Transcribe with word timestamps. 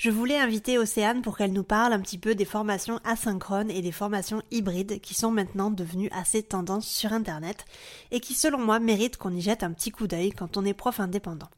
Je 0.00 0.08
voulais 0.08 0.38
inviter 0.38 0.78
Océane 0.78 1.20
pour 1.20 1.36
qu'elle 1.36 1.52
nous 1.52 1.62
parle 1.62 1.92
un 1.92 2.00
petit 2.00 2.16
peu 2.16 2.34
des 2.34 2.46
formations 2.46 3.00
asynchrones 3.04 3.70
et 3.70 3.82
des 3.82 3.92
formations 3.92 4.40
hybrides 4.50 4.98
qui 5.02 5.12
sont 5.12 5.30
maintenant 5.30 5.70
devenues 5.70 6.08
assez 6.10 6.42
tendances 6.42 6.88
sur 6.88 7.12
Internet 7.12 7.66
et 8.10 8.20
qui, 8.20 8.32
selon 8.32 8.56
moi, 8.56 8.80
méritent 8.80 9.18
qu'on 9.18 9.36
y 9.36 9.42
jette 9.42 9.62
un 9.62 9.72
petit 9.72 9.90
coup 9.90 10.06
d'œil 10.06 10.30
quand 10.30 10.56
on 10.56 10.64
est 10.64 10.72
prof 10.72 11.00
indépendant. 11.00 11.50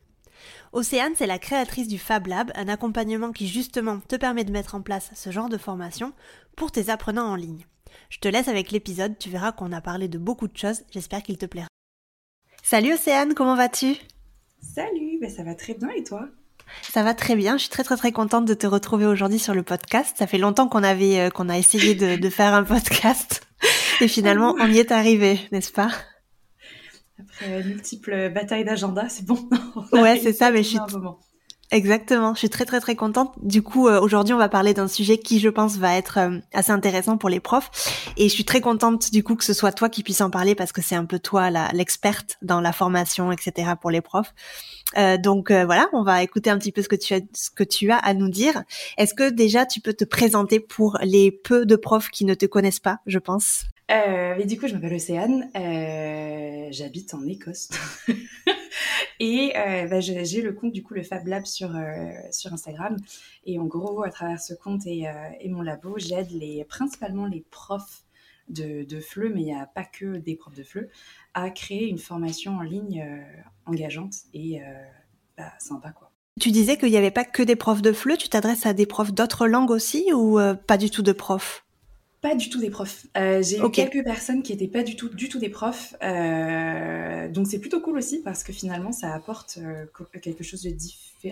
Océane, 0.72 1.12
c'est 1.14 1.28
la 1.28 1.38
créatrice 1.38 1.86
du 1.86 2.00
Fab 2.00 2.26
Lab, 2.26 2.50
un 2.56 2.66
accompagnement 2.66 3.30
qui 3.30 3.46
justement 3.46 4.00
te 4.00 4.16
permet 4.16 4.42
de 4.42 4.50
mettre 4.50 4.74
en 4.74 4.82
place 4.82 5.12
ce 5.14 5.30
genre 5.30 5.48
de 5.48 5.56
formation 5.56 6.12
pour 6.56 6.72
tes 6.72 6.90
apprenants 6.90 7.30
en 7.30 7.36
ligne. 7.36 7.64
Je 8.08 8.18
te 8.18 8.26
laisse 8.26 8.48
avec 8.48 8.72
l'épisode, 8.72 9.16
tu 9.18 9.30
verras 9.30 9.52
qu'on 9.52 9.70
a 9.70 9.80
parlé 9.80 10.08
de 10.08 10.18
beaucoup 10.18 10.48
de 10.48 10.56
choses, 10.56 10.82
j'espère 10.90 11.22
qu'il 11.22 11.38
te 11.38 11.46
plaira. 11.46 11.68
Salut 12.64 12.94
Océane, 12.94 13.34
comment 13.34 13.54
vas-tu? 13.54 13.94
Salut, 14.60 15.20
ben 15.20 15.30
ça 15.30 15.44
va 15.44 15.54
très 15.54 15.74
bien 15.74 15.90
et 15.90 16.02
toi? 16.02 16.28
Ça 16.92 17.02
va 17.02 17.14
très 17.14 17.36
bien. 17.36 17.56
Je 17.56 17.62
suis 17.62 17.70
très 17.70 17.84
très 17.84 17.96
très 17.96 18.12
contente 18.12 18.44
de 18.44 18.54
te 18.54 18.66
retrouver 18.66 19.06
aujourd'hui 19.06 19.38
sur 19.38 19.54
le 19.54 19.62
podcast. 19.62 20.16
Ça 20.18 20.26
fait 20.26 20.38
longtemps 20.38 20.68
qu'on 20.68 20.82
avait 20.82 21.20
euh, 21.20 21.30
qu'on 21.30 21.48
a 21.48 21.58
essayé 21.58 21.94
de, 21.94 22.16
de, 22.16 22.30
faire 22.30 22.54
un 22.54 22.64
podcast 22.64 23.42
et 24.00 24.08
finalement 24.08 24.54
on 24.60 24.70
y 24.70 24.78
est 24.78 24.92
arrivé, 24.92 25.40
n'est-ce 25.52 25.72
pas? 25.72 25.90
Après 27.18 27.52
euh, 27.52 27.64
multiples 27.64 28.30
batailles 28.30 28.64
d'agenda, 28.64 29.08
c'est 29.08 29.24
bon. 29.24 29.48
ouais, 29.92 30.18
c'est 30.22 30.32
ça. 30.32 30.50
Mais 30.50 30.62
je 30.62 30.68
suis 30.68 30.78
Exactement, 31.72 32.34
je 32.34 32.40
suis 32.40 32.50
très 32.50 32.66
très 32.66 32.80
très 32.80 32.96
contente. 32.96 33.32
Du 33.40 33.62
coup, 33.62 33.88
euh, 33.88 33.98
aujourd'hui, 33.98 34.34
on 34.34 34.38
va 34.38 34.50
parler 34.50 34.74
d'un 34.74 34.88
sujet 34.88 35.16
qui, 35.16 35.40
je 35.40 35.48
pense, 35.48 35.78
va 35.78 35.96
être 35.96 36.18
euh, 36.18 36.38
assez 36.52 36.70
intéressant 36.70 37.16
pour 37.16 37.30
les 37.30 37.40
profs. 37.40 37.70
Et 38.18 38.28
je 38.28 38.34
suis 38.34 38.44
très 38.44 38.60
contente 38.60 39.10
du 39.10 39.22
coup 39.24 39.36
que 39.36 39.44
ce 39.44 39.54
soit 39.54 39.72
toi 39.72 39.88
qui 39.88 40.02
puisse 40.02 40.20
en 40.20 40.28
parler 40.28 40.54
parce 40.54 40.70
que 40.70 40.82
c'est 40.82 40.96
un 40.96 41.06
peu 41.06 41.18
toi 41.18 41.48
l'experte 41.72 42.36
dans 42.42 42.60
la 42.60 42.72
formation, 42.72 43.32
etc. 43.32 43.70
pour 43.80 43.90
les 43.90 44.02
profs. 44.02 44.34
Euh, 44.98 45.16
donc 45.16 45.50
voilà, 45.50 45.88
on 45.94 46.02
va 46.02 46.22
écouter 46.22 46.50
un 46.50 46.58
petit 46.58 46.72
peu 46.72 46.82
ce 46.82 46.90
que 46.90 46.96
tu 46.96 47.14
as 47.14 47.20
ce 47.32 47.48
que 47.50 47.64
tu 47.64 47.90
as 47.90 47.96
à 47.96 48.12
nous 48.12 48.28
dire. 48.28 48.64
Est-ce 48.98 49.14
que 49.14 49.30
déjà 49.30 49.64
tu 49.64 49.80
peux 49.80 49.94
te 49.94 50.04
présenter 50.04 50.60
pour 50.60 50.98
les 51.00 51.30
peu 51.32 51.64
de 51.64 51.76
profs 51.76 52.10
qui 52.10 52.26
ne 52.26 52.34
te 52.34 52.44
connaissent 52.44 52.80
pas, 52.80 52.98
je 53.06 53.18
pense? 53.18 53.64
mais 53.88 54.46
du 54.46 54.58
coup, 54.58 54.66
je 54.68 54.74
m'appelle 54.74 54.94
Océane. 54.94 55.50
J'habite 56.70 57.14
en 57.14 57.26
Écosse. 57.26 57.70
Et 59.20 59.52
euh, 59.56 59.86
bah, 59.86 60.00
j'ai 60.00 60.42
le 60.42 60.52
compte, 60.52 60.72
du 60.72 60.82
coup, 60.82 60.94
le 60.94 61.02
Fab 61.02 61.26
Lab 61.26 61.44
sur, 61.44 61.74
euh, 61.74 62.10
sur 62.30 62.52
Instagram. 62.52 62.96
Et 63.44 63.58
en 63.58 63.64
gros, 63.64 64.02
à 64.02 64.10
travers 64.10 64.40
ce 64.40 64.54
compte 64.54 64.86
et, 64.86 65.08
euh, 65.08 65.48
mon 65.48 65.62
labo, 65.62 65.98
j'aide 65.98 66.30
principalement 66.68 67.26
les 67.26 67.44
profs 67.50 68.04
de, 68.48 68.84
de 68.84 69.00
FLE, 69.00 69.32
mais 69.34 69.40
il 69.40 69.46
n'y 69.46 69.54
a 69.54 69.66
pas 69.66 69.84
que 69.84 70.16
des 70.16 70.36
profs 70.36 70.54
de 70.54 70.62
FLE, 70.62 70.88
à 71.34 71.50
créer 71.50 71.88
une 71.88 71.98
formation 71.98 72.56
en 72.56 72.62
ligne 72.62 73.06
engageante 73.66 74.14
et 74.34 74.60
bah, 75.36 75.52
sympa, 75.58 75.90
quoi. 75.90 76.10
Tu 76.40 76.50
disais 76.50 76.78
qu'il 76.78 76.88
n'y 76.88 76.96
avait 76.96 77.10
pas 77.10 77.24
que 77.24 77.42
des 77.42 77.56
profs 77.56 77.82
de 77.82 77.92
FLE, 77.92 78.16
tu 78.16 78.30
t'adresses 78.30 78.64
à 78.64 78.72
des 78.72 78.86
profs 78.86 79.12
d'autres 79.12 79.46
langues 79.46 79.70
aussi 79.70 80.12
ou 80.12 80.40
pas 80.66 80.78
du 80.78 80.90
tout 80.90 81.02
de 81.02 81.12
profs? 81.12 81.64
Pas 82.22 82.36
du 82.36 82.48
tout 82.48 82.60
des 82.60 82.70
profs. 82.70 83.06
Euh, 83.16 83.42
j'ai 83.42 83.58
eu 83.58 83.70
quelques 83.72 84.04
personnes 84.04 84.42
qui 84.44 84.52
étaient 84.52 84.68
pas 84.68 84.84
du 84.84 84.94
tout, 84.94 85.08
du 85.08 85.28
tout 85.28 85.40
des 85.40 85.48
profs. 85.48 85.94
Euh, 86.02 87.28
donc 87.28 87.48
c'est 87.48 87.58
plutôt 87.58 87.80
cool 87.80 87.98
aussi 87.98 88.22
parce 88.22 88.44
que 88.44 88.52
finalement 88.52 88.92
ça 88.92 89.12
apporte 89.12 89.58
euh, 89.58 89.86
quelque 90.22 90.44
chose 90.44 90.62
de 90.62 90.70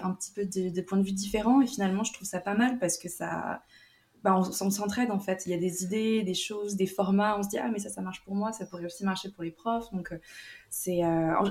un 0.02 0.10
petit 0.10 0.32
peu 0.32 0.44
des 0.44 0.82
points 0.82 0.98
de 0.98 1.04
vue 1.04 1.12
différents 1.12 1.62
et 1.62 1.66
finalement 1.68 2.02
je 2.02 2.12
trouve 2.12 2.26
ça 2.26 2.40
pas 2.40 2.54
mal 2.54 2.80
parce 2.80 2.98
que 2.98 3.08
ça, 3.08 3.62
bah, 4.24 4.36
on, 4.36 4.70
s'entraide 4.70 5.12
en 5.12 5.20
fait. 5.20 5.44
Il 5.46 5.52
y 5.52 5.54
a 5.54 5.58
des 5.58 5.84
idées, 5.84 6.24
des 6.24 6.34
choses, 6.34 6.74
des 6.74 6.88
formats. 6.88 7.38
On 7.38 7.44
se 7.44 7.48
dit 7.48 7.58
ah 7.58 7.70
mais 7.72 7.78
ça 7.78 7.88
ça 7.88 8.00
marche 8.00 8.24
pour 8.24 8.34
moi, 8.34 8.50
ça 8.52 8.66
pourrait 8.66 8.84
aussi 8.84 9.04
marcher 9.04 9.30
pour 9.30 9.44
les 9.44 9.52
profs. 9.52 9.92
Donc 9.92 10.12
c'est 10.70 11.02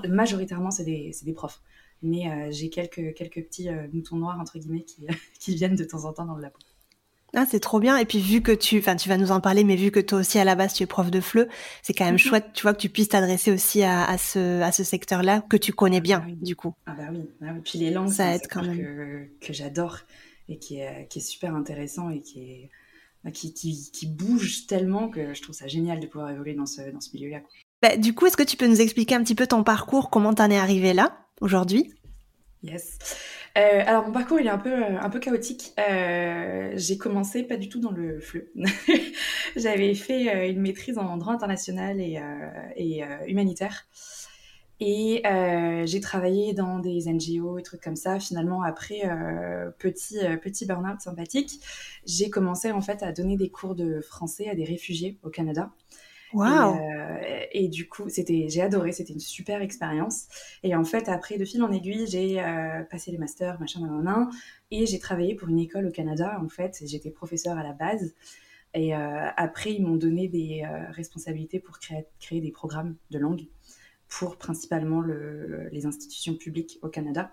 majoritairement 0.09 0.69
c'est 0.69 0.83
des, 0.83 1.15
des, 1.23 1.33
profs. 1.33 1.61
Mais 2.03 2.51
j'ai 2.51 2.69
quelques 2.69 3.13
quelques 3.13 3.45
petits 3.45 3.69
moutons 3.93 4.17
noirs 4.17 4.37
entre 4.37 4.59
guillemets 4.59 4.83
qui, 4.83 5.07
qui 5.39 5.55
viennent 5.55 5.75
de 5.75 5.85
temps 5.85 6.03
en 6.03 6.11
temps 6.11 6.25
dans 6.25 6.35
le 6.35 6.41
labo. 6.41 6.57
Ah, 7.35 7.45
c'est 7.49 7.59
trop 7.59 7.79
bien. 7.79 7.97
Et 7.97 8.05
puis 8.05 8.19
vu 8.19 8.41
que 8.41 8.51
tu, 8.51 8.79
enfin, 8.79 8.95
tu 8.95 9.09
vas 9.09 9.17
nous 9.17 9.31
en 9.31 9.39
parler, 9.39 9.63
mais 9.63 9.75
vu 9.75 9.91
que 9.91 9.99
toi 9.99 10.19
aussi 10.19 10.39
à 10.39 10.43
la 10.43 10.55
base 10.55 10.73
tu 10.73 10.83
es 10.83 10.85
prof 10.85 11.11
de 11.11 11.21
FLE, 11.21 11.47
c'est 11.83 11.93
quand 11.93 12.05
même 12.05 12.13
mhm. 12.13 12.19
chouette, 12.19 12.45
tu 12.53 12.63
vois, 12.63 12.73
que 12.73 12.79
tu 12.79 12.89
puisses 12.89 13.09
t'adresser 13.09 13.51
aussi 13.51 13.83
à, 13.83 14.05
à, 14.05 14.17
ce, 14.17 14.61
à 14.61 14.71
ce 14.71 14.83
secteur-là 14.83 15.43
que 15.49 15.57
tu 15.57 15.73
connais 15.73 16.01
bien, 16.01 16.23
ah 16.25 16.31
du 16.41 16.55
coup. 16.55 16.73
Ah 16.85 16.93
bah 16.97 17.03
oui. 17.11 17.29
Ah 17.41 17.53
puis 17.63 17.79
les 17.79 17.91
langues, 17.91 18.11
ça 18.11 18.35
aide 18.35 18.47
quand 18.49 18.63
même. 18.63 18.77
Que, 18.77 19.47
que 19.47 19.53
j'adore 19.53 19.99
et 20.47 20.57
qui 20.57 20.79
est, 20.79 21.07
qui 21.09 21.19
est 21.19 21.21
super 21.21 21.55
intéressant 21.55 22.09
et 22.09 22.21
qui 22.21 22.41
est, 22.41 22.69
bah, 23.23 23.31
qui, 23.31 23.53
qui, 23.53 23.91
qui, 23.91 24.07
bouge 24.07 24.65
tellement 24.65 25.09
que 25.09 25.33
je 25.33 25.41
trouve 25.41 25.55
ça 25.55 25.67
génial 25.67 25.99
de 25.99 26.07
pouvoir 26.07 26.31
évoluer 26.31 26.53
dans 26.53 26.65
ce, 26.65 26.89
dans 26.89 27.01
ce 27.01 27.11
milieu-là. 27.13 27.41
Bah, 27.81 27.95
du 27.97 28.13
coup, 28.13 28.25
est-ce 28.25 28.37
que 28.37 28.43
tu 28.43 28.57
peux 28.57 28.67
nous 28.67 28.81
expliquer 28.81 29.15
un 29.15 29.23
petit 29.23 29.35
peu 29.35 29.47
ton 29.47 29.63
parcours, 29.63 30.09
comment 30.09 30.33
t'en 30.33 30.49
es 30.49 30.57
arrivé 30.57 30.93
là 30.93 31.17
aujourd'hui? 31.41 31.93
Yes. 32.63 32.97
Euh, 33.57 33.83
alors 33.85 34.05
mon 34.05 34.11
parcours 34.11 34.39
il 34.39 34.45
est 34.45 34.51
un 34.51 34.57
peu 34.57 34.71
euh, 34.71 34.99
un 34.99 35.09
peu 35.09 35.19
chaotique. 35.19 35.73
Euh, 35.79 36.71
j'ai 36.75 36.97
commencé 36.97 37.43
pas 37.43 37.57
du 37.57 37.69
tout 37.69 37.79
dans 37.79 37.91
le 37.91 38.19
fleu. 38.19 38.51
J'avais 39.55 39.93
fait 39.95 40.49
une 40.49 40.61
maîtrise 40.61 40.97
en 40.97 41.17
droit 41.17 41.33
international 41.33 41.99
et, 41.99 42.21
et 42.75 43.03
humanitaire. 43.27 43.87
Et 44.81 45.23
j'ai 45.85 45.99
travaillé 45.99 46.53
dans 46.53 46.79
des 46.79 47.11
NGO 47.11 47.57
et 47.57 47.63
trucs 47.63 47.81
comme 47.81 47.95
ça. 47.95 48.19
Finalement, 48.19 48.63
après 48.63 49.01
petit 49.79 50.19
petit 50.41 50.65
burn-out 50.65 51.01
sympathique, 51.01 51.59
j'ai 52.05 52.29
commencé 52.29 52.71
en 52.71 52.81
fait 52.81 53.03
à 53.03 53.11
donner 53.11 53.35
des 53.35 53.49
cours 53.49 53.75
de 53.75 53.99
français 54.01 54.49
à 54.49 54.55
des 54.55 54.63
réfugiés 54.65 55.17
au 55.23 55.29
Canada. 55.29 55.71
Wow. 56.33 56.75
Et, 57.21 57.65
et, 57.65 57.67
du 57.67 57.87
coup, 57.87 58.09
c'était, 58.09 58.47
j'ai 58.49 58.61
adoré, 58.61 58.91
c'était 58.91 59.13
une 59.13 59.19
super 59.19 59.61
expérience. 59.61 60.27
Et 60.63 60.75
en 60.75 60.83
fait, 60.83 61.09
après, 61.09 61.37
de 61.37 61.45
fil 61.45 61.63
en 61.63 61.71
aiguille, 61.71 62.05
j'ai 62.07 62.41
euh, 62.41 62.83
passé 62.83 63.11
les 63.11 63.17
masters, 63.17 63.59
machin, 63.59 63.81
nan, 63.81 64.29
et 64.71 64.85
j'ai 64.85 64.99
travaillé 64.99 65.35
pour 65.35 65.49
une 65.49 65.59
école 65.59 65.87
au 65.87 65.91
Canada, 65.91 66.39
en 66.43 66.49
fait. 66.49 66.83
J'étais 66.85 67.09
professeur 67.09 67.57
à 67.57 67.63
la 67.63 67.73
base. 67.73 68.13
Et 68.75 68.95
euh, 68.95 69.29
après, 69.35 69.73
ils 69.73 69.83
m'ont 69.83 69.95
donné 69.95 70.27
des 70.27 70.63
euh, 70.63 70.91
responsabilités 70.91 71.59
pour 71.59 71.79
créer, 71.79 72.05
créer, 72.19 72.41
des 72.41 72.51
programmes 72.51 72.95
de 73.09 73.17
langue 73.17 73.47
pour 74.07 74.37
principalement 74.37 75.01
le, 75.01 75.69
les 75.71 75.85
institutions 75.85 76.35
publiques 76.35 76.79
au 76.81 76.89
Canada. 76.89 77.31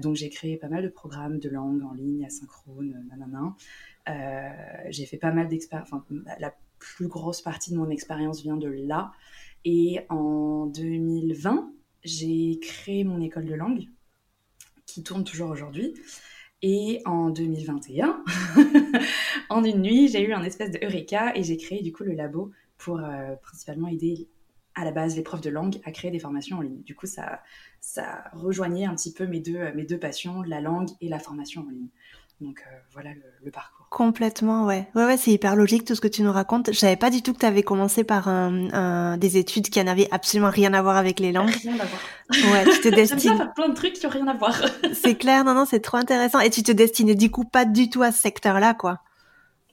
donc, 0.00 0.16
j'ai 0.16 0.30
créé 0.30 0.56
pas 0.56 0.68
mal 0.68 0.82
de 0.82 0.88
programmes 0.88 1.38
de 1.38 1.48
langue 1.48 1.82
en 1.82 1.92
ligne, 1.92 2.24
asynchrone, 2.24 3.06
nanana. 3.08 3.54
j'ai 4.90 5.06
fait 5.06 5.18
pas 5.18 5.32
mal 5.32 5.48
d'expériences, 5.48 5.88
enfin, 5.92 6.04
la 6.40 6.52
plus 6.78 7.08
grosse 7.08 7.42
partie 7.42 7.72
de 7.72 7.76
mon 7.76 7.90
expérience 7.90 8.42
vient 8.42 8.56
de 8.56 8.68
là. 8.68 9.12
Et 9.64 10.00
en 10.08 10.66
2020, 10.66 11.72
j'ai 12.04 12.58
créé 12.60 13.04
mon 13.04 13.20
école 13.20 13.46
de 13.46 13.54
langue, 13.54 13.88
qui 14.86 15.02
tourne 15.02 15.24
toujours 15.24 15.50
aujourd'hui. 15.50 15.94
Et 16.62 17.02
en 17.04 17.30
2021, 17.30 18.24
en 19.50 19.64
une 19.64 19.82
nuit, 19.82 20.08
j'ai 20.08 20.22
eu 20.22 20.32
un 20.32 20.42
espèce 20.42 20.70
de 20.70 20.78
eureka 20.82 21.32
et 21.34 21.42
j'ai 21.42 21.56
créé 21.56 21.82
du 21.82 21.92
coup 21.92 22.04
le 22.04 22.12
labo 22.12 22.50
pour 22.78 22.98
euh, 22.98 23.34
principalement 23.42 23.88
aider 23.88 24.28
à 24.74 24.84
la 24.84 24.92
base 24.92 25.16
les 25.16 25.22
profs 25.22 25.40
de 25.40 25.50
langue 25.50 25.80
à 25.84 25.90
créer 25.90 26.10
des 26.10 26.18
formations 26.18 26.58
en 26.58 26.60
ligne. 26.60 26.82
Du 26.82 26.94
coup, 26.94 27.06
ça, 27.06 27.42
ça 27.80 28.24
rejoignait 28.32 28.84
un 28.84 28.94
petit 28.94 29.12
peu 29.12 29.26
mes 29.26 29.40
deux, 29.40 29.72
mes 29.72 29.84
deux 29.84 29.98
passions, 29.98 30.42
la 30.42 30.60
langue 30.60 30.90
et 31.00 31.08
la 31.08 31.18
formation 31.18 31.62
en 31.62 31.70
ligne. 31.70 31.88
Donc 32.40 32.62
euh, 32.66 32.76
voilà 32.92 33.10
le, 33.42 33.50
parcours. 33.50 33.86
Complètement, 33.88 34.66
ouais. 34.66 34.86
Ouais, 34.94 35.06
ouais, 35.06 35.16
c'est 35.16 35.30
hyper 35.30 35.56
logique 35.56 35.86
tout 35.86 35.94
ce 35.94 36.02
que 36.02 36.08
tu 36.08 36.22
nous 36.22 36.32
racontes. 36.32 36.70
Je 36.70 36.78
savais 36.78 36.96
pas 36.96 37.08
du 37.08 37.22
tout 37.22 37.32
que 37.32 37.38
tu 37.38 37.46
avais 37.46 37.62
commencé 37.62 38.04
par 38.04 38.28
un, 38.28 39.16
des 39.16 39.38
études 39.38 39.70
qui 39.70 39.82
n'avaient 39.82 40.08
absolument 40.10 40.50
rien 40.50 40.74
à 40.74 40.82
voir 40.82 40.98
avec 40.98 41.18
les 41.18 41.32
langues. 41.32 41.48
Rien 41.62 41.78
à 41.80 41.86
voir. 41.86 42.52
Ouais, 42.52 42.64
tu 42.70 42.80
te 42.80 42.88
destines. 42.94 43.38
faire 43.38 43.54
plein 43.54 43.70
de 43.70 43.74
trucs 43.74 43.94
qui 43.94 44.06
ont 44.06 44.10
rien 44.10 44.28
à 44.28 44.34
voir. 44.34 44.54
c'est 44.92 45.14
clair, 45.14 45.44
non, 45.44 45.54
non, 45.54 45.64
c'est 45.64 45.80
trop 45.80 45.96
intéressant. 45.96 46.40
Et 46.40 46.50
tu 46.50 46.62
te 46.62 46.72
destinais 46.72 47.14
du 47.14 47.30
coup 47.30 47.44
pas 47.44 47.64
du 47.64 47.88
tout 47.88 48.02
à 48.02 48.12
ce 48.12 48.20
secteur-là, 48.20 48.74
quoi. 48.74 49.00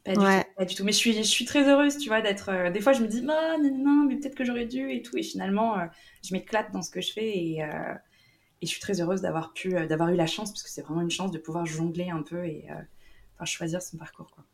Pas 0.06 0.13
du, 0.13 0.19
tout, 0.19 0.50
pas 0.57 0.65
du 0.65 0.75
tout. 0.75 0.83
Mais 0.86 0.92
je 0.92 0.98
suis, 0.98 1.13
je 1.13 1.21
suis 1.21 1.45
très 1.45 1.68
heureuse, 1.68 1.98
tu 1.98 2.10
vois, 2.10 2.21
d'être. 2.21 2.50
Euh, 2.50 2.69
des 2.69 2.81
fois, 2.81 2.94
je 2.94 3.01
me 3.01 3.07
dis, 3.07 3.25
ah, 3.30 3.57
non, 3.62 3.77
non, 3.77 4.06
mais 4.07 4.18
peut-être 4.18 4.36
que 4.36 4.44
j'aurais 4.45 4.65
dû 4.65 4.89
et 4.89 5.01
tout. 5.01 5.18
Et 5.18 5.24
finalement, 5.24 5.77
euh, 5.77 5.86
je 6.24 6.33
m'éclate 6.33 6.71
dans 6.71 6.81
ce 6.81 6.92
que 6.92 7.01
je 7.01 7.12
fais 7.12 7.38
et 7.38 7.63
et 8.63 8.65
je 8.65 8.71
suis 8.71 8.80
très 8.80 9.01
heureuse 9.01 9.21
d'avoir 9.21 9.51
pu, 9.51 9.75
euh, 9.75 9.88
d'avoir 9.88 10.10
eu 10.10 10.15
la 10.15 10.25
chance, 10.25 10.51
parce 10.51 10.63
que 10.63 10.69
c'est 10.69 10.81
vraiment 10.81 11.01
une 11.01 11.12
chance 11.12 11.31
de 11.31 11.38
pouvoir 11.38 11.65
jongler 11.65 12.10
un 12.10 12.21
peu 12.21 12.45
et 12.45 12.65
euh, 12.71 13.45
choisir 13.45 13.81
son 13.81 13.98
parcours. 13.98 14.31
Quoi. 14.33 14.45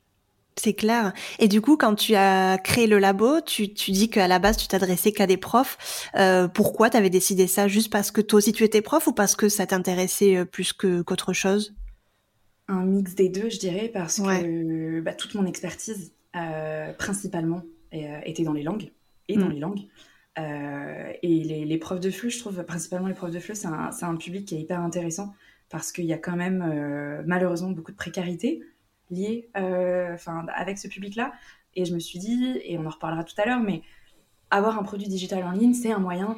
C'est 0.56 0.74
clair. 0.74 1.14
Et 1.38 1.48
du 1.48 1.62
coup, 1.62 1.78
quand 1.78 1.94
tu 1.94 2.16
as 2.16 2.58
créé 2.58 2.88
le 2.88 2.98
labo, 2.98 3.40
tu, 3.42 3.72
tu 3.72 3.92
dis 3.92 4.10
qu'à 4.10 4.28
la 4.28 4.40
base, 4.40 4.58
tu 4.58 4.68
t'adressais 4.68 5.12
qu'à 5.12 5.28
des 5.28 5.38
profs. 5.38 6.10
Euh, 6.16 6.48
pourquoi 6.48 6.90
tu 6.90 6.98
avais 6.98 7.12
décidé 7.12 7.46
ça? 7.46 7.68
Juste 7.68 7.92
parce 7.92 8.10
que 8.10 8.20
toi 8.20 8.38
aussi, 8.38 8.52
tu 8.52 8.64
étais 8.64 8.82
prof 8.82 9.06
ou 9.06 9.14
parce 9.14 9.36
que 9.36 9.48
ça 9.48 9.68
t'intéressait 9.68 10.44
plus 10.44 10.74
que, 10.74 11.04
qu'autre 11.04 11.34
chose? 11.34 11.76
Un 12.68 12.84
mix 12.84 13.14
des 13.14 13.30
deux, 13.30 13.50
je 13.50 13.60
dirais, 13.60 13.92
parce 13.94 14.20
que 14.20 15.02
bah, 15.02 15.14
toute 15.14 15.36
mon 15.36 15.46
expertise, 15.46 16.14
principalement, 16.98 17.62
étaient 17.92 18.44
dans 18.44 18.54
les 18.54 18.64
langues 18.64 18.92
et 19.28 19.38
dans 19.38 19.50
mm. 19.50 19.52
les 19.52 19.60
langues. 19.60 19.82
Et 21.22 21.44
les, 21.44 21.66
les, 21.66 21.78
profs 21.78 22.00
de 22.00 22.10
flux, 22.10 22.30
je 22.30 22.40
trouve, 22.40 22.64
principalement 22.64 23.08
les 23.08 23.14
profs 23.14 23.32
de 23.32 23.40
flux, 23.40 23.56
c'est 23.56 23.68
un, 23.68 24.16
public 24.16 24.48
qui 24.48 24.56
est 24.56 24.62
hyper 24.62 24.80
intéressant 24.80 25.34
parce 25.70 25.92
qu'il 25.92 26.06
y 26.06 26.14
a 26.14 26.18
quand 26.18 26.36
même 26.36 27.24
malheureusement 27.26 27.72
beaucoup 27.72 27.92
de 27.92 27.98
précarité 27.98 28.64
liée 29.12 29.50
avec 29.54 30.78
ce 30.78 30.88
public-là. 30.88 31.34
Et 31.76 31.86
je 31.86 31.94
me 31.94 32.00
suis 32.00 32.20
dit, 32.20 32.60
et 32.64 32.78
on 32.78 32.86
en 32.86 32.90
reparlera 32.90 33.24
tout 33.24 33.40
à 33.42 33.46
l'heure, 33.46 33.60
mais 33.60 33.82
avoir 34.52 34.80
un 34.80 34.84
produit 34.84 35.08
digital 35.08 35.44
en 35.44 35.52
ligne, 35.52 35.74
c'est 35.74 35.92
un 35.92 36.00
moyen 36.00 36.38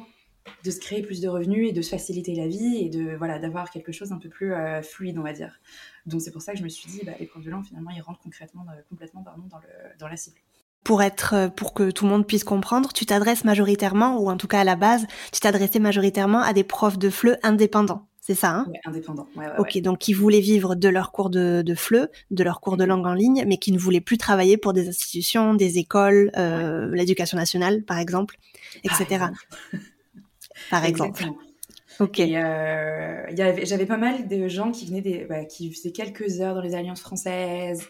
de 0.64 0.70
se 0.70 0.80
créer 0.80 1.02
plus 1.02 1.20
de 1.20 1.28
revenus 1.28 1.68
et 1.70 1.72
de 1.72 1.82
se 1.82 1.90
faciliter 1.90 2.34
la 2.34 2.46
vie 2.46 2.78
et 2.78 2.88
de 2.88 3.14
voilà 3.16 3.38
d'avoir 3.38 3.70
quelque 3.70 3.92
chose 3.92 4.12
un 4.12 4.18
peu 4.18 4.28
plus 4.28 4.52
euh, 4.52 4.82
fluide, 4.82 5.18
on 5.18 5.22
va 5.22 5.32
dire. 5.32 5.60
Donc 6.06 6.20
c'est 6.20 6.32
pour 6.32 6.42
ça 6.42 6.52
que 6.52 6.58
je 6.58 6.64
me 6.64 6.68
suis 6.68 6.90
dit, 6.90 7.00
bah, 7.04 7.12
les 7.18 7.26
profs 7.26 7.44
de 7.44 7.50
langue, 7.50 7.64
finalement, 7.64 7.90
ils 7.90 8.00
rentrent 8.00 8.20
concrètement, 8.20 8.66
euh, 8.70 8.80
complètement 8.88 9.22
pardon, 9.22 9.44
dans 9.98 10.08
la 10.08 10.16
cible. 10.16 10.38
Pour 10.84 11.02
être, 11.02 11.34
euh, 11.34 11.48
pour 11.48 11.74
que 11.74 11.90
tout 11.90 12.04
le 12.04 12.10
monde 12.10 12.26
puisse 12.26 12.44
comprendre, 12.44 12.92
tu 12.92 13.06
t'adresses 13.06 13.44
majoritairement, 13.44 14.18
ou 14.18 14.30
en 14.30 14.36
tout 14.36 14.48
cas 14.48 14.60
à 14.60 14.64
la 14.64 14.76
base, 14.76 15.06
tu 15.32 15.40
t'adressais 15.40 15.78
majoritairement 15.78 16.40
à 16.40 16.52
des 16.52 16.64
profs 16.64 16.98
de 16.98 17.08
FLE 17.08 17.38
indépendants. 17.42 18.06
C'est 18.24 18.34
ça, 18.34 18.50
hein? 18.50 18.66
Indépendant. 18.84 19.26
Ouais, 19.34 19.46
ouais, 19.46 19.52
ok, 19.58 19.80
donc 19.80 19.98
qui 19.98 20.12
voulaient 20.12 20.40
vivre 20.40 20.76
de 20.76 20.88
leurs 20.88 21.10
cours 21.10 21.28
de, 21.28 21.62
de 21.66 21.74
FLE, 21.74 22.08
de 22.30 22.44
leurs 22.44 22.60
cours 22.60 22.76
de 22.76 22.84
langue 22.84 23.04
en 23.04 23.14
ligne, 23.14 23.44
mais 23.48 23.56
qui 23.56 23.72
ne 23.72 23.78
voulaient 23.78 24.00
plus 24.00 24.16
travailler 24.16 24.56
pour 24.56 24.72
des 24.72 24.88
institutions, 24.88 25.54
des 25.54 25.78
écoles, 25.78 26.30
euh, 26.36 26.88
l'éducation 26.94 27.36
nationale, 27.36 27.82
par 27.82 27.98
exemple, 27.98 28.36
etc. 28.84 29.26
Par 30.70 30.84
exemple. 30.84 31.24
Ok. 31.98 32.20
Euh, 32.20 33.24
J'avais 33.34 33.86
pas 33.86 33.96
mal 33.96 34.28
de 34.28 34.48
gens 34.48 34.70
qui 34.70 34.86
venaient 34.86 35.00
des, 35.00 35.24
bah, 35.24 35.44
qui 35.44 35.72
faisaient 35.72 35.92
quelques 35.92 36.40
heures 36.40 36.54
dans 36.54 36.60
les 36.60 36.74
alliances 36.74 37.00
françaises, 37.00 37.88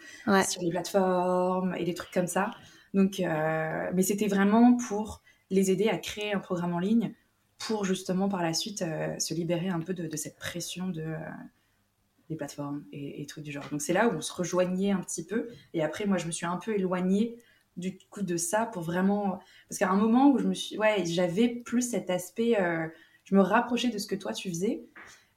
sur 0.48 0.62
les 0.62 0.70
plateformes 0.70 1.74
et 1.76 1.84
des 1.84 1.94
trucs 1.94 2.12
comme 2.12 2.26
ça. 2.26 2.50
Donc, 2.94 3.20
euh, 3.20 3.90
mais 3.94 4.02
c'était 4.02 4.28
vraiment 4.28 4.76
pour 4.76 5.22
les 5.50 5.70
aider 5.70 5.88
à 5.88 5.98
créer 5.98 6.32
un 6.32 6.38
programme 6.38 6.74
en 6.74 6.78
ligne 6.78 7.14
pour 7.58 7.84
justement 7.84 8.28
par 8.28 8.42
la 8.42 8.54
suite 8.54 8.82
euh, 8.82 9.18
se 9.18 9.34
libérer 9.34 9.68
un 9.68 9.80
peu 9.80 9.94
de, 9.94 10.16
cette 10.16 10.36
pression 10.36 10.88
de, 10.88 11.02
euh, 11.02 11.18
des 12.28 12.36
plateformes 12.36 12.84
et, 12.92 13.24
trucs 13.26 13.44
du 13.44 13.52
genre. 13.52 13.68
Donc 13.70 13.80
c'est 13.80 13.92
là 13.92 14.08
où 14.08 14.16
on 14.16 14.20
se 14.20 14.32
rejoignait 14.32 14.90
un 14.90 15.00
petit 15.00 15.24
peu. 15.24 15.48
Et 15.74 15.82
après, 15.82 16.06
moi, 16.06 16.18
je 16.18 16.26
me 16.26 16.32
suis 16.32 16.46
un 16.46 16.56
peu 16.56 16.74
éloignée 16.74 17.36
du 17.76 17.96
coup 18.10 18.22
de 18.22 18.36
ça 18.36 18.66
pour 18.66 18.82
vraiment... 18.82 19.40
Parce 19.68 19.78
qu'à 19.78 19.88
un 19.88 19.96
moment 19.96 20.30
où 20.30 20.38
je 20.38 20.46
me 20.46 20.54
suis... 20.54 20.76
Ouais, 20.78 21.04
j'avais 21.06 21.48
plus 21.48 21.82
cet 21.82 22.10
aspect... 22.10 22.56
Je 23.24 23.36
me 23.36 23.40
rapprochais 23.40 23.88
de 23.88 23.98
ce 23.98 24.06
que 24.06 24.16
toi, 24.16 24.32
tu 24.32 24.48
faisais. 24.48 24.84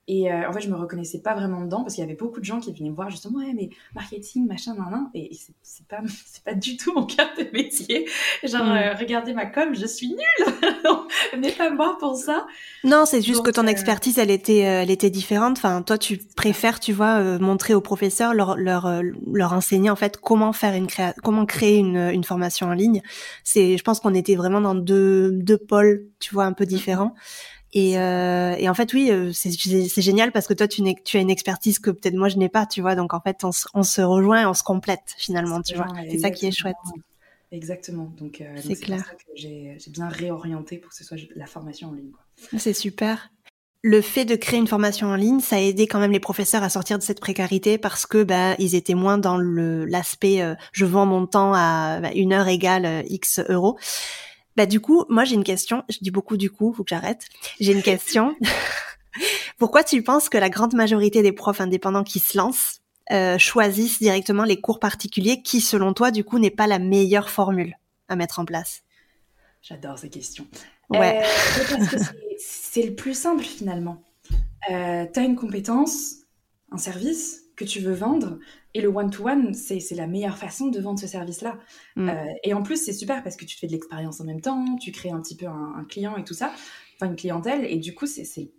Et 0.07 0.31
euh, 0.31 0.48
en 0.48 0.54
fait, 0.54 0.62
je 0.62 0.69
me 0.69 0.75
reconnaissais 0.75 1.19
pas 1.19 1.34
vraiment 1.34 1.62
dedans 1.62 1.81
parce 1.81 1.96
qu'il 1.96 2.04
y 2.04 2.07
avait 2.07 2.16
beaucoup 2.16 2.40
de 2.40 2.46
gens 2.46 2.60
qui 2.60 2.72
venaient 2.72 2.92
me 2.92 2.96
voir 2.96 3.10
justement, 3.10 3.40
ouais, 3.40 3.54
mais 3.56 3.69
marketing, 3.96 4.46
machin, 4.46 4.75
nan, 4.75 4.92
nan. 4.92 5.10
Et, 5.16 5.31
c'est 5.63 5.88
pas, 5.88 6.02
c'est 6.25 6.44
pas 6.44 6.54
du 6.54 6.78
tout 6.78 6.94
mon 6.94 7.06
cœur 7.06 7.28
de 7.38 7.50
métier. 7.52 8.07
Genre, 8.44 8.63
mm. 8.63 8.72
euh, 8.72 8.94
regardez 8.94 9.34
ma 9.34 9.48
com, 9.48 9.74
je 9.74 9.88
suis 9.88 10.10
nulle. 10.10 10.54
Venez 11.34 11.52
pas 11.52 11.72
me 11.72 11.75
voir 11.75 11.98
pour 11.98 12.16
ça. 12.16 12.46
Non, 12.84 13.06
c'est 13.06 13.24
juste 13.24 13.44
que 13.44 13.50
ton 13.50 13.66
euh, 13.66 13.69
expertise, 13.69 14.19
elle 14.19 14.30
était, 14.30 14.60
elle 14.60 14.92
était 14.92 15.10
différente. 15.10 15.57
Enfin, 15.57 15.81
toi, 15.81 15.98
tu 15.98 16.19
préfères, 16.36 16.80
tu 16.80 16.94
vois, 16.94 17.40
montrer 17.40 17.74
aux 17.74 17.81
professeurs, 17.81 18.36
leur, 18.36 18.57
leur, 18.57 19.02
leur 19.34 19.54
enseigner 19.54 19.90
en 19.90 19.96
fait 19.96 20.18
comment 20.18 20.54
faire 20.54 20.75
une 20.75 20.88
créa 20.88 21.13
comment 21.24 21.46
créer 21.46 21.78
une, 21.78 21.98
une 21.98 22.24
formation 22.24 22.68
en 22.68 22.74
ligne. 22.74 23.02
C'est, 23.44 23.78
je 23.78 23.84
pense 23.84 24.00
qu'on 24.00 24.13
était 24.13 24.36
vraiment 24.36 24.62
dans 24.62 24.75
deux, 24.75 25.31
deux 25.31 25.57
pôles, 25.57 26.06
tu 26.19 26.34
vois, 26.34 26.46
un 26.46 26.54
peu 26.54 26.66
mm. 26.66 26.68
Et, 27.77 28.00
euh, 28.00 28.56
et, 28.57 28.69
en 28.69 28.74
fait, 28.74 28.94
oui, 28.94 29.12
euh, 29.12 29.31
c'est 29.33 30.01
génial 30.01 30.31
parce 30.31 30.48
que 30.48 30.54
toi, 30.54 30.66
tu, 30.66 30.81
tu 31.04 31.18
as 31.18 31.19
une 31.19 31.30
expertise 31.30 31.77
que 31.77 31.92
peut-être 31.92 32.16
moi 32.16 32.30
je 32.30 32.38
n'ai 32.38 32.48
pas, 32.48 32.66
tu 32.66 32.80
vois. 32.80 32.95
Donc 32.95 33.13
en 33.13 33.19
fait, 33.19 33.44
on, 33.44 33.51
on, 33.74 33.83
se 33.83 34.01
rejoint 34.01 34.44
et 34.44 34.45
on 34.45 34.54
se 34.54 34.63
complète 34.63 35.13
finalement, 35.18 35.62
tu 35.62 35.75
vois. 35.75 35.88
C'est 36.10 36.19
ça 36.19 36.31
qui 36.31 36.48
est 36.48 36.51
chouette. 36.51 36.77
Exactement. 37.51 38.12
Donc 38.18 38.42
euh, 38.42 38.56
c'est 38.66 38.75
clair. 38.75 39.04
J'ai 39.36 39.77
bien 39.89 40.07
réorienté 40.07 40.77
pour 40.77 40.89
que 40.89 40.95
ce 40.95 41.04
soit 41.04 41.18
la 41.36 41.45
formation 41.45 41.89
en 41.89 41.94
ligne. 41.94 42.12
C'est 42.57 42.74
super. 42.74 43.30
Le 43.81 44.01
fait 44.01 44.25
de 44.25 44.36
créer 44.36 44.60
une 44.60 44.68
formation 44.68 45.07
en 45.07 45.16
ligne, 45.16 45.42
ça 45.42 45.57
a 45.57 45.60
aidé 45.60 45.86
quand 45.86 46.00
même 46.00 46.12
les 46.12 46.19
professeurs 46.19 46.63
à 46.63 46.69
sortir 46.69 46.98
de 46.98 47.04
cette 47.04 47.19
précarité 47.19 47.78
parce 47.78 48.07
que 48.07 48.24
bah, 48.24 48.56
ils 48.57 48.74
étaient 48.74 48.95
moins 48.95 49.19
dans 49.19 49.38
l'aspect 49.38 50.42
euh, 50.42 50.56
je 50.71 50.86
vends 50.86 51.06
mon 51.06 51.28
temps 51.28 51.54
à 51.54 52.00
bah, 52.01 52.12
une 52.16 52.33
heure 52.33 52.48
égale 52.48 52.86
euh, 52.86 53.04
X 53.10 53.42
euros. 53.48 53.78
Bah 54.56 54.66
du 54.66 54.80
coup, 54.80 55.06
moi 55.10 55.25
j'ai 55.25 55.36
une 55.36 55.44
question. 55.44 55.84
Je 55.90 55.98
dis 56.02 56.12
beaucoup 56.12 56.38
du 56.38 56.50
coup, 56.50 56.74
faut 56.74 56.84
que 56.84 56.90
j'arrête. 56.90 57.28
J'ai 57.60 57.74
une 57.74 57.84
question. 57.84 58.36
Pourquoi 59.57 59.84
tu 59.84 60.02
penses 60.04 60.30
que 60.30 60.38
la 60.38 60.50
grande 60.50 60.74
majorité 60.74 61.22
des 61.22 61.31
profs 61.31 61.62
indépendants 61.62 62.04
qui 62.04 62.19
se 62.19 62.38
lancent 62.38 62.81
euh, 63.12 63.38
choisissent 63.38 64.00
directement 64.00 64.44
les 64.44 64.60
cours 64.60 64.80
particuliers, 64.80 65.42
qui 65.42 65.62
selon 65.62 65.94
toi 65.94 66.12
du 66.12 66.24
coup 66.24 66.40
n'est 66.40 66.52
pas 66.52 66.68
la 66.68 66.80
meilleure 66.80 67.30
formule 67.30 67.78
à 68.07 68.16
mettre 68.16 68.40
en 68.40 68.46
place? 68.46 68.84
J'adore 69.62 69.98
ces 69.98 70.10
questions. 70.10 70.48
Ouais. 70.90 71.22
Euh, 71.24 71.78
parce 71.78 71.90
que 71.90 71.98
c'est 72.38 72.84
le 72.84 72.96
plus 72.96 73.18
simple 73.18 73.44
finalement. 73.44 74.04
Euh, 74.69 75.06
tu 75.12 75.19
as 75.19 75.24
une 75.24 75.36
compétence, 75.36 76.16
un 76.72 76.78
service 76.78 77.44
que 77.56 77.66
tu 77.66 77.80
veux 77.80 77.94
vendre, 77.94 78.40
et 78.74 78.81
le 78.81 78.90
one-to-one, 78.90 79.54
c'est 79.54 79.80
la 79.92 80.07
meilleure 80.07 80.38
façon 80.38 80.68
de 80.68 80.80
vendre 80.80 81.00
ce 81.00 81.07
service-là. 81.07 81.57
Mm. 81.96 82.10
Euh, 82.10 82.25
et 82.44 82.54
en 82.54 82.63
plus, 82.63 82.84
c'est 82.84 82.94
super 82.94 83.24
parce 83.24 83.36
que 83.36 83.46
tu 83.46 83.57
fais 83.57 83.68
de 83.68 83.72
l'expérience 83.72 84.19
en 84.19 84.25
même 84.25 84.42
temps, 84.42 84.75
tu 84.78 84.92
crées 84.92 85.12
un 85.12 85.22
petit 85.22 85.36
peu 85.36 85.46
un, 85.48 85.86
client 85.90 86.18
et 86.18 86.24
tout 86.24 86.34
ça, 86.34 86.52
enfin 86.96 87.07
une 87.10 87.16
clientèle, 87.16 87.66
et 87.66 87.78
du 87.78 87.96
coup, 87.96 88.06
c'est 88.07 88.50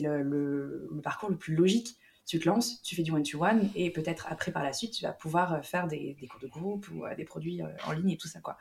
le, 0.00 0.22
le, 0.22 0.88
le, 0.92 1.00
parcours 1.02 1.30
le 1.30 1.36
plus 1.36 1.54
logique. 1.54 1.96
Tu 2.26 2.38
te 2.38 2.48
lances, 2.48 2.80
tu 2.82 2.96
fais 2.96 3.02
du 3.02 3.10
one-to-one, 3.10 3.68
et 3.74 3.90
peut-être 3.90 4.28
après, 4.30 4.50
par 4.50 4.62
la 4.62 4.72
suite, 4.72 4.92
tu 4.92 5.02
vas 5.02 5.12
pouvoir 5.12 5.54
euh, 5.54 5.60
faire 5.60 5.86
des, 5.88 6.16
des 6.18 6.26
cours 6.26 6.40
de 6.40 6.46
groupe 6.46 6.88
ou 6.90 7.04
euh, 7.04 7.14
des 7.14 7.24
produits 7.24 7.60
en 7.86 7.92
ligne 7.92 8.12
et 8.12 8.16
tout 8.16 8.28
ça. 8.28 8.40
quoi. 8.40 8.56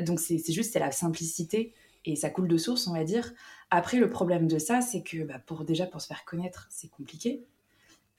donc, 0.00 0.20
c'est 0.20 0.52
juste, 0.52 0.72
c'est 0.74 0.80
la 0.80 0.92
simplicité 0.92 1.72
et 2.04 2.16
ça 2.16 2.30
coule 2.30 2.48
de 2.48 2.56
source, 2.56 2.86
on 2.86 2.94
va 2.94 3.04
dire. 3.04 3.32
Après, 3.70 3.98
le 3.98 4.10
problème 4.10 4.48
de 4.48 4.58
ça, 4.58 4.80
c'est 4.80 5.02
que 5.02 5.22
bah, 5.24 5.38
pour 5.38 5.64
déjà 5.64 5.86
pour 5.86 6.00
se 6.00 6.06
faire 6.06 6.24
connaître, 6.24 6.66
c'est 6.70 6.88
compliqué. 6.88 7.44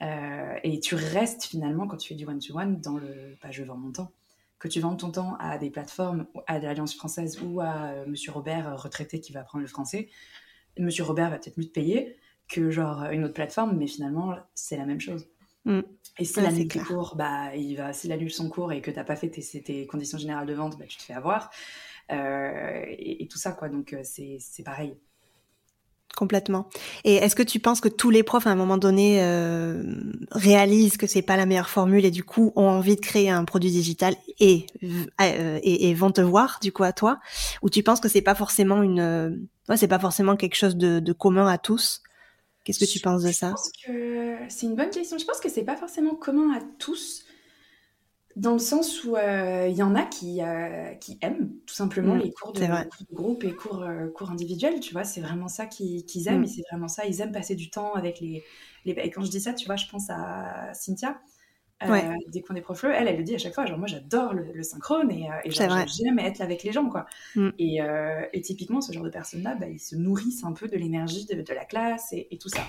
Euh, 0.01 0.56
et 0.63 0.80
tu 0.80 0.95
restes 0.95 1.45
finalement, 1.45 1.88
quand 1.88 1.98
tu 1.98 2.09
fais 2.09 2.15
du 2.15 2.25
one-to-one, 2.25 2.81
dans 2.81 2.98
le 2.98 3.38
bah, 3.42 3.51
je 3.51 3.63
vends 3.63 3.77
mon 3.77 3.92
temps. 3.92 4.12
Que 4.59 4.68
tu 4.68 4.80
vends 4.80 4.95
ton 4.95 5.12
temps 5.12 5.36
à 5.39 5.57
des 5.57 5.71
plateformes, 5.71 6.27
à 6.48 6.59
l'Alliance 6.59 6.95
française 6.95 7.39
ou 7.42 7.62
à 7.62 7.88
euh, 7.88 8.06
Monsieur 8.07 8.31
Robert, 8.31 8.68
euh, 8.68 8.75
retraité, 8.75 9.19
qui 9.19 9.31
va 9.31 9.42
apprendre 9.42 9.63
le 9.63 9.68
français, 9.68 10.09
Monsieur 10.80 11.03
Robert 11.03 11.30
va 11.30 11.38
peut-être 11.38 11.57
mieux 11.57 11.65
te 11.65 11.71
payer 11.71 12.15
que 12.48 12.69
genre 12.69 13.03
une 13.12 13.24
autre 13.24 13.33
plateforme, 13.33 13.77
mais 13.77 13.88
finalement, 13.88 14.36
c'est 14.56 14.77
la 14.77 14.86
même 14.86 15.00
chose. 15.00 15.30
Mm. 15.65 15.81
Et 16.19 16.25
si 16.25 16.39
annule 16.39 16.68
tes 16.68 16.80
cours, 16.80 17.15
bah, 17.15 17.56
il 17.56 17.75
va, 17.75 17.94
s'il 17.94 18.12
annule 18.12 18.31
son 18.31 18.50
cours 18.50 18.71
et 18.71 18.81
que 18.81 18.92
tu 18.92 18.97
n'as 18.97 19.04
pas 19.04 19.16
fait 19.16 19.30
tes, 19.30 19.87
conditions 19.87 20.18
générales 20.18 20.47
de 20.47 20.54
vente, 20.54 20.78
bah, 20.78 20.85
tu 20.87 20.97
te 20.97 21.04
fais 21.04 21.14
avoir. 21.14 21.49
et, 22.09 23.23
et, 23.23 23.28
tout 23.28 23.37
ça, 23.37 23.52
quoi. 23.54 23.69
Donc, 23.69 23.95
c'est 24.04 24.64
pareil. 24.64 24.95
Complètement. 26.21 26.69
Et 27.04 27.16
est-ce 27.16 27.35
que 27.35 27.42
tu 27.42 27.59
penses 27.59 27.81
que 27.81 27.90
tous 27.90 28.11
les 28.11 28.21
profs 28.21 28.45
à 28.45 28.51
un 28.51 28.56
moment 28.56 28.78
donné 28.78 29.23
euh, 29.23 29.81
réalisent 30.30 30.97
que 30.97 31.07
c'est 31.07 31.23
pas 31.23 31.35
la 31.35 31.47
meilleure 31.47 31.68
formule 31.68 32.06
et 32.06 32.11
du 32.11 32.23
coup 32.23 32.54
ont 32.56 32.68
envie 32.68 32.95
de 32.95 33.01
créer 33.01 33.31
un 33.31 33.44
produit 33.44 33.71
digital 33.71 34.16
et, 34.40 34.68
euh, 35.19 35.59
et, 35.63 35.92
vont 35.95 36.11
te 36.11 36.21
voir 36.21 36.59
du 36.61 36.71
coup 36.71 36.83
à 36.83 36.94
toi? 36.94 37.19
Ou 37.63 37.71
tu 37.71 37.81
penses 37.81 37.99
que 37.99 38.07
c'est 38.07 38.21
pas 38.21 38.35
forcément 38.35 38.83
une 38.83 38.99
euh, 38.99 39.31
c'est 39.75 39.87
pas 39.87 39.97
forcément 39.97 40.35
quelque 40.35 40.54
chose 40.54 40.75
de, 40.75 40.99
de 40.99 41.11
commun 41.11 41.47
à 41.47 41.57
tous? 41.57 42.04
Qu'est-ce 42.66 42.78
que 42.78 42.85
tu 42.85 42.99
penses 42.99 43.23
de 43.23 43.31
ça? 43.31 43.47
Je 43.47 43.54
pense 43.54 43.71
que 43.83 44.35
c'est 44.47 44.68
une 44.68 44.75
bonne 44.75 44.92
question. 44.92 45.18
Je 45.18 45.25
pense 45.25 45.40
que 45.40 45.49
c'est 45.49 45.63
pas 45.63 45.75
forcément 45.75 46.13
commun 46.13 46.56
à 46.56 46.59
tous 46.78 47.25
dans 48.35 48.54
le 48.54 48.59
sens 48.59 49.04
où 49.04 49.16
euh, 49.16 49.68
il 49.69 49.76
y 49.76 49.83
en 49.83 49.95
a 49.95 50.04
qui, 50.04 50.42
euh, 50.42 50.94
qui 50.95 51.18
aiment 51.21 51.52
tout 51.66 51.73
simplement 51.73 52.16
mm, 52.16 52.19
les 52.19 52.31
cours 52.31 52.54
de, 52.54 52.61
groupe 53.14 53.44
et 53.44 53.54
cours, 53.54 53.83
euh, 53.83 54.07
cours 54.09 54.31
individuels, 54.31 54.80
tu 54.80 54.94
vois, 54.94 55.04
c'est 55.04 55.21
vraiment 55.21 55.47
ça 55.47 55.66
qu'ils 55.66 56.28
aiment 56.28 56.42
mm. 56.42 56.44
et 56.44 56.47
c'est 56.47 56.64
vraiment 56.69 56.88
ça, 56.88 57.06
ils 57.06 57.21
aiment 57.21 57.31
passer 57.31 57.56
du 57.56 57.69
temps 57.69 57.94
avec 57.94 58.19
les, 58.19 58.44
les... 58.85 58.94
Et 58.94 59.09
quand 59.09 59.23
je 59.23 59.30
dis 59.30 59.42
ça, 59.42 59.54
tu 59.54 59.66
vois, 59.66 59.76
je 59.76 59.88
pense 59.88 60.09
à 60.09 60.73
Cynthia, 60.73 61.19
dès 62.28 62.42
qu'on 62.42 62.56
est 62.56 62.61
prof 62.61 62.83
elle, 62.83 63.07
elle 63.07 63.18
le 63.18 63.23
dit 63.23 63.35
à 63.35 63.40
chaque 63.40 63.56
fois, 63.56 63.66
genre 63.66 63.80
moi 63.80 63.88
j'adore 63.88 64.33
le, 64.33 64.61
synchrone 64.61 65.09
et, 65.09 65.30
et 65.44 65.52
j'aime 65.52 66.19
être 66.19 66.42
avec 66.42 66.64
les 66.64 66.71
gens, 66.71 66.88
quoi. 66.90 67.06
Mm. 67.35 67.50
Et, 67.59 67.80
et, 68.33 68.42
typiquement, 68.42 68.81
ce 68.81 68.94
genre 68.94 69.04
de 69.04 69.09
personnes-là, 69.09 69.56
bah, 69.56 69.68
ils 69.68 69.80
se 69.80 69.95
nourrissent 69.95 70.44
un 70.44 70.54
peu 70.54 70.68
de 70.68 70.78
l'énergie 70.78 71.26
de, 71.26 71.42
de, 71.42 71.54
la 71.54 71.66
classe 71.66 72.14
et, 72.14 72.28
et 72.31 72.38
tout 72.38 72.50
ça. 72.50 72.61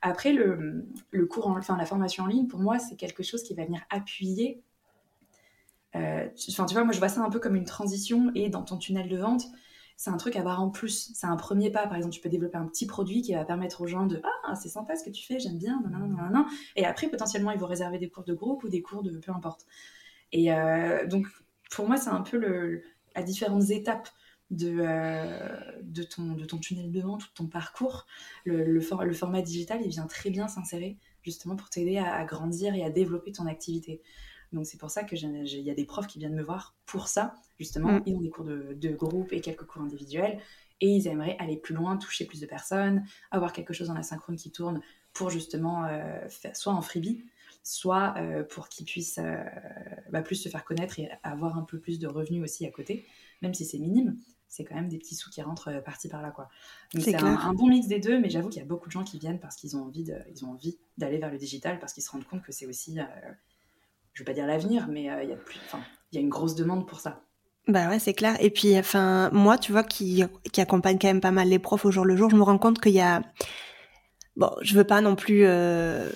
Après, 0.00 0.32
le, 0.32 0.86
le 1.10 1.26
cours, 1.26 1.48
enfin 1.48 1.76
la 1.76 1.86
formation 1.86 2.24
en 2.24 2.28
ligne, 2.28 2.46
pour 2.46 2.60
moi, 2.60 2.78
c'est 2.78 2.96
quelque 2.96 3.22
chose 3.22 3.42
qui 3.42 3.54
va 3.54 3.64
venir 3.64 3.80
appuyer 3.90 4.62
euh, 4.62 4.67
enfin, 6.50 6.66
tu 6.66 6.74
vois, 6.74 6.84
moi 6.84 6.92
je 6.92 6.98
vois 6.98 7.08
ça 7.08 7.20
un 7.20 7.30
peu 7.30 7.38
comme 7.38 7.56
une 7.56 7.64
transition 7.64 8.30
et 8.34 8.48
dans 8.48 8.62
ton 8.62 8.76
tunnel 8.76 9.08
de 9.08 9.16
vente, 9.16 9.44
c'est 9.98 10.10
un 10.10 10.16
truc 10.16 10.36
à 10.36 10.42
voir 10.42 10.62
en 10.62 10.70
plus. 10.70 11.10
C'est 11.14 11.26
un 11.26 11.36
premier 11.36 11.70
pas. 11.70 11.86
Par 11.88 11.96
exemple, 11.96 12.14
tu 12.14 12.20
peux 12.20 12.28
développer 12.28 12.56
un 12.56 12.66
petit 12.66 12.86
produit 12.86 13.20
qui 13.20 13.34
va 13.34 13.44
permettre 13.44 13.80
aux 13.80 13.86
gens 13.86 14.06
de 14.06 14.22
Ah, 14.46 14.54
c'est 14.54 14.68
sympa 14.68 14.94
ce 14.96 15.02
que 15.02 15.10
tu 15.10 15.26
fais, 15.26 15.40
j'aime 15.40 15.58
bien, 15.58 15.82
et 16.76 16.86
après, 16.86 17.08
potentiellement, 17.08 17.50
ils 17.50 17.58
vont 17.58 17.66
réserver 17.66 17.98
des 17.98 18.08
cours 18.08 18.24
de 18.24 18.32
groupe 18.32 18.62
ou 18.62 18.68
des 18.68 18.80
cours 18.80 19.02
de 19.02 19.18
peu 19.18 19.32
importe. 19.32 19.66
Et 20.32 20.52
euh, 20.52 21.06
donc, 21.06 21.26
pour 21.70 21.86
moi, 21.86 21.96
c'est 21.96 22.10
un 22.10 22.22
peu 22.22 22.38
le, 22.38 22.82
à 23.16 23.22
différentes 23.22 23.70
étapes 23.70 24.08
de, 24.50 24.76
euh, 24.80 25.60
de, 25.82 26.04
ton, 26.04 26.34
de 26.34 26.44
ton 26.44 26.58
tunnel 26.58 26.92
de 26.92 27.00
vente 27.00 27.24
ou 27.24 27.28
de 27.28 27.34
ton 27.34 27.46
parcours. 27.46 28.06
Le, 28.44 28.64
le, 28.64 28.80
format 28.80 29.42
digital, 29.42 29.80
il 29.82 29.88
vient 29.88 30.06
très 30.06 30.30
bien 30.30 30.46
s'insérer 30.46 30.96
justement 31.22 31.56
pour 31.56 31.68
t'aider 31.70 31.98
à, 31.98 32.14
à, 32.14 32.24
grandir 32.24 32.74
et 32.74 32.84
à 32.84 32.90
développer 32.90 33.32
ton 33.32 33.46
activité. 33.46 34.00
Donc 34.52 34.66
c'est 34.66 34.78
pour 34.78 34.90
ça 34.90 35.04
que 35.04 35.14
il 35.14 35.60
y 35.60 35.70
a 35.70 35.74
des 35.74 35.84
profs 35.84 36.06
qui 36.06 36.18
viennent 36.18 36.34
me 36.34 36.42
voir 36.42 36.76
pour 36.86 37.08
ça, 37.08 37.34
justement. 37.58 37.92
Mm. 37.92 38.02
Ils 38.06 38.14
ont 38.14 38.20
des 38.20 38.30
cours 38.30 38.44
de, 38.44 38.74
de, 38.74 38.90
groupe 38.90 39.32
et 39.32 39.40
quelques 39.40 39.64
cours 39.64 39.82
individuels 39.82 40.40
et 40.80 40.88
ils 40.88 41.06
aimeraient 41.08 41.36
aller 41.38 41.56
plus 41.56 41.74
loin, 41.74 41.96
toucher 41.96 42.24
plus 42.24 42.40
de 42.40 42.46
personnes, 42.46 43.04
avoir 43.30 43.52
quelque 43.52 43.72
chose 43.72 43.88
dans 43.88 43.94
la 43.94 44.02
synchrone 44.02 44.36
qui 44.36 44.50
tourne 44.50 44.80
pour 45.12 45.30
justement 45.30 45.84
euh, 45.84 46.28
faire, 46.28 46.54
soit 46.56 46.72
en 46.72 46.82
freebie, 46.82 47.24
soit 47.62 48.14
euh, 48.16 48.44
pour 48.44 48.68
qu'ils 48.68 48.86
puissent 48.86 49.18
euh, 49.18 49.42
bah, 50.10 50.22
plus 50.22 50.36
se 50.36 50.48
faire 50.48 50.64
connaître 50.64 50.98
et 51.00 51.10
avoir 51.22 51.58
un 51.58 51.64
peu 51.64 51.78
plus 51.78 51.98
de 51.98 52.06
revenus 52.06 52.42
aussi 52.42 52.66
à 52.66 52.70
côté, 52.70 53.06
même 53.42 53.54
si 53.54 53.64
c'est 53.64 53.78
minime. 53.78 54.18
C'est 54.50 54.64
quand 54.64 54.76
même 54.76 54.88
des 54.88 54.96
petits 54.96 55.14
sous 55.14 55.28
qui 55.28 55.42
rentrent 55.42 55.82
parti 55.84 56.08
par 56.08 56.22
là, 56.22 56.30
quoi. 56.30 56.48
Donc 56.94 57.02
c'est 57.02 57.14
un, 57.14 57.52
bon 57.52 57.66
mix 57.66 57.86
des 57.86 58.00
deux, 58.00 58.18
mais 58.18 58.30
j'avoue 58.30 58.48
qu'il 58.48 58.62
y 58.62 58.64
a 58.64 58.66
beaucoup 58.66 58.86
de 58.86 58.92
gens 58.92 59.04
qui 59.04 59.18
viennent 59.18 59.38
parce 59.38 59.56
qu'ils 59.56 59.76
ont 59.76 59.82
envie, 59.82 60.10
ils 60.30 60.42
ont 60.46 60.52
envie 60.52 60.78
d'aller 60.96 61.18
vers 61.18 61.30
le 61.30 61.36
digital 61.36 61.78
parce 61.78 61.92
qu'ils 61.92 62.02
se 62.02 62.10
rendent 62.10 62.24
compte 62.24 62.42
que 62.42 62.50
c'est 62.50 62.64
aussi, 62.64 62.98
je 64.18 64.24
veux 64.24 64.26
pas 64.26 64.34
dire 64.34 64.48
l'avenir, 64.48 64.88
mais 64.88 65.02
il 65.02 65.28
y 65.28 65.32
a 65.32 65.36
plus, 65.36 65.60
il 66.10 66.18
y 66.18 66.20
une 66.20 66.28
grosse 66.28 66.56
demande 66.56 66.88
pour 66.88 66.98
ça. 66.98 67.22
Bah 67.68 67.88
ouais, 67.88 68.00
c'est 68.00 68.14
clair. 68.14 68.36
Et 68.40 68.50
puis, 68.50 68.76
enfin, 68.76 69.30
moi, 69.32 69.58
tu 69.58 69.70
vois, 69.70 69.84
qui, 69.84 70.24
qui 70.52 70.60
accompagne 70.60 70.98
quand 71.00 71.06
même 71.06 71.20
pas 71.20 71.30
mal 71.30 71.46
les 71.46 71.60
profs 71.60 71.84
au 71.84 71.92
jour 71.92 72.04
le 72.04 72.16
jour, 72.16 72.28
je 72.28 72.34
me 72.34 72.42
rends 72.42 72.58
compte 72.58 72.80
qu'il 72.80 72.94
y 72.94 73.00
a, 73.00 73.22
bon, 74.34 74.50
je 74.60 74.74
veux 74.74 74.82
pas 74.82 75.00
non 75.00 75.14
plus 75.14 75.44
euh, 75.44 76.10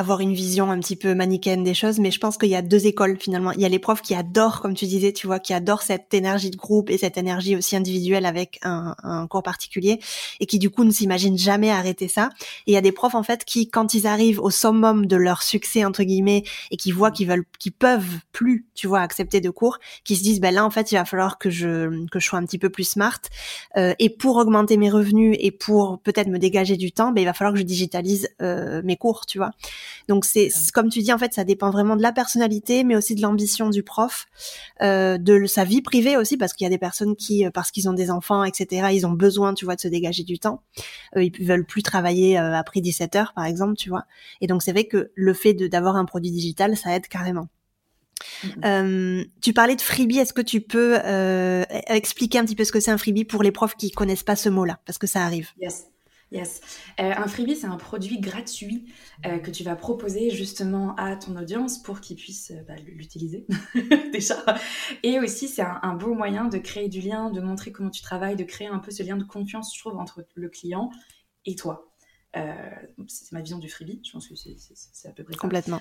avoir 0.00 0.20
une 0.20 0.34
vision 0.34 0.70
un 0.70 0.80
petit 0.80 0.96
peu 0.96 1.14
manichéenne 1.14 1.62
des 1.62 1.74
choses, 1.74 1.98
mais 2.00 2.10
je 2.10 2.18
pense 2.18 2.36
qu'il 2.36 2.48
y 2.48 2.56
a 2.56 2.62
deux 2.62 2.86
écoles 2.86 3.16
finalement. 3.20 3.52
Il 3.52 3.60
y 3.60 3.64
a 3.64 3.68
les 3.68 3.78
profs 3.78 4.02
qui 4.02 4.14
adorent, 4.14 4.60
comme 4.60 4.74
tu 4.74 4.86
disais, 4.86 5.12
tu 5.12 5.26
vois, 5.26 5.38
qui 5.38 5.52
adorent 5.52 5.82
cette 5.82 6.12
énergie 6.14 6.50
de 6.50 6.56
groupe 6.56 6.90
et 6.90 6.98
cette 6.98 7.16
énergie 7.16 7.54
aussi 7.54 7.76
individuelle 7.76 8.26
avec 8.26 8.58
un, 8.62 8.96
un 9.02 9.26
cours 9.26 9.42
particulier 9.42 10.00
et 10.40 10.46
qui 10.46 10.58
du 10.58 10.70
coup 10.70 10.84
ne 10.84 10.90
s'imaginent 10.90 11.38
jamais 11.38 11.70
arrêter 11.70 12.08
ça. 12.08 12.30
Et 12.66 12.72
il 12.72 12.74
y 12.74 12.76
a 12.76 12.80
des 12.80 12.92
profs 12.92 13.14
en 13.14 13.22
fait 13.22 13.44
qui, 13.44 13.68
quand 13.70 13.94
ils 13.94 14.06
arrivent 14.06 14.40
au 14.40 14.50
summum 14.50 15.06
de 15.06 15.16
leur 15.16 15.42
succès 15.42 15.84
entre 15.84 16.02
guillemets 16.02 16.42
et 16.70 16.76
qui 16.76 16.92
voient 16.92 17.10
qu'ils 17.10 17.28
veulent, 17.28 17.44
qu'ils 17.58 17.72
peuvent 17.72 18.18
plus, 18.32 18.66
tu 18.74 18.86
vois, 18.86 19.00
accepter 19.00 19.40
de 19.40 19.50
cours, 19.50 19.78
qui 20.04 20.16
se 20.16 20.22
disent 20.22 20.40
ben 20.40 20.54
là 20.54 20.64
en 20.64 20.70
fait 20.70 20.90
il 20.92 20.96
va 20.96 21.04
falloir 21.04 21.38
que 21.38 21.50
je 21.50 22.06
que 22.08 22.18
je 22.18 22.26
sois 22.26 22.38
un 22.38 22.44
petit 22.44 22.58
peu 22.58 22.70
plus 22.70 22.84
smart 22.84 23.20
euh, 23.76 23.94
et 23.98 24.10
pour 24.10 24.36
augmenter 24.36 24.76
mes 24.76 24.90
revenus 24.90 25.36
et 25.40 25.50
pour 25.50 26.00
peut-être 26.00 26.28
me 26.28 26.38
dégager 26.38 26.76
du 26.76 26.92
temps, 26.92 27.12
ben 27.12 27.20
il 27.20 27.26
va 27.26 27.34
falloir 27.34 27.52
que 27.52 27.60
je 27.60 27.64
digitalise 27.64 28.28
euh, 28.40 28.80
mes 28.84 28.96
cours, 28.96 29.26
tu 29.26 29.38
vois. 29.38 29.50
Donc 30.08 30.24
c'est 30.24 30.50
comme 30.72 30.88
tu 30.88 31.00
dis 31.00 31.12
en 31.12 31.18
fait, 31.18 31.32
ça 31.34 31.44
dépend 31.44 31.70
vraiment 31.70 31.96
de 31.96 32.02
la 32.02 32.12
personnalité, 32.12 32.84
mais 32.84 32.96
aussi 32.96 33.14
de 33.14 33.22
l'ambition 33.22 33.70
du 33.70 33.82
prof, 33.82 34.26
euh, 34.82 35.18
de 35.18 35.46
sa 35.46 35.64
vie 35.64 35.82
privée 35.82 36.16
aussi, 36.16 36.36
parce 36.36 36.52
qu'il 36.52 36.64
y 36.64 36.66
a 36.66 36.70
des 36.70 36.78
personnes 36.78 37.16
qui, 37.16 37.46
euh, 37.46 37.50
parce 37.50 37.70
qu'ils 37.70 37.88
ont 37.88 37.92
des 37.92 38.10
enfants, 38.10 38.44
etc., 38.44 38.88
ils 38.92 39.06
ont 39.06 39.12
besoin, 39.12 39.54
tu 39.54 39.64
vois, 39.64 39.76
de 39.76 39.80
se 39.80 39.88
dégager 39.88 40.24
du 40.24 40.38
temps. 40.38 40.62
Euh, 41.16 41.24
ils 41.24 41.46
veulent 41.46 41.66
plus 41.66 41.82
travailler 41.82 42.38
euh, 42.38 42.54
après 42.54 42.80
17 42.80 43.16
heures, 43.16 43.32
par 43.34 43.44
exemple, 43.44 43.74
tu 43.76 43.88
vois. 43.88 44.04
Et 44.40 44.46
donc 44.46 44.62
c'est 44.62 44.72
vrai 44.72 44.84
que 44.84 45.10
le 45.14 45.34
fait 45.34 45.54
d'avoir 45.54 45.96
un 45.96 46.04
produit 46.04 46.30
digital, 46.30 46.76
ça 46.76 46.94
aide 46.94 47.08
carrément. 47.08 47.48
Euh, 48.64 49.24
tu 49.40 49.52
parlais 49.52 49.76
de 49.76 49.80
freebie. 49.80 50.18
Est-ce 50.18 50.32
que 50.32 50.42
tu 50.42 50.60
peux 50.60 50.98
euh, 51.04 51.64
expliquer 51.86 52.38
un 52.38 52.44
petit 52.44 52.56
peu 52.56 52.64
ce 52.64 52.72
que 52.72 52.80
c'est 52.80 52.90
un 52.90 52.98
freebie 52.98 53.24
pour 53.24 53.42
les 53.42 53.52
profs 53.52 53.76
qui 53.76 53.90
connaissent 53.90 54.22
pas 54.22 54.36
ce 54.36 54.48
mot-là, 54.48 54.80
parce 54.86 54.98
que 54.98 55.06
ça 55.06 55.24
arrive. 55.24 55.48
Yes. 55.60 55.86
Yes. 56.32 56.60
Euh, 57.00 57.12
un 57.16 57.26
freebie, 57.26 57.56
c'est 57.56 57.66
un 57.66 57.76
produit 57.76 58.20
gratuit 58.20 58.92
euh, 59.26 59.38
que 59.38 59.50
tu 59.50 59.64
vas 59.64 59.74
proposer 59.74 60.30
justement 60.30 60.94
à 60.94 61.16
ton 61.16 61.36
audience 61.36 61.82
pour 61.82 62.00
qu'ils 62.00 62.16
puissent 62.16 62.52
euh, 62.52 62.62
bah, 62.68 62.76
l'utiliser 62.76 63.46
déjà. 64.12 64.36
Et 65.02 65.18
aussi, 65.18 65.48
c'est 65.48 65.62
un, 65.62 65.94
beau 65.94 66.14
moyen 66.14 66.44
de 66.44 66.58
créer 66.58 66.88
du 66.88 67.00
lien, 67.00 67.30
de 67.30 67.40
montrer 67.40 67.72
comment 67.72 67.90
tu 67.90 68.02
travailles, 68.02 68.36
de 68.36 68.44
créer 68.44 68.68
un 68.68 68.78
peu 68.78 68.92
ce 68.92 69.02
lien 69.02 69.16
de 69.16 69.24
confiance, 69.24 69.74
je 69.74 69.80
trouve, 69.80 69.98
entre 69.98 70.24
le 70.34 70.48
client 70.48 70.90
et 71.46 71.56
toi. 71.56 71.92
c'est 72.32 73.32
ma 73.32 73.40
vision 73.40 73.58
du 73.58 73.68
freebie, 73.68 74.00
je 74.04 74.12
pense 74.12 74.28
que 74.28 74.36
c'est 74.36 75.08
à 75.08 75.12
peu 75.12 75.24
près 75.24 75.32
ça. 75.34 75.40
Complètement. 75.40 75.80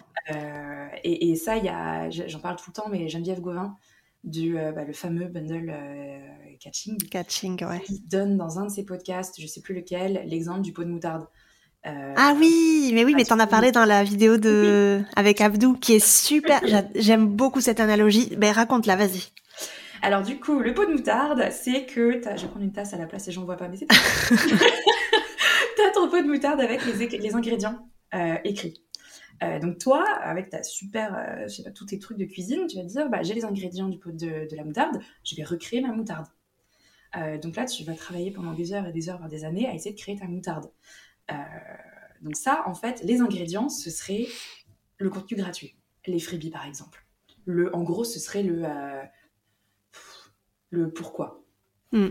Et, 1.03 1.29
et, 1.29 1.35
ça, 1.35 1.61
j'en 2.09 2.39
parle 2.39 2.55
tout 2.55 2.71
le 2.71 2.73
temps, 2.73 2.89
mais 2.89 3.07
Geneviève 3.07 3.39
Gauvin, 3.39 3.77
du 4.23 4.53
bah, 4.53 4.83
le 4.83 4.93
fameux 4.93 5.25
bundle 5.25 5.73
catching. 6.59 6.97
Catching, 7.09 7.63
ouais. 7.65 7.81
Il 7.89 8.07
donne 8.07 8.37
dans 8.37 8.59
un 8.59 8.65
de 8.65 8.71
ses 8.71 8.83
podcasts, 8.83 9.39
je 9.39 9.47
sais 9.47 9.61
plus 9.61 9.73
lequel, 9.73 10.23
l'exemple 10.25 10.61
du 10.61 10.73
pot 10.73 10.83
de 10.83 10.89
moutarde. 10.89 11.27
Euh, 11.85 12.13
ah 12.17 12.33
oui, 12.37 12.91
mais 12.93 13.05
oui, 13.05 13.13
mais 13.15 13.23
t'en 13.23 13.39
as 13.39 13.47
parlé 13.47 13.71
dans 13.71 13.85
la 13.85 14.03
vidéo 14.03 14.37
de 14.37 15.01
avec 15.15 15.39
Abdou, 15.39 15.75
qui 15.75 15.93
est 15.93 16.05
super. 16.05 16.61
J'aime 16.95 17.27
beaucoup 17.27 17.61
cette 17.61 17.79
analogie. 17.79 18.35
Ben 18.35 18.51
raconte-la, 18.51 18.97
vas-y. 18.97 19.31
Alors 20.01 20.23
du 20.23 20.39
coup, 20.39 20.59
le 20.59 20.73
pot 20.73 20.85
de 20.85 20.91
moutarde, 20.91 21.49
c'est 21.51 21.85
que 21.85 22.21
je 22.21 22.41
vais 22.41 22.47
prendre 22.47 22.63
une 22.63 22.71
tasse 22.71 22.93
à 22.93 22.97
la 22.97 23.05
place 23.05 23.27
et 23.27 23.31
j'en 23.31 23.45
vois 23.45 23.57
pas, 23.57 23.67
mais 23.67 23.77
c'est 23.77 23.87
t'as 25.77 25.91
ton 25.93 26.09
pot 26.09 26.21
de 26.21 26.27
moutarde 26.27 26.59
avec 26.61 26.81
les, 26.85 27.07
les 27.07 27.35
ingrédients 27.35 27.77
euh, 28.13 28.35
écrits. 28.43 28.83
Euh, 29.43 29.59
donc 29.59 29.77
toi, 29.77 30.05
avec 30.21 30.49
ta 30.49 30.63
super, 30.63 31.15
euh, 31.15 31.47
je 31.47 31.55
sais 31.55 31.63
pas, 31.63 31.71
tous 31.71 31.85
tes 31.85 31.99
trucs 31.99 32.17
de 32.17 32.25
cuisine, 32.25 32.67
tu 32.67 32.75
vas 32.77 32.83
te 32.83 32.87
dire, 32.87 33.09
bah, 33.09 33.23
j'ai 33.23 33.33
les 33.33 33.45
ingrédients 33.45 33.87
du 33.87 33.97
pot 33.97 34.11
de, 34.11 34.49
de, 34.49 34.55
la 34.55 34.63
moutarde, 34.63 34.99
je 35.23 35.35
vais 35.35 35.43
recréer 35.43 35.81
ma 35.81 35.93
moutarde. 35.93 36.27
Euh, 37.15 37.37
donc 37.37 37.55
là, 37.55 37.65
tu 37.65 37.83
vas 37.83 37.95
travailler 37.95 38.31
pendant 38.31 38.53
des 38.53 38.73
heures 38.73 38.85
et 38.85 38.91
des 38.91 39.09
heures, 39.09 39.17
voire 39.17 39.29
des 39.29 39.45
années, 39.45 39.67
à 39.67 39.73
essayer 39.73 39.95
de 39.95 39.99
créer 39.99 40.17
ta 40.17 40.25
moutarde. 40.25 40.69
Euh, 41.31 41.35
donc 42.21 42.35
ça, 42.35 42.63
en 42.65 42.73
fait, 42.73 43.01
les 43.03 43.21
ingrédients, 43.21 43.69
ce 43.69 43.89
serait 43.89 44.27
le 44.97 45.09
contenu 45.09 45.37
gratuit. 45.37 45.75
Les 46.05 46.19
freebies, 46.19 46.51
par 46.51 46.65
exemple. 46.65 47.05
Le, 47.45 47.73
en 47.75 47.83
gros, 47.83 48.03
ce 48.03 48.19
serait 48.19 48.43
le, 48.43 48.63
le 50.69 50.91
pourquoi. 50.91 51.43
Hmm. 51.91 52.09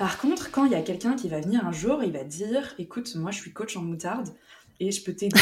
Par 0.00 0.18
contre, 0.18 0.50
quand 0.50 0.64
il 0.64 0.72
y 0.72 0.74
a 0.74 0.82
quelqu'un 0.82 1.14
qui 1.14 1.28
va 1.28 1.40
venir 1.40 1.66
un 1.66 1.72
jour, 1.72 2.02
il 2.02 2.12
va 2.12 2.24
dire, 2.24 2.74
écoute, 2.78 3.14
moi, 3.16 3.30
je 3.30 3.38
suis 3.38 3.52
coach 3.52 3.76
en 3.76 3.82
moutarde 3.82 4.30
et 4.80 4.90
je 4.90 5.04
peux 5.04 5.14
t'aider 5.14 5.38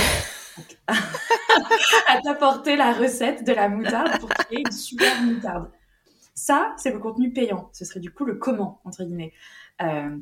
à 0.86 2.20
t'apporter 2.22 2.76
la 2.76 2.92
recette 2.92 3.46
de 3.46 3.52
la 3.52 3.68
moutarde 3.68 4.18
pour 4.20 4.28
créer 4.28 4.60
une 4.60 4.72
super 4.72 5.22
moutarde. 5.22 5.70
Ça, 6.34 6.74
c'est 6.76 6.92
le 6.92 6.98
contenu 6.98 7.32
payant. 7.32 7.70
Ce 7.72 7.84
serait 7.84 8.00
du 8.00 8.12
coup 8.12 8.24
le 8.24 8.34
comment, 8.34 8.80
entre 8.84 9.04
guillemets. 9.04 9.32
Euh, 9.82 10.16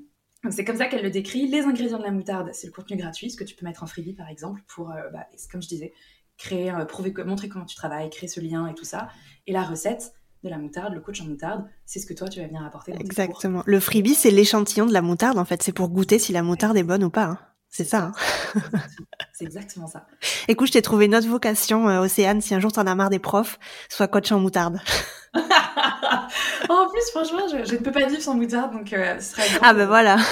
c'est 0.51 0.65
comme 0.65 0.77
ça 0.77 0.87
qu'elle 0.87 1.03
le 1.03 1.11
décrit. 1.11 1.47
Les 1.49 1.63
ingrédients 1.63 1.99
de 1.99 2.05
la 2.05 2.11
moutarde, 2.11 2.51
c'est 2.53 2.67
le 2.67 2.73
contenu 2.73 2.97
gratuit, 2.97 3.31
ce 3.31 3.37
que 3.37 3.45
tu 3.45 3.55
peux 3.55 3.67
mettre 3.67 3.83
en 3.83 3.87
freebie, 3.87 4.15
par 4.15 4.29
exemple, 4.29 4.63
pour, 4.69 4.91
euh, 4.91 5.11
bah, 5.13 5.27
comme 5.51 5.63
je 5.63 5.69
disais, 5.69 5.93
créer, 6.39 6.71
euh, 6.71 6.85
montrer 7.25 7.49
comment 7.49 7.65
tu 7.65 7.77
travailles, 7.77 8.11
créer 8.11 8.29
ce 8.29 8.41
lien 8.41 8.67
et 8.67 8.75
tout 8.75 8.85
ça. 8.85 9.09
Et 9.47 9.53
la 9.53 9.63
recette 9.63 10.13
de 10.45 10.49
la 10.49 10.59
moutarde, 10.59 10.95
le 10.95 11.01
coach 11.01 11.21
en 11.23 11.27
moutarde, 11.27 11.67
c'est 11.85 11.99
ce 11.99 12.07
que 12.07 12.15
toi, 12.15 12.29
tu 12.29 12.41
vas 12.41 12.47
venir 12.47 12.65
apporter. 12.65 12.95
Exactement. 12.99 13.63
Le 13.67 13.81
freebie, 13.81 14.15
c'est 14.15 14.31
l'échantillon 14.31 14.87
de 14.87 14.93
la 14.93 15.03
moutarde, 15.03 15.39
en 15.39 15.45
fait. 15.45 15.63
C'est 15.63 15.73
pour 15.73 15.89
goûter 15.89 16.19
si 16.19 16.33
la 16.33 16.43
moutarde 16.43 16.77
est 16.77 16.85
bonne 16.85 17.05
ou 17.05 17.11
pas. 17.11 17.25
Hein. 17.25 17.39
C'est 17.69 17.85
ça. 17.85 18.13
Hein. 18.55 18.61
c'est 19.33 19.45
exactement 19.45 19.87
ça. 19.87 20.07
Écoute, 20.49 20.69
je 20.69 20.73
t'ai 20.73 20.83
trouvé 20.83 21.07
une 21.07 21.15
autre 21.15 21.29
vocation, 21.29 21.87
Océane, 22.01 22.41
si 22.41 22.55
un 22.55 22.61
jour 22.61 22.73
t'en 22.73 22.87
as 22.87 22.95
marre 22.95 23.11
des 23.11 23.19
profs, 23.19 23.59
sois 23.89 24.09
coach 24.09 24.33
en 24.33 24.41
moutarde. 24.41 24.81
en 26.69 26.89
plus, 26.89 27.11
franchement, 27.11 27.47
je, 27.51 27.75
ne 27.75 27.79
peux 27.79 27.93
pas 27.93 28.07
vivre 28.07 28.21
sans 28.21 28.35
moutarde, 28.35 28.73
donc 28.73 28.93
euh, 28.93 29.19
ce 29.19 29.33
serait. 29.33 29.49
Ah 29.63 29.75
ben 29.75 29.87
voilà. 29.87 30.17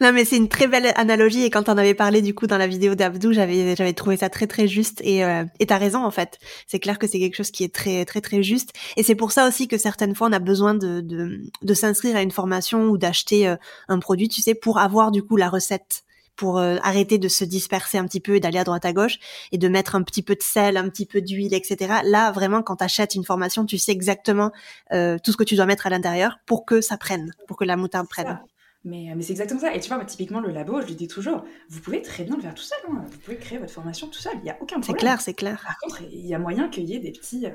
non 0.00 0.12
mais 0.12 0.24
c'est 0.24 0.36
une 0.36 0.48
très 0.48 0.66
belle 0.66 0.92
analogie 0.96 1.44
et 1.44 1.50
quand 1.50 1.68
on 1.68 1.78
avait 1.78 1.94
parlé 1.94 2.22
du 2.22 2.34
coup 2.34 2.46
dans 2.46 2.58
la 2.58 2.66
vidéo 2.66 2.94
d'Abdou, 2.94 3.32
j'avais 3.32 3.76
j'avais 3.76 3.92
trouvé 3.92 4.16
ça 4.16 4.28
très 4.28 4.46
très 4.46 4.66
juste 4.66 5.00
et 5.04 5.24
euh, 5.24 5.44
et 5.60 5.66
t'as 5.66 5.78
raison 5.78 6.04
en 6.04 6.10
fait. 6.10 6.38
C'est 6.66 6.78
clair 6.78 6.98
que 6.98 7.06
c'est 7.06 7.18
quelque 7.18 7.36
chose 7.36 7.50
qui 7.50 7.64
est 7.64 7.74
très 7.74 8.04
très 8.04 8.20
très 8.20 8.42
juste 8.42 8.72
et 8.96 9.02
c'est 9.02 9.14
pour 9.14 9.32
ça 9.32 9.46
aussi 9.46 9.68
que 9.68 9.78
certaines 9.78 10.14
fois 10.14 10.28
on 10.28 10.32
a 10.32 10.38
besoin 10.38 10.74
de 10.74 11.00
de, 11.00 11.40
de 11.62 11.74
s'inscrire 11.74 12.16
à 12.16 12.22
une 12.22 12.30
formation 12.30 12.84
ou 12.84 12.98
d'acheter 12.98 13.48
euh, 13.48 13.56
un 13.88 13.98
produit, 13.98 14.28
tu 14.28 14.42
sais, 14.42 14.54
pour 14.54 14.78
avoir 14.78 15.10
du 15.10 15.22
coup 15.22 15.36
la 15.36 15.48
recette 15.48 16.04
pour 16.36 16.58
euh, 16.58 16.76
arrêter 16.82 17.18
de 17.18 17.28
se 17.28 17.44
disperser 17.44 17.98
un 17.98 18.04
petit 18.04 18.20
peu 18.20 18.36
et 18.36 18.40
d'aller 18.40 18.58
à 18.58 18.64
droite 18.64 18.84
à 18.84 18.92
gauche 18.92 19.18
et 19.52 19.58
de 19.58 19.68
mettre 19.68 19.94
un 19.94 20.02
petit 20.02 20.22
peu 20.22 20.34
de 20.34 20.42
sel, 20.42 20.76
un 20.76 20.88
petit 20.88 21.06
peu 21.06 21.20
d'huile, 21.20 21.54
etc. 21.54 22.00
Là, 22.04 22.32
vraiment, 22.32 22.62
quand 22.62 22.76
tu 22.76 22.84
achètes 22.84 23.14
une 23.14 23.24
formation, 23.24 23.64
tu 23.64 23.78
sais 23.78 23.92
exactement 23.92 24.50
euh, 24.92 25.18
tout 25.22 25.32
ce 25.32 25.36
que 25.36 25.44
tu 25.44 25.56
dois 25.56 25.66
mettre 25.66 25.86
à 25.86 25.90
l'intérieur 25.90 26.38
pour 26.46 26.64
que 26.64 26.80
ça 26.80 26.96
prenne, 26.96 27.32
pour 27.46 27.56
que 27.56 27.64
la 27.64 27.76
moutarde 27.76 28.08
prenne. 28.08 28.40
Mais, 28.86 29.10
euh, 29.10 29.14
mais 29.16 29.22
c'est 29.22 29.32
exactement 29.32 29.60
ça. 29.60 29.74
Et 29.74 29.80
tu 29.80 29.88
vois, 29.88 30.04
typiquement, 30.04 30.40
le 30.40 30.50
labo, 30.50 30.82
je 30.82 30.88
le 30.88 30.94
dis 30.94 31.08
toujours, 31.08 31.44
vous 31.70 31.80
pouvez 31.80 32.02
très 32.02 32.24
bien 32.24 32.36
le 32.36 32.42
faire 32.42 32.54
tout 32.54 32.62
seul. 32.62 32.78
Hein. 32.90 33.04
Vous 33.10 33.18
pouvez 33.18 33.38
créer 33.38 33.58
votre 33.58 33.72
formation 33.72 34.08
tout 34.08 34.18
seul. 34.18 34.34
Il 34.36 34.42
n'y 34.42 34.50
a 34.50 34.56
aucun 34.60 34.80
problème. 34.80 34.82
C'est 34.84 34.94
clair, 34.94 35.20
c'est 35.20 35.34
clair. 35.34 35.62
Par 35.64 35.78
contre, 35.78 36.02
il 36.12 36.26
y 36.26 36.34
a 36.34 36.38
moyen 36.38 36.68
qu'il 36.68 36.84
y 36.84 36.94
ait 36.94 37.00
des 37.00 37.12
petits. 37.12 37.46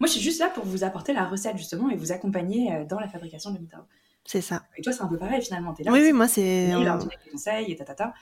Moi, 0.00 0.06
je 0.06 0.08
suis 0.08 0.20
juste 0.20 0.40
là 0.40 0.48
pour 0.48 0.64
vous 0.64 0.84
apporter 0.84 1.14
la 1.14 1.24
recette, 1.24 1.56
justement, 1.56 1.88
et 1.88 1.96
vous 1.96 2.12
accompagner 2.12 2.84
dans 2.86 3.00
la 3.00 3.08
fabrication 3.08 3.50
de 3.50 3.56
la 3.56 3.62
moutarde. 3.62 3.86
C'est 4.24 4.40
ça. 4.40 4.64
Et 4.76 4.82
toi, 4.82 4.92
c'est 4.92 5.02
un 5.02 5.08
peu 5.08 5.18
pareil 5.18 5.42
finalement. 5.42 5.74
Es 5.78 5.84
là, 5.84 5.92
oui, 5.92 6.00
oui, 6.02 6.12
moi, 6.12 6.28
c'est. 6.28 6.68
Il 6.68 6.88
a 6.88 6.96
des 6.98 7.30
conseils 7.30 7.72
et 7.72 7.76
tatata. 7.76 8.14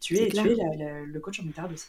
Tu 0.00 0.16
es, 0.16 0.28
tu 0.28 0.38
es 0.38 1.04
le 1.06 1.20
coach 1.20 1.40
en 1.40 1.44
moutarde 1.44 1.72
aussi. 1.72 1.88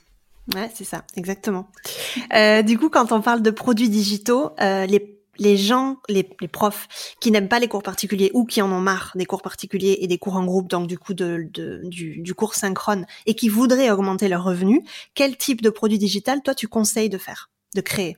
Ouais, 0.53 0.69
c'est 0.73 0.83
ça, 0.83 1.05
exactement. 1.15 1.67
euh, 2.33 2.61
du 2.61 2.77
coup, 2.77 2.89
quand 2.89 3.11
on 3.11 3.21
parle 3.21 3.41
de 3.41 3.51
produits 3.51 3.89
digitaux, 3.89 4.51
euh, 4.59 4.85
les 4.85 5.17
les 5.37 5.57
gens, 5.57 5.97
les, 6.07 6.29
les 6.39 6.47
profs 6.47 7.15
qui 7.19 7.31
n'aiment 7.31 7.47
pas 7.47 7.59
les 7.59 7.67
cours 7.67 7.81
particuliers 7.81 8.29
ou 8.33 8.45
qui 8.45 8.61
en 8.61 8.71
ont 8.71 8.81
marre 8.81 9.11
des 9.15 9.25
cours 9.25 9.41
particuliers 9.41 9.97
et 10.01 10.07
des 10.07 10.17
cours 10.17 10.35
en 10.35 10.45
groupe, 10.45 10.69
donc 10.69 10.87
du 10.87 10.99
coup 10.99 11.13
de, 11.13 11.49
de 11.51 11.81
du, 11.83 12.21
du, 12.21 12.35
cours 12.35 12.53
synchrone, 12.53 13.07
et 13.25 13.33
qui 13.33 13.49
voudraient 13.49 13.89
augmenter 13.89 14.27
leurs 14.27 14.43
revenus, 14.43 14.81
quel 15.15 15.37
type 15.37 15.61
de 15.61 15.69
produit 15.69 15.97
digital 15.97 16.41
toi 16.43 16.53
tu 16.53 16.67
conseilles 16.67 17.09
de 17.09 17.17
faire, 17.17 17.49
de 17.75 17.81
créer? 17.81 18.17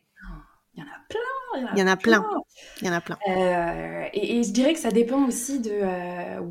Il 0.75 0.81
y 0.81 0.83
en 0.83 0.88
a 0.88 1.00
plein 1.07 1.19
il 1.55 1.79
y 1.79 1.83
en 1.83 1.88
a 1.88 1.98
plein. 1.98 2.24
Il 2.81 2.88
y 2.88 2.89
en 2.89 2.93
a 2.93 3.01
plein. 3.01 3.17
Euh, 3.27 4.05
et, 4.13 4.43
je 4.43 4.51
dirais 4.51 4.74
que 4.74 4.79
ça 4.79 4.91
dépend 4.91 5.25
aussi 5.27 5.60
de 5.60 5.72
euh, 5.72 6.41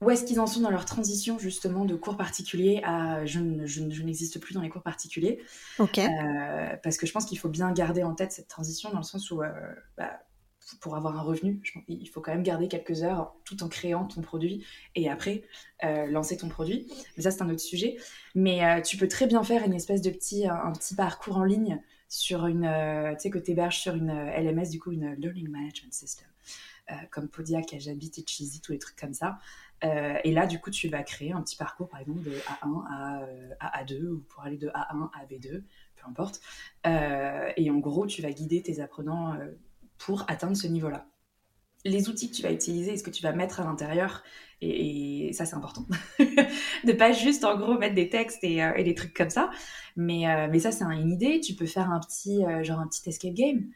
où 0.00 0.10
est-ce 0.10 0.24
qu'ils 0.24 0.40
en 0.40 0.46
sont 0.46 0.60
dans 0.60 0.70
leur 0.70 0.84
transition 0.84 1.38
justement 1.38 1.84
de 1.84 1.94
cours 1.94 2.16
particuliers 2.16 2.82
à 2.84 3.24
je, 3.26 3.40
n'existe 3.40 4.40
plus 4.40 4.54
dans 4.54 4.60
les 4.60 4.68
cours 4.68 4.82
particuliers. 4.82 5.40
Ok. 5.78 6.00
parce 6.82 6.96
que 6.96 7.06
je 7.06 7.12
pense 7.12 7.26
qu'il 7.26 7.38
faut 7.38 7.48
bien 7.48 7.72
garder 7.72 8.02
en 8.02 8.14
tête 8.14 8.32
cette 8.32 8.48
transition 8.48 8.90
dans 8.90 8.98
le 8.98 9.04
sens 9.04 9.30
où 9.30 9.42
bah, 9.96 10.20
pour 10.80 10.96
avoir 10.96 11.16
un 11.18 11.22
revenu, 11.22 11.60
il 11.88 12.08
faut 12.08 12.20
quand 12.20 12.32
même 12.32 12.42
garder 12.42 12.68
quelques 12.68 13.02
heures 13.02 13.34
tout 13.44 13.62
en 13.62 13.68
créant 13.68 14.04
ton 14.04 14.22
produit 14.22 14.64
et 14.94 15.10
après 15.10 15.42
euh, 15.84 16.06
lancer 16.06 16.36
ton 16.36 16.48
produit. 16.48 16.90
Mais 17.16 17.22
ça, 17.22 17.30
c'est 17.30 17.42
un 17.42 17.50
autre 17.50 17.60
sujet. 17.60 17.96
Mais 18.34 18.64
euh, 18.64 18.80
tu 18.80 18.96
peux 18.96 19.08
très 19.08 19.26
bien 19.26 19.42
faire 19.42 19.64
une 19.64 19.74
espèce 19.74 20.00
de 20.00 20.10
petit, 20.10 20.46
un, 20.46 20.72
petit 20.72 20.94
parcours 20.94 21.36
en 21.36 21.44
ligne 21.44 21.80
sur 22.14 22.46
une, 22.46 22.64
euh, 22.64 23.12
tu 23.14 23.22
sais, 23.22 23.30
que 23.30 23.38
tu 23.38 23.50
héberges 23.50 23.78
sur 23.78 23.94
une 23.94 24.12
LMS, 24.12 24.70
du 24.70 24.78
coup, 24.78 24.92
une 24.92 25.14
Learning 25.14 25.48
Management 25.48 25.92
System, 25.92 26.28
comme 27.10 27.28
Podia, 27.28 27.62
Kajabi, 27.62 28.12
et 28.16 28.24
Cheesy, 28.26 28.60
tous 28.60 28.72
les 28.72 28.78
trucs 28.78 28.96
comme 28.96 29.14
ça. 29.14 29.38
et 29.82 30.32
là, 30.32 30.46
du 30.46 30.60
coup, 30.60 30.70
tu 30.70 30.88
vas 30.88 31.02
créer 31.02 31.32
un 31.32 31.42
petit 31.42 31.56
parcours, 31.56 31.88
par 31.88 32.00
exemple, 32.00 32.22
de 32.22 32.30
A1 32.30 32.84
à, 32.88 33.26
à 33.58 33.82
A2 33.82 34.06
ou 34.06 34.20
pour 34.28 34.42
aller 34.42 34.58
de 34.58 34.68
A1 34.68 35.10
à 35.12 35.24
B2, 35.24 35.62
peu 35.96 36.06
importe. 36.06 36.40
et 36.84 37.70
en 37.70 37.78
gros, 37.78 38.06
tu 38.06 38.22
vas 38.22 38.30
guider 38.30 38.62
tes 38.62 38.80
apprenants 38.80 39.36
pour 39.98 40.24
atteindre 40.28 40.56
ce 40.56 40.66
niveau-là. 40.66 41.06
Les 41.84 42.08
outils 42.08 42.30
que 42.30 42.36
tu 42.36 42.42
vas 42.42 42.52
utiliser 42.52 42.94
et 42.94 42.96
ce 42.96 43.02
que 43.02 43.10
tu 43.10 43.22
vas 43.22 43.32
mettre 43.32 43.60
à 43.60 43.64
l'intérieur, 43.64 44.22
et, 44.60 45.32
ça 45.32 45.44
c'est 45.44 45.56
important. 45.56 45.86
de 46.84 46.92
pas 46.92 47.12
juste 47.12 47.44
en 47.44 47.56
gros 47.56 47.78
mettre 47.78 47.94
des 47.94 48.08
textes 48.08 48.42
et, 48.42 48.62
euh, 48.62 48.82
des 48.82 48.94
trucs 48.94 49.14
comme 49.14 49.30
ça. 49.30 49.50
Mais, 49.96 50.28
euh, 50.28 50.48
mais 50.50 50.58
ça 50.58 50.72
c'est 50.72 50.84
une 50.84 51.12
idée. 51.12 51.40
Tu 51.40 51.54
peux 51.54 51.66
faire 51.66 51.90
un 51.90 52.00
petit, 52.00 52.44
euh, 52.44 52.62
genre 52.62 52.80
un 52.80 52.86
petit 52.86 53.08
escape 53.08 53.34
game. 53.34 53.66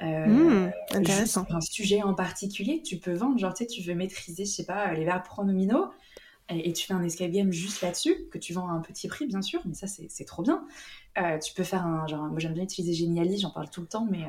Mmh, 0.00 0.70
intéressant. 0.92 1.46
Un 1.50 1.60
sujet 1.60 2.02
en 2.02 2.14
particulier 2.14 2.82
tu 2.82 2.98
peux 2.98 3.14
vendre. 3.14 3.38
Genre 3.38 3.54
tu 3.54 3.64
sais, 3.64 3.70
tu 3.70 3.82
veux 3.82 3.94
maîtriser, 3.94 4.44
je 4.44 4.50
sais 4.50 4.66
pas, 4.66 4.92
les 4.92 5.04
verbes 5.04 5.24
pronominaux. 5.24 5.86
Et, 6.50 6.74
tu 6.74 6.86
fais 6.86 6.92
un 6.92 7.02
escape 7.02 7.30
game 7.30 7.50
juste 7.52 7.80
là-dessus, 7.80 8.14
que 8.30 8.36
tu 8.36 8.52
vends 8.52 8.68
à 8.68 8.72
un 8.72 8.80
petit 8.80 9.08
prix, 9.08 9.26
bien 9.26 9.40
sûr, 9.40 9.62
mais 9.64 9.72
ça, 9.72 9.86
c'est 9.86 10.24
trop 10.26 10.42
bien. 10.42 10.66
tu 11.42 11.54
peux 11.54 11.62
faire 11.62 11.86
un. 11.86 12.06
Genre, 12.06 12.24
moi, 12.24 12.38
j'aime 12.38 12.52
bien 12.52 12.64
utiliser 12.64 12.92
Geniali, 12.92 13.38
j'en 13.38 13.50
parle 13.50 13.70
tout 13.70 13.80
le 13.80 13.86
temps, 13.86 14.06
mais 14.10 14.26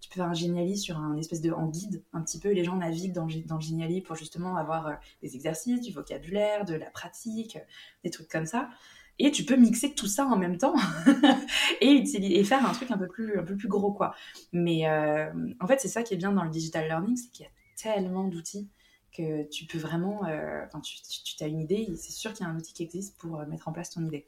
tu 0.00 0.08
peux 0.08 0.16
faire 0.16 0.28
un 0.28 0.34
Geniali 0.34 0.78
sur 0.78 0.96
un 0.96 1.16
espèce 1.16 1.40
de 1.40 1.50
en 1.50 1.66
guide 1.66 2.02
un 2.12 2.22
petit 2.22 2.38
peu. 2.38 2.50
Les 2.50 2.64
gens 2.64 2.76
naviguent 2.76 3.12
dans, 3.12 3.28
dans 3.46 3.56
le 3.56 3.60
Geniali 3.60 4.00
pour 4.00 4.16
justement 4.16 4.56
avoir 4.56 4.86
euh, 4.86 4.94
des 5.22 5.34
exercices, 5.34 5.80
du 5.80 5.92
vocabulaire, 5.92 6.64
de 6.64 6.74
la 6.74 6.90
pratique, 6.90 7.56
euh, 7.56 7.64
des 8.04 8.10
trucs 8.10 8.28
comme 8.28 8.46
ça. 8.46 8.70
Et 9.18 9.30
tu 9.30 9.44
peux 9.44 9.56
mixer 9.56 9.92
tout 9.92 10.06
ça 10.06 10.24
en 10.24 10.38
même 10.38 10.56
temps 10.56 10.74
et, 11.82 12.02
et, 12.16 12.44
faire 12.44 12.66
un 12.66 12.72
truc 12.72 12.90
un 12.90 12.96
peu 12.96 13.06
plus, 13.06 13.38
un 13.38 13.42
peu 13.42 13.54
plus 13.54 13.68
gros, 13.68 13.92
quoi. 13.92 14.14
Mais 14.52 14.88
euh, 14.88 15.30
en 15.60 15.66
fait, 15.66 15.78
c'est 15.78 15.88
ça 15.88 16.02
qui 16.02 16.14
est 16.14 16.16
bien 16.16 16.32
dans 16.32 16.44
le 16.44 16.50
digital 16.50 16.86
learning, 16.86 17.16
c'est 17.16 17.30
qu'il 17.30 17.44
y 17.44 17.48
a 17.48 17.52
tellement 17.76 18.24
d'outils 18.24 18.70
que 19.14 19.46
tu 19.50 19.66
peux 19.66 19.76
vraiment. 19.76 20.20
Enfin, 20.20 20.80
tu, 20.80 21.02
tu 21.22 21.44
as 21.44 21.48
une 21.48 21.60
idée, 21.60 21.92
c'est 21.96 22.12
sûr 22.12 22.32
qu'il 22.32 22.46
y 22.46 22.48
a 22.48 22.52
un 22.52 22.56
outil 22.56 22.72
qui 22.72 22.82
existe 22.82 23.18
pour 23.18 23.44
mettre 23.46 23.68
en 23.68 23.72
place 23.72 23.90
ton 23.90 24.06
idée. 24.06 24.26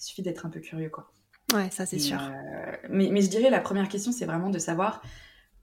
Il 0.00 0.04
suffit 0.04 0.22
d'être 0.22 0.46
un 0.46 0.50
peu 0.50 0.58
curieux, 0.58 0.90
quoi. 0.90 1.13
Ouais, 1.52 1.68
ça 1.70 1.84
c'est 1.86 1.98
sûr. 1.98 2.18
Euh, 2.20 2.76
mais, 2.88 3.10
mais, 3.10 3.20
je 3.20 3.28
dirais 3.28 3.50
la 3.50 3.60
première 3.60 3.88
question, 3.88 4.12
c'est 4.12 4.24
vraiment 4.24 4.50
de 4.50 4.58
savoir 4.58 5.02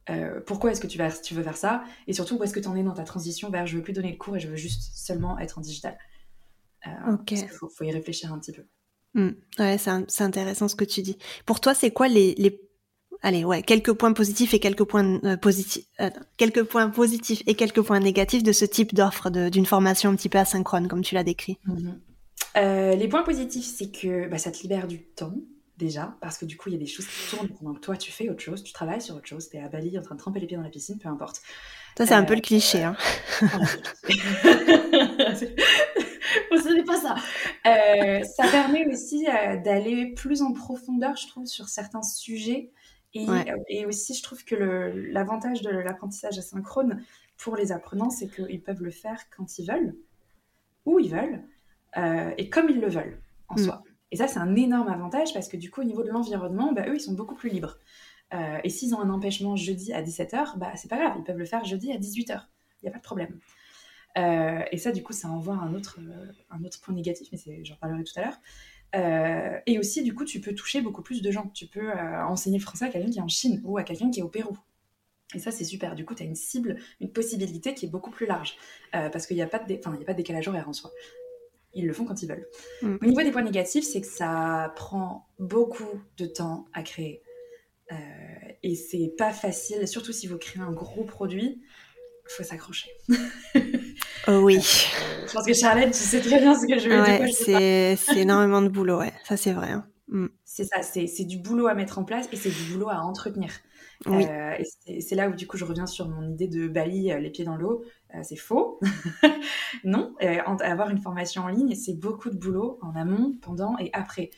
euh, 0.10 0.40
pourquoi 0.46 0.72
est-ce 0.72 0.82
que 0.82 0.88
tu, 0.88 0.98
vas, 0.98 1.12
tu 1.12 1.34
veux 1.34 1.44
faire 1.44 1.58
ça 1.58 1.84
et 2.08 2.14
surtout 2.14 2.38
où 2.38 2.44
est-ce 2.44 2.54
que 2.54 2.60
tu 2.60 2.68
en 2.68 2.76
es 2.76 2.84
dans 2.84 2.94
ta 2.94 3.04
transition 3.04 3.50
vers 3.50 3.66
je 3.66 3.78
veux 3.78 3.84
plus 3.84 3.94
donner 3.94 4.12
de 4.12 4.18
cours 4.18 4.36
et 4.36 4.40
je 4.40 4.48
veux 4.48 4.56
juste 4.56 4.96
seulement 4.96 5.40
être 5.40 5.58
en 5.58 5.62
digital. 5.62 5.98
Euh, 6.88 7.14
ok. 7.14 7.34
faut, 7.50 7.70
faut, 7.70 7.84
y 7.84 7.92
réfléchir 7.92 8.32
un 8.32 8.40
petit 8.40 8.52
peu. 8.52 8.64
Mmh. 9.14 9.30
Ouais, 9.60 9.78
c'est 9.78 10.24
intéressant 10.24 10.68
ce 10.68 10.76
que 10.76 10.86
tu 10.86 11.02
dis. 11.02 11.18
Pour 11.46 11.60
toi, 11.60 11.74
c'est 11.74 11.92
quoi 11.92 12.08
les, 12.08 12.34
les, 12.36 12.62
allez 13.22 13.44
ouais 13.44 13.62
quelques 13.62 13.94
points 13.94 14.14
positifs 14.14 14.54
et 14.54 14.60
quelques 14.60 14.86
points 14.86 15.20
positifs 15.38 15.86
quelques 16.38 16.64
points 16.64 16.90
positifs 16.90 17.44
et 17.46 17.56
quelques 17.56 17.82
points 17.82 18.00
négatifs 18.00 18.44
de 18.44 18.54
ce 18.54 18.66
type 18.66 18.94
d'offre 18.94 19.30
d'une 19.30 19.66
formation 19.66 20.10
un 20.12 20.16
petit 20.16 20.30
peu 20.30 20.38
asynchrone 20.38 20.88
comme 20.88 21.02
tu 21.02 21.16
l'as 21.16 21.24
décrit? 21.24 21.58
Mmh 21.66 21.92
les 22.56 23.08
points 23.08 23.24
positifs, 23.24 23.66
c'est 23.66 23.92
que 23.92 24.28
bah, 24.28 24.38
ça 24.38 24.52
te 24.52 24.62
libère 24.62 24.86
du 24.86 25.02
temps 25.02 25.34
déjà, 25.82 26.16
parce 26.22 26.38
que 26.38 26.46
du 26.46 26.56
coup, 26.58 26.70
il 26.70 26.74
y 26.74 26.76
a 26.76 26.80
des 26.80 26.86
choses 26.86 27.08
qui 27.08 27.36
tournent 27.36 27.50
pendant 27.50 27.74
que 27.74 27.80
toi, 27.80 27.98
tu 27.98 28.12
fais 28.12 28.30
autre 28.30 28.42
chose, 28.42 28.64
tu 28.64 28.72
travailles 28.72 29.02
sur 29.02 29.16
autre 29.16 29.28
chose, 29.28 29.50
tu 29.50 29.58
es 29.58 29.60
à 29.62 29.68
Bali 29.68 29.98
en 29.98 30.02
train 30.02 30.16
de 30.16 30.20
tremper 30.20 30.40
les 30.40 30.48
pieds 30.48 30.56
dans 30.56 30.64
la 30.64 30.70
piscine, 30.70 31.00
peu 31.00 31.10
importe. 31.10 31.42
Ça, 31.98 32.06
c'est 32.06 32.14
un 32.14 32.24
peu 32.24 32.36
le 32.36 32.42
cliché. 32.42 32.84
Hein. 32.84 32.96
ce 36.62 36.74
n'est 36.74 36.84
pas 36.84 36.98
ça. 36.98 37.16
Euh, 37.66 38.24
ça 38.24 38.44
permet 38.50 38.88
aussi 38.88 39.28
euh, 39.28 39.58
d'aller 39.58 40.14
plus 40.14 40.42
en 40.42 40.54
profondeur, 40.54 41.18
je 41.18 41.28
trouve, 41.28 41.48
sur 41.48 41.68
certains 41.68 42.04
sujets. 42.04 42.72
Et, 43.14 43.28
euh, 43.28 43.58
et 43.68 43.86
aussi, 43.86 44.14
je 44.14 44.24
trouve 44.24 44.46
que 44.46 44.56
l'avantage 44.56 45.62
de 45.62 45.70
l'apprentissage 45.70 46.38
asynchrone 46.38 47.04
pour 47.38 47.58
les 47.58 47.72
apprenants, 47.72 48.12
c'est 48.12 48.28
qu'ils 48.28 48.62
peuvent 48.62 48.84
le 48.84 48.92
faire 48.92 49.20
quand 49.36 49.60
ils 49.60 49.66
veulent, 49.68 49.96
où 50.86 51.00
ils 51.00 51.10
veulent, 51.10 51.42
et 52.38 52.50
comme 52.50 52.70
ils 52.70 52.80
le 52.80 52.88
veulent 52.88 53.20
en 53.50 53.56
mm. 53.56 53.66
soi. 53.66 53.84
Et 54.12 54.18
ça, 54.18 54.28
c'est 54.28 54.40
un 54.40 54.56
énorme 54.56 54.90
avantage 54.90 55.34
parce 55.34 55.48
que 55.48 55.58
du 55.58 55.72
coup, 55.72 55.82
au 55.82 55.86
niveau 55.86 56.04
de 56.04 56.10
l'environnement, 56.10 56.74
bah, 56.74 56.86
eux, 56.88 56.96
ils 56.96 57.02
sont 57.02 57.14
beaucoup 57.14 57.36
plus 57.36 57.50
libres. 57.50 57.78
Euh, 58.34 58.60
et 58.64 58.70
s'ils 58.70 58.94
ont 58.94 59.00
un 59.00 59.10
empêchement 59.10 59.56
jeudi 59.56 59.94
à 59.94 60.02
17h, 60.02 60.58
bah, 60.58 60.72
c'est 60.76 60.90
pas 60.90 60.98
grave, 60.98 61.14
ils 61.18 61.24
peuvent 61.24 61.38
le 61.38 61.46
faire 61.46 61.64
jeudi 61.66 61.92
à 61.92 61.98
18h. 61.98 62.42
Il 62.82 62.86
n'y 62.86 62.90
a 62.90 62.92
pas 62.92 63.00
de 63.00 63.04
problème. 63.04 63.40
Euh, 64.18 64.62
et 64.72 64.78
ça, 64.78 64.92
du 64.92 65.04
coup, 65.04 65.14
ça 65.14 65.30
envoie 65.30 65.56
un 65.56 65.74
autre, 65.74 66.00
euh, 66.00 66.32
un 66.50 66.64
autre 66.64 66.80
point 66.82 66.94
négatif, 66.94 67.30
mais 67.32 67.64
j'en 67.64 67.76
parlerai 67.76 68.04
tout 68.04 68.20
à 68.20 68.22
l'heure. 68.24 69.62
et 69.66 69.80
aussi, 69.80 70.04
du 70.04 70.14
coup, 70.14 70.26
tu 70.26 70.42
peux 70.42 70.54
toucher 70.54 70.82
beaucoup 70.82 71.02
plus 71.02 71.22
de 71.22 71.32
gens. 71.32 71.50
Tu 71.54 71.68
peux 71.68 71.92
enseigner 71.94 72.58
le 72.58 72.64
français 72.64 72.86
à 72.86 72.90
quelqu'un 72.90 73.10
qui 73.10 73.20
est 73.20 73.22
en 73.22 73.28
Chine 73.30 73.62
ou 73.64 73.78
à 73.78 73.84
quelqu'un 73.84 74.12
qui 74.12 74.20
est 74.20 74.24
au 74.24 74.28
Pérou. 74.28 74.58
Et 75.34 75.40
ça, 75.40 75.52
c'est 75.52 75.64
super. 75.64 75.96
Du 75.96 76.04
coup, 76.04 76.14
tu 76.14 76.24
as 76.24 76.26
une 76.26 76.36
cible, 76.36 76.78
une 77.00 77.10
possibilité 77.10 77.74
qui 77.74 77.86
est 77.86 77.90
beaucoup 77.90 78.12
plus 78.12 78.26
large. 78.26 78.58
parce 78.92 79.28
qu'il 79.28 79.38
n'y 79.38 79.42
a, 79.42 79.46
a 79.46 79.48
pas 79.48 79.60
de 79.60 80.14
décalage 80.14 80.50
horaire 80.50 80.68
en 80.68 80.74
soi 80.74 80.92
ils 81.74 81.88
le 81.88 81.94
font 81.94 82.06
quand 82.06 82.22
ils 82.22 82.28
veulent. 82.28 82.48
Mm. 82.82 82.98
Au 83.02 83.06
niveau 83.06 83.22
des 83.22 83.32
points 83.32 83.44
négatifs, 83.44 83.86
c'est 83.86 84.02
que 84.02 84.08
ça 84.08 84.74
prend 84.76 85.28
beaucoup 85.40 86.02
de 86.18 86.26
temps 86.26 86.66
à 86.74 86.84
créer. 86.84 87.22
Euh, 87.92 87.96
et 88.64 88.76
c'est 88.76 89.14
pas 89.18 89.34
facile, 89.34 89.88
surtout 89.88 90.14
si 90.14 90.28
vous 90.28 90.38
créez 90.38 90.62
un 90.62 90.72
gros 90.72 91.04
produit, 91.04 91.62
il 91.62 92.34
faut 92.34 92.44
s'accrocher. 92.44 92.90
oh 94.28 94.40
oui. 94.44 94.58
Euh, 94.58 95.28
je 95.28 95.34
pense 95.34 95.46
que 95.46 95.54
Charlotte, 95.54 95.92
tu 95.92 95.98
sais 95.98 96.22
très 96.22 96.40
bien 96.40 96.58
ce 96.58 96.68
que 96.68 96.80
je 96.80 96.90
veux 96.90 97.04
dire. 97.04 97.98
C'est 97.98 98.20
énormément 98.20 98.62
de 98.62 98.70
boulot, 98.70 99.00
ouais. 99.00 99.14
Ça, 99.26 99.36
c'est 99.36 99.54
vrai. 99.54 99.72
Hein. 99.72 99.86
Mm. 100.08 100.28
C'est 100.46 100.66
ça, 100.66 100.82
c'est 100.82 101.26
du 101.26 101.38
boulot 101.38 101.68
à 101.68 101.74
mettre 101.74 101.98
en 102.00 102.04
place 102.04 102.28
et 102.32 102.36
c'est 102.36 102.50
du 102.50 102.72
boulot 102.72 102.90
à 102.90 103.02
entretenir. 103.02 103.52
Euh, 104.08 104.56
et 104.88 105.00
c'est 105.00 105.16
là 105.16 105.30
où 105.30 105.36
du 105.36 105.46
coup 105.46 105.58
je 105.58 105.66
reviens 105.66 105.86
sur 105.86 106.10
mon 106.10 106.28
idée 106.28 106.48
de 106.48 106.68
Bali, 106.68 107.12
les 107.20 107.30
pieds 107.30 107.46
dans 107.46 107.56
l'eau. 107.56 107.84
Euh, 108.16 108.20
c'est 108.24 108.36
faux. 108.36 108.80
non, 109.84 110.14
euh, 110.22 110.40
avoir 110.46 110.90
une 110.90 111.00
formation 111.00 111.44
en 111.44 111.48
ligne, 111.48 111.76
c'est 111.76 111.94
beaucoup 111.94 112.30
de 112.30 112.36
boulot 112.36 112.78
en 112.82 112.96
amont, 112.96 113.36
pendant 113.42 113.78
et 113.78 113.90
après. 113.94 114.32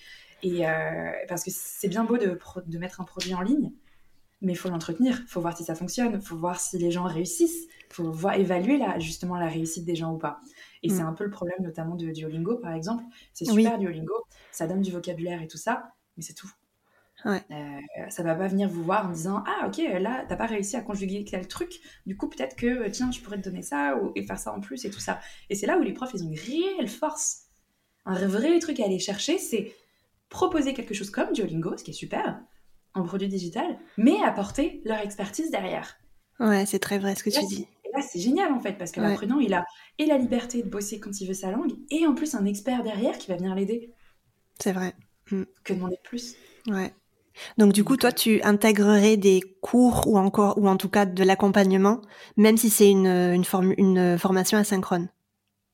Et 0.44 0.68
euh, 0.68 1.12
parce 1.28 1.44
que 1.44 1.52
c'est 1.54 1.88
bien 1.88 2.04
beau 2.04 2.18
de, 2.18 2.38
de, 2.66 2.78
mettre 2.78 3.02
un 3.02 3.06
produit 3.06 3.34
en 3.34 3.42
ligne, 3.42 3.72
mais 4.42 4.52
il 4.52 4.56
faut 4.56 4.70
l'entretenir, 4.70 5.22
il 5.22 5.28
faut 5.28 5.40
voir 5.40 5.56
si 5.56 5.64
ça 5.64 5.74
fonctionne, 5.74 6.12
il 6.14 6.22
faut 6.22 6.36
voir 6.36 6.60
si 6.60 6.78
les 6.78 6.92
gens 6.92 7.04
réussissent, 7.04 7.68
il 7.90 7.94
faut 7.94 8.12
voir, 8.12 8.36
évaluer 8.36 8.78
la, 8.78 9.00
justement 9.00 9.38
la 9.38 9.48
réussite 9.48 9.86
des 9.86 9.96
gens 9.96 10.14
ou 10.14 10.18
pas. 10.18 10.42
Et 10.84 10.90
c'est 10.90 11.04
mm. 11.04 11.08
un 11.08 11.14
peu 11.14 11.24
le 11.24 11.30
problème 11.30 11.62
notamment 11.62 11.96
de 11.96 12.12
Duolingo, 12.12 12.58
par 12.58 12.74
exemple. 12.74 13.04
C'est 13.34 13.46
super 13.46 13.80
Duolingo, 13.80 14.26
ça 14.52 14.68
donne 14.68 14.82
du 14.82 14.92
vocabulaire 14.92 15.42
et 15.42 15.48
tout 15.48 15.58
ça, 15.58 15.94
mais 16.18 16.24
c'est 16.24 16.34
tout. 16.34 16.52
Ouais. 17.26 17.42
Euh, 17.52 18.10
ça 18.10 18.22
va 18.22 18.36
pas 18.36 18.48
venir 18.48 18.68
vous 18.68 18.84
voir 18.84 19.08
en 19.08 19.12
disant 19.12 19.44
ah 19.48 19.68
ok 19.68 19.82
là 20.00 20.26
t'as 20.28 20.36
pas 20.36 20.46
réussi 20.46 20.76
à 20.76 20.82
conjuguer 20.82 21.24
tel 21.24 21.48
truc. 21.48 21.80
Du 22.06 22.18
coup 22.18 22.28
peut-être 22.28 22.56
que 22.56 22.68
euh, 22.68 22.90
tiens 22.90 23.12
je 23.12 23.22
pourrais 23.22 23.38
te 23.38 23.44
donner 23.50 23.62
ça 23.62 23.98
ou, 23.98 24.12
et 24.16 24.24
faire 24.24 24.40
ça 24.40 24.54
en 24.54 24.60
plus 24.60 24.84
et 24.86 24.90
tout 24.90 25.00
ça 25.00 25.20
et 25.50 25.56
c'est 25.56 25.66
là 25.66 25.78
où 25.78 25.82
les 25.82 25.94
profs 25.94 26.12
ils 26.14 26.24
ont 26.24 26.30
une 26.30 26.40
réelle 26.40 26.90
force. 26.90 27.44
Un 28.06 28.28
vrai 28.28 28.60
truc 28.60 28.80
à 28.82 28.86
aller 28.86 29.00
chercher 29.00 29.38
c'est 29.38 29.74
proposer 30.30 30.74
quelque 30.74 30.94
chose 30.94 31.10
comme 31.10 31.32
Duolingo 31.32 31.78
ce 31.78 31.84
qui 31.84 31.92
est 31.92 31.96
super 31.96 32.42
en 32.94 33.04
produit 33.04 33.30
digital 33.30 33.80
mais 33.98 34.22
apporter 34.22 34.82
leur 34.84 35.00
expertise 35.00 35.50
derrière. 35.50 35.96
Ouais 36.40 36.66
c'est 36.66 36.80
très 36.80 37.00
vrai 37.00 37.16
ce 37.16 37.24
que 37.24 37.30
tu 37.30 37.46
dis. 37.46 37.68
et 37.86 37.98
là 37.98 38.02
c'est 38.02 38.20
génial 38.20 38.52
en 38.52 38.60
fait 38.60 38.74
parce 38.74 38.92
que 38.92 39.00
l'apprenant 39.00 39.40
il 39.40 39.54
a 39.54 39.66
et 39.98 40.06
la 40.08 40.18
liberté 40.18 40.62
de 40.62 40.68
bosser 40.70 41.00
quand 41.00 41.22
il 41.22 41.28
veut 41.28 41.34
sa 41.34 41.52
langue 41.52 41.72
et 41.90 42.06
en 42.06 42.16
plus 42.16 42.36
un 42.36 42.46
expert 42.46 42.84
derrière 42.84 43.18
qui 43.18 43.30
va 43.30 43.38
venir 43.38 43.56
l'aider. 43.56 43.94
C'est 44.60 44.74
vrai. 44.74 44.94
Mm. 45.32 45.44
que 45.64 45.74
demander 45.74 45.98
plus. 46.04 46.36
Ouais 46.68 46.94
donc 47.58 47.74
du 47.74 47.84
coup, 47.84 47.98
toi, 47.98 48.12
tu 48.12 48.42
intégrerais 48.44 49.18
des 49.18 49.42
cours 49.62 50.08
ou 50.08 50.18
encore, 50.18 50.58
ou 50.58 50.68
en 50.68 50.78
tout 50.78 50.90
cas 50.90 51.06
de 51.06 51.24
l'accompagnement, 51.24 52.02
même 52.38 52.58
si 52.58 52.70
c'est 52.70 52.90
une, 52.90 53.08
une, 53.08 53.46
une 53.78 54.18
formation 54.18 54.58
asynchrone? 54.58 55.10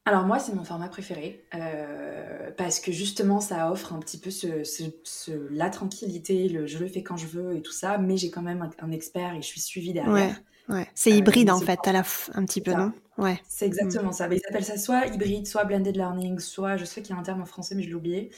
Alors 0.06 0.26
moi, 0.26 0.40
c'est 0.40 0.56
mon 0.56 0.64
format 0.64 0.88
préféré 0.88 1.46
euh, 1.54 2.50
parce 2.58 2.80
que 2.80 2.92
justement, 2.92 3.40
ça 3.40 3.72
offre 3.72 3.94
un 3.94 4.00
petit 4.00 4.18
peu 4.18 4.32
ce, 4.32 4.64
ce, 4.64 5.32
la 5.52 5.70
tranquillité, 5.70 6.50
le 6.50 6.66
je 6.66 6.80
le 6.80 6.88
fais 6.88 7.04
quand 7.04 7.16
je 7.16 7.28
veux 7.28 7.56
et 7.56 7.62
tout 7.62 7.72
ça, 7.72 8.00
mais 8.00 8.18
j'ai 8.18 8.32
quand 8.32 8.42
même 8.42 8.68
un, 8.80 8.92
expert 8.92 9.36
et 9.36 9.42
je 9.44 9.48
suis 9.48 9.60
suivie 9.60 9.94
derrière. 9.94 10.42
Ouais, 10.68 10.88
C'est 10.96 11.12
hybride 11.12 11.50
euh, 11.50 11.54
en 11.54 11.60
fait, 11.60 11.80
à 11.86 11.92
la 11.92 12.04
un 12.34 12.46
petit 12.46 12.62
peu, 12.62 12.74
non? 12.74 12.92
Ouais. 13.20 13.40
C'est 13.48 13.68
exactement 13.68 14.12
ça. 14.12 14.28
ils 14.32 14.42
appellent 14.50 14.66
ça 14.66 14.78
soit 14.78 15.06
hybride, 15.06 15.46
soit 15.46 15.66
blended 15.66 15.96
learning, 15.96 16.40
soit 16.40 16.76
je 16.76 16.86
sais 16.86 17.04
qu'il 17.04 17.14
y 17.14 17.18
a 17.18 17.22
un 17.22 17.24
terme 17.24 17.42
en 17.42 17.46
français, 17.46 17.76
mais 17.76 17.84
je 17.84 17.90
l'ai 17.90 17.96
oublié. 17.96 18.32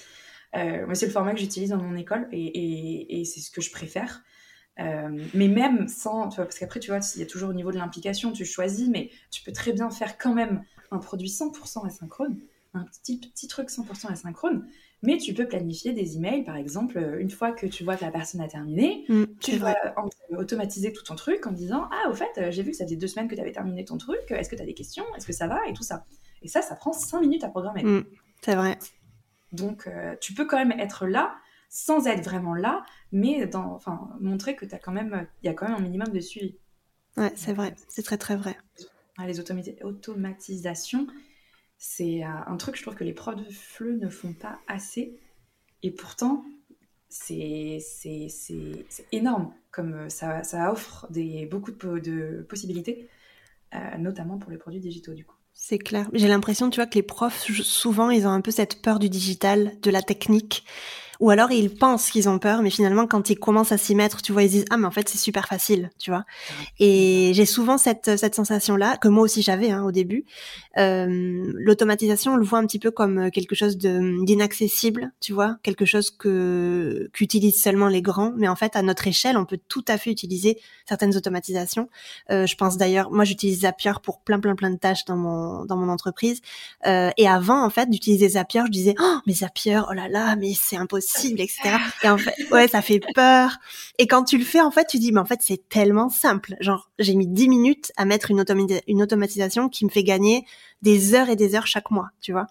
Euh, 0.55 0.85
moi, 0.85 0.95
c'est 0.95 1.05
le 1.05 1.11
format 1.11 1.33
que 1.33 1.39
j'utilise 1.39 1.69
dans 1.69 1.77
mon 1.77 1.95
école 1.95 2.27
et, 2.31 3.21
et, 3.21 3.25
c'est 3.25 3.39
ce 3.39 3.51
que 3.51 3.61
je 3.61 3.71
préfère. 3.71 4.23
mais 4.77 5.47
même 5.47 5.87
sans, 5.87 6.29
parce 6.29 6.59
qu'après, 6.59 6.79
tu 6.79 6.91
vois, 6.91 6.99
il 7.15 7.19
y 7.19 7.23
a 7.23 7.27
toujours 7.27 7.49
au 7.49 7.53
niveau 7.53 7.71
de 7.71 7.77
l'implication, 7.77 8.31
tu 8.31 8.45
choisis, 8.45 8.89
mais 8.89 9.09
tu 9.29 9.43
peux 9.43 9.51
très 9.51 9.73
bien 9.73 9.89
faire 9.89 10.17
quand 10.17 10.33
même 10.33 10.63
un 10.91 10.99
produit 10.99 11.29
100% 11.29 11.85
asynchrone, 11.85 12.37
un 12.73 12.85
petit, 12.85 13.19
petit 13.19 13.47
truc 13.47 13.69
100% 13.69 14.11
asynchrone, 14.11 14.67
mais 15.03 15.17
tu 15.17 15.33
peux 15.33 15.47
planifier 15.47 15.93
des 15.93 16.17
emails, 16.17 16.43
par 16.43 16.55
exemple, 16.55 16.97
euh, 16.97 17.19
une 17.19 17.31
fois 17.31 17.51
que 17.51 17.65
tu 17.65 17.83
vois 17.83 17.95
que 17.95 18.05
la 18.05 18.11
personne 18.11 18.39
a 18.41 18.47
terminé, 18.47 19.05
mm, 19.09 19.23
tu 19.39 19.57
vas 19.57 19.75
automatiser 20.37 20.93
tout 20.93 21.03
ton 21.03 21.15
truc 21.15 21.45
en 21.47 21.51
disant 21.51 21.89
Ah, 21.91 22.09
au 22.09 22.13
fait, 22.13 22.29
euh, 22.37 22.51
j'ai 22.51 22.61
vu 22.61 22.71
que 22.71 22.77
ça 22.77 22.85
faisait 22.85 22.97
deux 22.97 23.07
semaines 23.07 23.27
que 23.27 23.35
tu 23.35 23.41
avais 23.41 23.51
terminé 23.51 23.83
ton 23.83 23.97
truc, 23.97 24.19
est-ce 24.29 24.49
que 24.49 24.55
tu 24.55 24.61
as 24.61 24.65
des 24.65 24.75
questions? 24.75 25.05
Est-ce 25.17 25.25
que 25.25 25.33
ça 25.33 25.47
va 25.47 25.59
Et 25.67 25.73
tout 25.73 25.83
ça. 25.83 26.05
Et 26.43 26.47
ça, 26.47 26.61
ça 26.61 26.75
prend 26.75 26.93
cinq 26.93 27.21
minutes 27.21 27.43
à 27.43 27.49
programmer. 27.49 27.83
Mm, 27.83 28.05
c'est 28.41 28.55
vrai. 28.55 28.77
Donc, 29.51 29.87
euh, 29.87 30.15
tu 30.21 30.33
peux 30.33 30.45
quand 30.45 30.57
même 30.57 30.77
être 30.79 31.07
là 31.07 31.35
sans 31.69 32.05
être 32.07 32.23
vraiment 32.23 32.53
là, 32.53 32.83
mais 33.11 33.47
dans, 33.47 33.73
enfin, 33.73 34.09
montrer 34.19 34.55
que 34.55 34.65
tu 34.65 34.75
quand 34.81 34.91
même, 34.91 35.25
il 35.41 35.47
y 35.47 35.49
a 35.49 35.53
quand 35.53 35.67
même 35.67 35.77
un 35.77 35.81
minimum 35.81 36.09
de 36.09 36.19
suivi. 36.19 36.57
Ouais, 37.17 37.31
c'est 37.35 37.53
vrai, 37.53 37.75
c'est 37.87 38.03
très 38.03 38.17
très 38.17 38.35
vrai. 38.35 38.57
Les 39.25 39.39
automatisations, 39.39 41.07
c'est 41.77 42.23
euh, 42.23 42.27
un 42.45 42.57
truc, 42.57 42.75
je 42.75 42.81
trouve 42.81 42.95
que 42.95 43.03
les 43.03 43.13
profs 43.13 43.35
de 43.35 43.49
FLE 43.49 43.97
ne 43.97 44.09
font 44.09 44.33
pas 44.33 44.59
assez. 44.67 45.19
Et 45.83 45.91
pourtant, 45.91 46.45
c'est 47.09 47.79
énorme, 49.11 49.53
comme 49.71 49.93
euh, 49.93 50.09
ça, 50.09 50.43
ça 50.43 50.71
offre 50.71 51.07
des, 51.11 51.45
beaucoup 51.45 51.71
de, 51.71 51.99
de 51.99 52.45
possibilités, 52.47 53.09
euh, 53.73 53.97
notamment 53.97 54.37
pour 54.37 54.51
les 54.51 54.57
produits 54.57 54.79
digitaux 54.79 55.13
du 55.13 55.25
coup. 55.25 55.35
C'est 55.53 55.77
clair. 55.77 56.09
J'ai 56.13 56.27
l'impression, 56.27 56.69
tu 56.69 56.77
vois, 56.77 56.85
que 56.85 56.95
les 56.95 57.03
profs, 57.03 57.45
souvent, 57.61 58.09
ils 58.09 58.25
ont 58.25 58.31
un 58.31 58.41
peu 58.41 58.51
cette 58.51 58.81
peur 58.81 58.99
du 58.99 59.09
digital, 59.09 59.73
de 59.81 59.91
la 59.91 60.01
technique. 60.01 60.65
Ou 61.21 61.29
alors 61.29 61.51
ils 61.51 61.69
pensent 61.69 62.09
qu'ils 62.09 62.27
ont 62.29 62.39
peur, 62.39 62.63
mais 62.63 62.71
finalement 62.71 63.05
quand 63.05 63.29
ils 63.29 63.37
commencent 63.37 63.71
à 63.71 63.77
s'y 63.77 63.93
mettre, 63.93 64.23
tu 64.23 64.31
vois, 64.31 64.41
ils 64.41 64.49
disent 64.49 64.65
ah 64.71 64.77
mais 64.77 64.87
en 64.87 64.91
fait 64.91 65.07
c'est 65.07 65.19
super 65.19 65.47
facile, 65.47 65.91
tu 65.99 66.09
vois. 66.09 66.25
Et 66.79 67.31
j'ai 67.35 67.45
souvent 67.45 67.77
cette 67.77 68.17
cette 68.17 68.33
sensation 68.33 68.75
là 68.75 68.97
que 68.97 69.07
moi 69.07 69.23
aussi 69.23 69.43
j'avais 69.43 69.69
hein, 69.69 69.83
au 69.83 69.91
début. 69.91 70.25
Euh, 70.77 71.51
L'automatisation, 71.55 72.33
on 72.33 72.37
le 72.37 72.45
voit 72.45 72.59
un 72.59 72.65
petit 72.65 72.79
peu 72.79 72.91
comme 72.91 73.17
euh, 73.17 73.29
quelque 73.29 73.55
chose 73.55 73.77
d'inaccessible, 73.77 75.11
tu 75.19 75.33
vois, 75.33 75.57
quelque 75.63 75.85
chose 75.85 76.09
que 76.11 77.09
qu'utilisent 77.13 77.61
seulement 77.61 77.87
les 77.87 78.01
grands. 78.01 78.33
Mais 78.37 78.47
en 78.47 78.55
fait 78.55 78.75
à 78.75 78.81
notre 78.81 79.07
échelle, 79.07 79.37
on 79.37 79.45
peut 79.45 79.59
tout 79.67 79.83
à 79.87 79.97
fait 79.97 80.11
utiliser 80.11 80.59
certaines 80.87 81.15
automatisations. 81.15 81.89
Euh, 82.29 82.45
je 82.45 82.55
pense 82.55 82.77
d'ailleurs, 82.77 83.11
moi 83.11 83.25
j'utilise 83.25 83.61
Zapier 83.61 83.93
pour 84.01 84.21
plein 84.21 84.39
plein 84.39 84.55
plein 84.55 84.69
de 84.69 84.77
tâches 84.77 85.05
dans 85.05 85.17
mon 85.17 85.65
dans 85.65 85.77
mon 85.77 85.89
entreprise. 85.89 86.41
Et 86.85 87.27
avant 87.27 87.63
en 87.63 87.69
fait 87.69 87.89
d'utiliser 87.89 88.29
Zapier, 88.29 88.61
je 88.65 88.71
disais 88.71 88.95
oh 88.99 89.17
mais 89.27 89.33
Zapier, 89.33 89.81
oh 89.89 89.93
là 89.93 90.07
là, 90.07 90.35
mais 90.35 90.53
c'est 90.53 90.77
impossible 90.77 91.41
etc. 91.41 91.77
Et 92.03 92.09
en 92.09 92.17
fait, 92.17 92.33
ouais, 92.51 92.67
ça 92.67 92.81
fait 92.81 93.01
peur. 93.13 93.57
Et 93.97 94.07
quand 94.07 94.23
tu 94.23 94.37
le 94.37 94.43
fais, 94.43 94.61
en 94.61 94.71
fait, 94.71 94.85
tu 94.85 94.97
dis, 94.99 95.11
mais 95.11 95.19
en 95.19 95.25
fait, 95.25 95.39
c'est 95.41 95.67
tellement 95.69 96.09
simple. 96.09 96.55
Genre, 96.59 96.89
j'ai 96.99 97.15
mis 97.15 97.27
10 97.27 97.49
minutes 97.49 97.91
à 97.97 98.05
mettre 98.05 98.31
une 98.31 99.01
automatisation 99.01 99.69
qui 99.69 99.85
me 99.85 99.89
fait 99.89 100.03
gagner 100.03 100.45
des 100.81 101.13
heures 101.13 101.29
et 101.29 101.35
des 101.35 101.55
heures 101.55 101.67
chaque 101.67 101.91
mois, 101.91 102.09
tu 102.21 102.31
vois. 102.31 102.47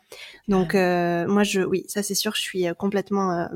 Donc, 0.49 0.75
euh, 0.75 1.27
moi, 1.27 1.43
je, 1.43 1.61
oui, 1.63 1.85
ça 1.89 2.03
c'est 2.03 2.15
sûr, 2.15 2.35
je 2.35 2.41
suis 2.41 2.69
euh, 2.69 2.75
complètement 2.75 3.33
euh, 3.33 3.47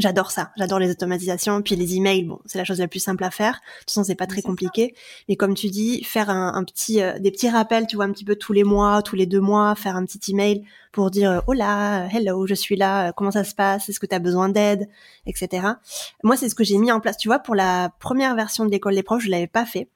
J'adore 0.00 0.30
ça, 0.30 0.50
j'adore 0.56 0.78
les 0.78 0.90
automatisations, 0.90 1.60
puis 1.60 1.76
les 1.76 1.94
emails, 1.94 2.24
bon, 2.24 2.40
c'est 2.46 2.56
la 2.56 2.64
chose 2.64 2.78
la 2.78 2.88
plus 2.88 3.00
simple 3.00 3.22
à 3.22 3.30
faire. 3.30 3.52
De 3.52 3.80
toute 3.80 3.90
façon, 3.90 4.02
c'est 4.02 4.14
pas 4.14 4.26
très 4.26 4.40
compliqué. 4.40 4.94
Mais 5.28 5.36
comme 5.36 5.54
tu 5.54 5.68
dis, 5.68 6.02
faire 6.04 6.30
un, 6.30 6.64
petit, 6.64 7.02
des 7.20 7.30
petits 7.30 7.50
rappels, 7.50 7.86
tu 7.86 7.96
vois, 7.96 8.06
un 8.06 8.12
petit 8.12 8.24
peu 8.24 8.34
tous 8.34 8.54
les 8.54 8.64
mois, 8.64 9.02
tous 9.02 9.14
les 9.14 9.26
deux 9.26 9.40
mois, 9.40 9.74
faire 9.74 9.96
un 9.96 10.06
petit 10.06 10.32
email 10.32 10.64
pour 10.92 11.10
dire 11.10 11.42
oh 11.46 11.52
là, 11.52 12.06
hello, 12.12 12.46
je 12.46 12.54
suis 12.54 12.76
là, 12.76 13.12
comment 13.12 13.30
ça 13.30 13.44
se 13.44 13.54
passe, 13.54 13.88
est-ce 13.88 14.00
que 14.00 14.06
tu 14.06 14.14
as 14.14 14.18
besoin 14.18 14.48
d'aide, 14.48 14.88
etc. 15.26 15.66
Moi, 16.24 16.36
c'est 16.36 16.48
ce 16.48 16.54
que 16.54 16.64
j'ai 16.64 16.78
mis 16.78 16.90
en 16.90 17.00
place. 17.00 17.16
Tu 17.16 17.28
vois, 17.28 17.38
pour 17.38 17.54
la 17.54 17.90
première 18.00 18.34
version 18.34 18.64
de 18.64 18.70
l'école 18.70 18.94
des 18.94 19.02
profs, 19.02 19.22
je 19.22 19.30
l'avais 19.30 19.46
pas 19.46 19.66
fait, 19.66 19.88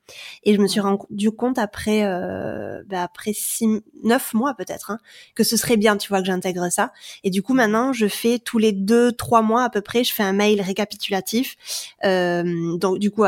et 0.45 0.55
je 0.55 0.61
me 0.61 0.67
suis 0.67 0.81
rendu 0.81 1.31
compte 1.33 1.59
après, 1.59 2.05
euh, 2.05 2.83
bah 2.87 3.03
après 3.03 3.33
six, 3.33 3.67
neuf 4.03 4.35
mois 4.35 4.55
peut-être, 4.55 4.91
hein, 4.91 4.99
que 5.35 5.43
ce 5.43 5.57
serait 5.57 5.77
bien, 5.77 5.97
tu 5.97 6.09
vois, 6.09 6.21
que 6.21 6.27
j'intègre 6.27 6.71
ça. 6.71 6.93
Et 7.25 7.31
du 7.31 7.43
coup, 7.43 7.55
maintenant, 7.55 7.93
je 7.93 8.07
fais 8.07 8.39
tous 8.39 8.59
les 8.59 8.73
deux, 8.73 9.13
trois 9.13 9.43
mois 9.43 9.65
à 9.65 9.71
peu 9.71 9.81
près, 9.81 9.94
je 10.03 10.13
fais 10.13 10.23
un 10.23 10.33
mail 10.33 10.61
récapitulatif. 10.61 11.57
Euh, 12.05 12.77
donc, 12.79 12.99
du 12.99 13.11
coup, 13.11 13.25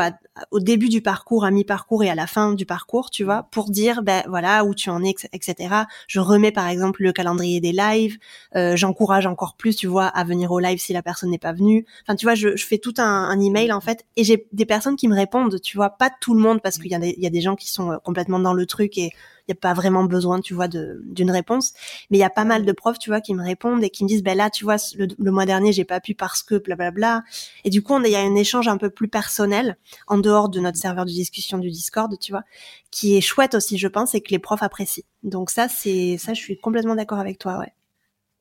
au 0.51 0.59
début 0.59 0.89
du 0.89 1.01
parcours, 1.01 1.45
à 1.45 1.51
mi-parcours 1.51 2.03
et 2.03 2.09
à 2.09 2.15
la 2.15 2.27
fin 2.27 2.53
du 2.53 2.65
parcours, 2.65 3.09
tu 3.09 3.23
vois, 3.23 3.47
pour 3.51 3.69
dire, 3.69 4.03
ben 4.03 4.23
voilà, 4.27 4.65
où 4.65 4.73
tu 4.73 4.89
en 4.89 5.03
es, 5.03 5.13
etc. 5.33 5.83
Je 6.07 6.19
remets 6.19 6.51
par 6.51 6.67
exemple 6.67 7.03
le 7.03 7.11
calendrier 7.11 7.61
des 7.61 7.71
lives. 7.71 8.17
Euh, 8.55 8.75
j'encourage 8.75 9.25
encore 9.27 9.55
plus, 9.55 9.75
tu 9.75 9.87
vois, 9.87 10.07
à 10.07 10.23
venir 10.23 10.51
au 10.51 10.59
live 10.59 10.79
si 10.79 10.93
la 10.93 11.01
personne 11.01 11.29
n'est 11.29 11.37
pas 11.37 11.53
venue. 11.53 11.85
Enfin, 12.03 12.15
tu 12.15 12.25
vois, 12.25 12.35
je, 12.35 12.55
fais 12.57 12.77
tout 12.77 12.93
un, 12.97 13.03
un, 13.03 13.39
email 13.39 13.71
en 13.71 13.81
fait, 13.81 14.05
et 14.15 14.23
j'ai 14.23 14.47
des 14.51 14.65
personnes 14.65 14.95
qui 14.95 15.07
me 15.07 15.15
répondent, 15.15 15.61
tu 15.61 15.77
vois, 15.77 15.91
pas 15.91 16.09
tout 16.21 16.33
le 16.33 16.41
monde 16.41 16.61
parce 16.61 16.77
qu'il 16.77 16.91
y, 16.91 16.95
a 16.95 16.99
des, 16.99 17.13
il 17.17 17.23
y 17.23 17.27
a 17.27 17.29
des 17.29 17.41
gens 17.41 17.55
qui 17.55 17.71
sont 17.71 17.91
euh, 17.91 17.97
complètement 18.03 18.39
dans 18.39 18.53
le 18.53 18.65
truc 18.65 18.97
et 18.97 19.11
n'y 19.49 19.57
a 19.57 19.59
pas 19.59 19.73
vraiment 19.73 20.03
besoin, 20.03 20.41
tu 20.41 20.53
vois, 20.53 20.67
d'une 20.67 21.31
réponse. 21.31 21.73
Mais 22.09 22.17
il 22.17 22.21
y 22.21 22.23
a 22.23 22.29
pas 22.29 22.45
mal 22.45 22.65
de 22.65 22.71
profs, 22.71 22.99
tu 22.99 23.09
vois, 23.09 23.21
qui 23.21 23.33
me 23.33 23.43
répondent 23.43 23.83
et 23.83 23.89
qui 23.89 24.03
me 24.03 24.09
disent, 24.09 24.23
ben 24.23 24.37
là, 24.37 24.49
tu 24.49 24.63
vois, 24.63 24.77
le, 24.95 25.31
mois 25.31 25.45
dernier, 25.45 25.73
j'ai 25.73 25.85
pas 25.85 25.99
pu 25.99 26.15
parce 26.15 26.43
que 26.43 26.55
blablabla. 26.55 27.23
Et 27.63 27.69
du 27.69 27.81
coup, 27.81 27.99
il 28.03 28.11
y 28.11 28.15
a 28.15 28.19
un 28.19 28.35
échange 28.35 28.67
un 28.67 28.77
peu 28.77 28.89
plus 28.89 29.07
personnel 29.07 29.77
en 30.07 30.17
dehors 30.17 30.49
de 30.49 30.59
notre 30.59 30.77
serveur 30.77 31.05
de 31.05 31.11
discussion 31.11 31.57
du 31.57 31.69
Discord, 31.69 32.17
tu 32.19 32.31
vois, 32.31 32.43
qui 32.91 33.15
est 33.17 33.21
chouette 33.21 33.55
aussi, 33.55 33.77
je 33.77 33.87
pense, 33.87 34.15
et 34.15 34.21
que 34.21 34.31
les 34.31 34.39
profs 34.39 34.63
apprécient. 34.63 35.03
Donc 35.23 35.49
ça, 35.49 35.67
c'est 35.67 36.17
ça, 36.17 36.33
je 36.33 36.41
suis 36.41 36.57
complètement 36.57 36.95
d'accord 36.95 37.19
avec 37.19 37.39
toi, 37.39 37.59
ouais. 37.59 37.73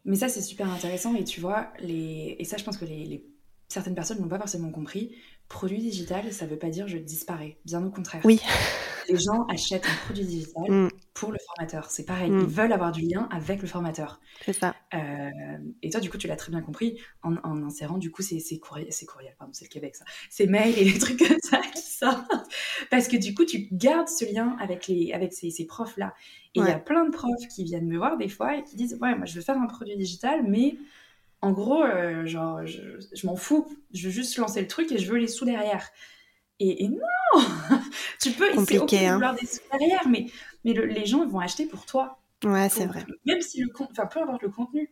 Mais 0.04 0.16
ça, 0.16 0.28
c'est 0.28 0.42
super 0.42 0.70
intéressant 0.70 1.14
et 1.16 1.24
tu 1.24 1.40
vois, 1.40 1.72
les... 1.80 2.36
et 2.38 2.44
ça, 2.44 2.56
je 2.56 2.64
pense 2.64 2.76
que 2.76 2.84
les, 2.84 3.26
certaines 3.68 3.94
personnes 3.94 4.20
n'ont 4.20 4.28
pas 4.28 4.38
forcément 4.38 4.70
compris. 4.70 5.16
Produit 5.48 5.78
digital, 5.78 6.32
ça 6.32 6.44
veut 6.46 6.58
pas 6.58 6.70
dire 6.70 6.88
je 6.88 6.98
disparais. 6.98 7.58
Bien 7.64 7.84
au 7.84 7.90
contraire. 7.90 8.20
Oui. 8.24 8.40
Les 9.08 9.16
gens 9.16 9.44
achètent 9.46 9.86
un 9.86 10.04
produit 10.04 10.24
digital 10.24 10.64
mm. 10.68 10.88
pour 11.14 11.30
le 11.30 11.38
formateur. 11.46 11.90
C'est 11.90 12.04
pareil. 12.04 12.30
Mm. 12.30 12.40
Ils 12.40 12.46
veulent 12.46 12.72
avoir 12.72 12.90
du 12.90 13.02
lien 13.02 13.28
avec 13.30 13.62
le 13.62 13.68
formateur. 13.68 14.20
C'est 14.44 14.52
ça. 14.52 14.74
Euh, 14.94 15.30
et 15.82 15.90
toi, 15.90 16.00
du 16.00 16.10
coup, 16.10 16.18
tu 16.18 16.26
l'as 16.26 16.34
très 16.34 16.50
bien 16.50 16.60
compris 16.60 16.98
en, 17.22 17.36
insérant, 17.62 17.98
du 17.98 18.10
coup, 18.10 18.22
c'est 18.22 18.58
courriels, 18.58 18.88
c'est 18.90 19.06
courriel, 19.06 19.34
pardon, 19.38 19.52
c'est 19.54 19.66
le 19.66 19.70
Québec, 19.70 19.94
ça. 19.94 20.04
C'est 20.28 20.46
mails 20.46 20.76
et 20.76 20.84
des 20.84 20.98
trucs 20.98 21.18
comme 21.18 21.38
ça 21.40 21.58
qui 21.58 21.82
sortent. 21.82 22.28
Parce 22.90 23.06
que 23.06 23.16
du 23.16 23.34
coup, 23.34 23.44
tu 23.44 23.68
gardes 23.70 24.08
ce 24.08 24.24
lien 24.24 24.56
avec, 24.58 24.88
les, 24.88 25.12
avec 25.12 25.32
ces, 25.32 25.50
ces 25.50 25.66
profs-là. 25.66 26.14
Et 26.56 26.60
il 26.60 26.66
y 26.66 26.70
a 26.70 26.78
plein 26.78 27.04
de 27.04 27.10
profs 27.10 27.46
qui 27.54 27.64
viennent 27.64 27.86
me 27.86 27.98
voir 27.98 28.16
des 28.16 28.28
fois 28.28 28.56
et 28.56 28.64
qui 28.64 28.76
disent 28.76 28.98
Ouais, 29.00 29.14
moi, 29.14 29.26
je 29.26 29.34
veux 29.34 29.42
faire 29.42 29.58
un 29.58 29.66
produit 29.66 29.96
digital, 29.96 30.42
mais 30.48 30.76
en 31.42 31.52
gros, 31.52 31.82
euh, 31.82 32.26
genre, 32.26 32.66
je, 32.66 33.26
m'en 33.26 33.36
fous. 33.36 33.66
Je 33.92 34.06
veux 34.06 34.12
juste 34.12 34.36
lancer 34.38 34.60
le 34.60 34.68
truc 34.68 34.90
et 34.92 34.98
je 34.98 35.10
veux 35.10 35.18
les 35.18 35.28
sous 35.28 35.44
derrière. 35.44 35.88
Et, 36.58 36.88
non 36.88 36.98
Tu 38.20 38.30
peux, 38.30 38.50
essayer 38.54 38.78
okay, 38.78 39.06
hein. 39.06 39.14
vouloir 39.14 39.34
des 39.34 39.46
sous 39.46 39.60
derrière, 39.70 40.08
mais, 40.08 40.26
mais 40.64 40.72
les 40.72 41.04
gens 41.04 41.26
vont 41.26 41.40
acheter 41.40 41.66
pour 41.66 41.84
toi. 41.84 42.18
Ouais, 42.44 42.68
c'est 42.68 42.86
vrai. 42.86 43.04
Même 43.26 43.40
si 43.40 43.60
le 43.60 43.70
enfin, 43.78 44.06
peu 44.06 44.22
importe 44.22 44.42
le 44.42 44.50
contenu, 44.50 44.90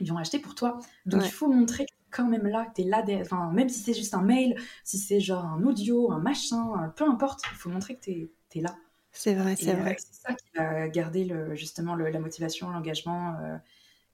ils 0.00 0.10
vont 0.10 0.18
acheter 0.18 0.38
pour 0.38 0.54
toi. 0.54 0.78
Donc 1.06 1.22
il 1.24 1.30
faut 1.30 1.48
montrer 1.48 1.86
que 1.86 1.92
quand 2.10 2.26
même 2.26 2.46
là, 2.46 2.66
que 2.66 2.74
tu 2.74 2.82
es 2.82 2.84
là, 2.84 3.04
enfin, 3.20 3.50
même 3.52 3.68
si 3.68 3.80
c'est 3.80 3.94
juste 3.94 4.14
un 4.14 4.22
mail, 4.22 4.56
si 4.84 4.98
c'est 4.98 5.20
genre 5.20 5.44
un 5.44 5.62
audio, 5.64 6.10
un 6.12 6.18
machin, 6.18 6.92
peu 6.96 7.04
importe, 7.04 7.42
il 7.52 7.56
faut 7.56 7.70
montrer 7.70 7.96
que 7.96 8.04
tu 8.04 8.30
es, 8.56 8.60
là. 8.60 8.76
C'est 9.12 9.34
vrai, 9.34 9.56
c'est 9.56 9.74
vrai. 9.74 9.96
C'est 9.98 10.28
ça 10.28 10.34
qui 10.34 10.46
va 10.56 10.88
garder 10.88 11.24
le, 11.24 11.54
justement 11.54 11.94
la 11.94 12.20
motivation, 12.20 12.70
l'engagement. 12.70 13.36
Euh, 13.40 13.56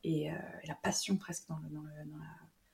euh, 0.04 0.08
et, 0.62 0.68
la 0.68 0.74
passion 0.74 1.16
presque 1.16 1.48
dans, 1.48 1.56
dans, 1.70 1.82
la... 1.82 2.04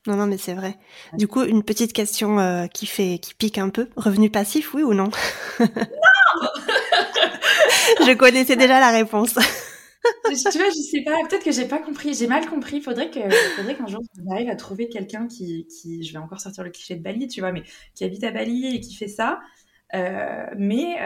Non, 0.07 0.17
non, 0.17 0.27
mais 0.27 0.39
c'est 0.39 0.55
vrai. 0.55 0.79
Du 1.15 1.29
coup, 1.29 1.43
une 1.43 1.63
petite 1.63 1.93
question 1.93 2.41
euh, 2.41 2.67
qui 2.67 2.87
fait, 2.87 3.19
qui 3.19 3.35
pique 3.35 3.59
un 3.59 3.69
peu. 3.69 3.91
Revenu 3.97 4.31
passif, 4.31 4.73
oui 4.75 4.83
ou 4.83 4.95
non? 4.95 5.11
Non 5.61 5.67
Je 8.07 8.15
connaissais 8.15 8.57
déjà 8.57 8.81
la 8.81 8.91
réponse. 8.91 9.35
tu 9.35 9.39
vois, 10.35 10.71
je 10.71 10.89
sais 10.91 11.03
pas. 11.05 11.17
Peut-être 11.29 11.45
que 11.45 11.53
j'ai 11.53 11.67
pas 11.67 11.79
compris. 11.79 12.15
J'ai 12.15 12.27
mal 12.27 12.47
compris. 12.49 12.81
Faudrait 12.81 13.11
que, 13.11 13.21
faudrait 13.57 13.77
qu'un 13.77 13.89
jour 13.89 14.01
j'arrive 14.27 14.49
à 14.49 14.57
trouver 14.57 14.89
quelqu'un 14.89 15.27
qui, 15.27 15.67
qui, 15.67 16.03
je 16.03 16.13
vais 16.13 16.19
encore 16.19 16.41
sortir 16.41 16.65
le 16.65 16.71
cliché 16.71 16.97
de 16.97 17.03
Bali, 17.03 17.29
tu 17.29 17.41
vois, 17.41 17.53
mais 17.53 17.63
qui 17.95 18.05
habite 18.05 18.25
à 18.25 18.31
Bali 18.31 18.75
et 18.75 18.81
qui 18.81 18.95
fait 18.95 19.09
ça. 19.09 19.41
Euh, 19.93 20.47
mais 20.57 20.97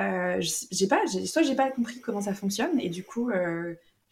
j'ai 0.40 0.86
pas, 0.86 1.00
soit 1.06 1.42
j'ai 1.42 1.56
pas 1.56 1.70
compris 1.70 2.00
comment 2.00 2.20
ça 2.20 2.34
fonctionne 2.34 2.78
et 2.78 2.90
du 2.90 3.02
coup 3.02 3.30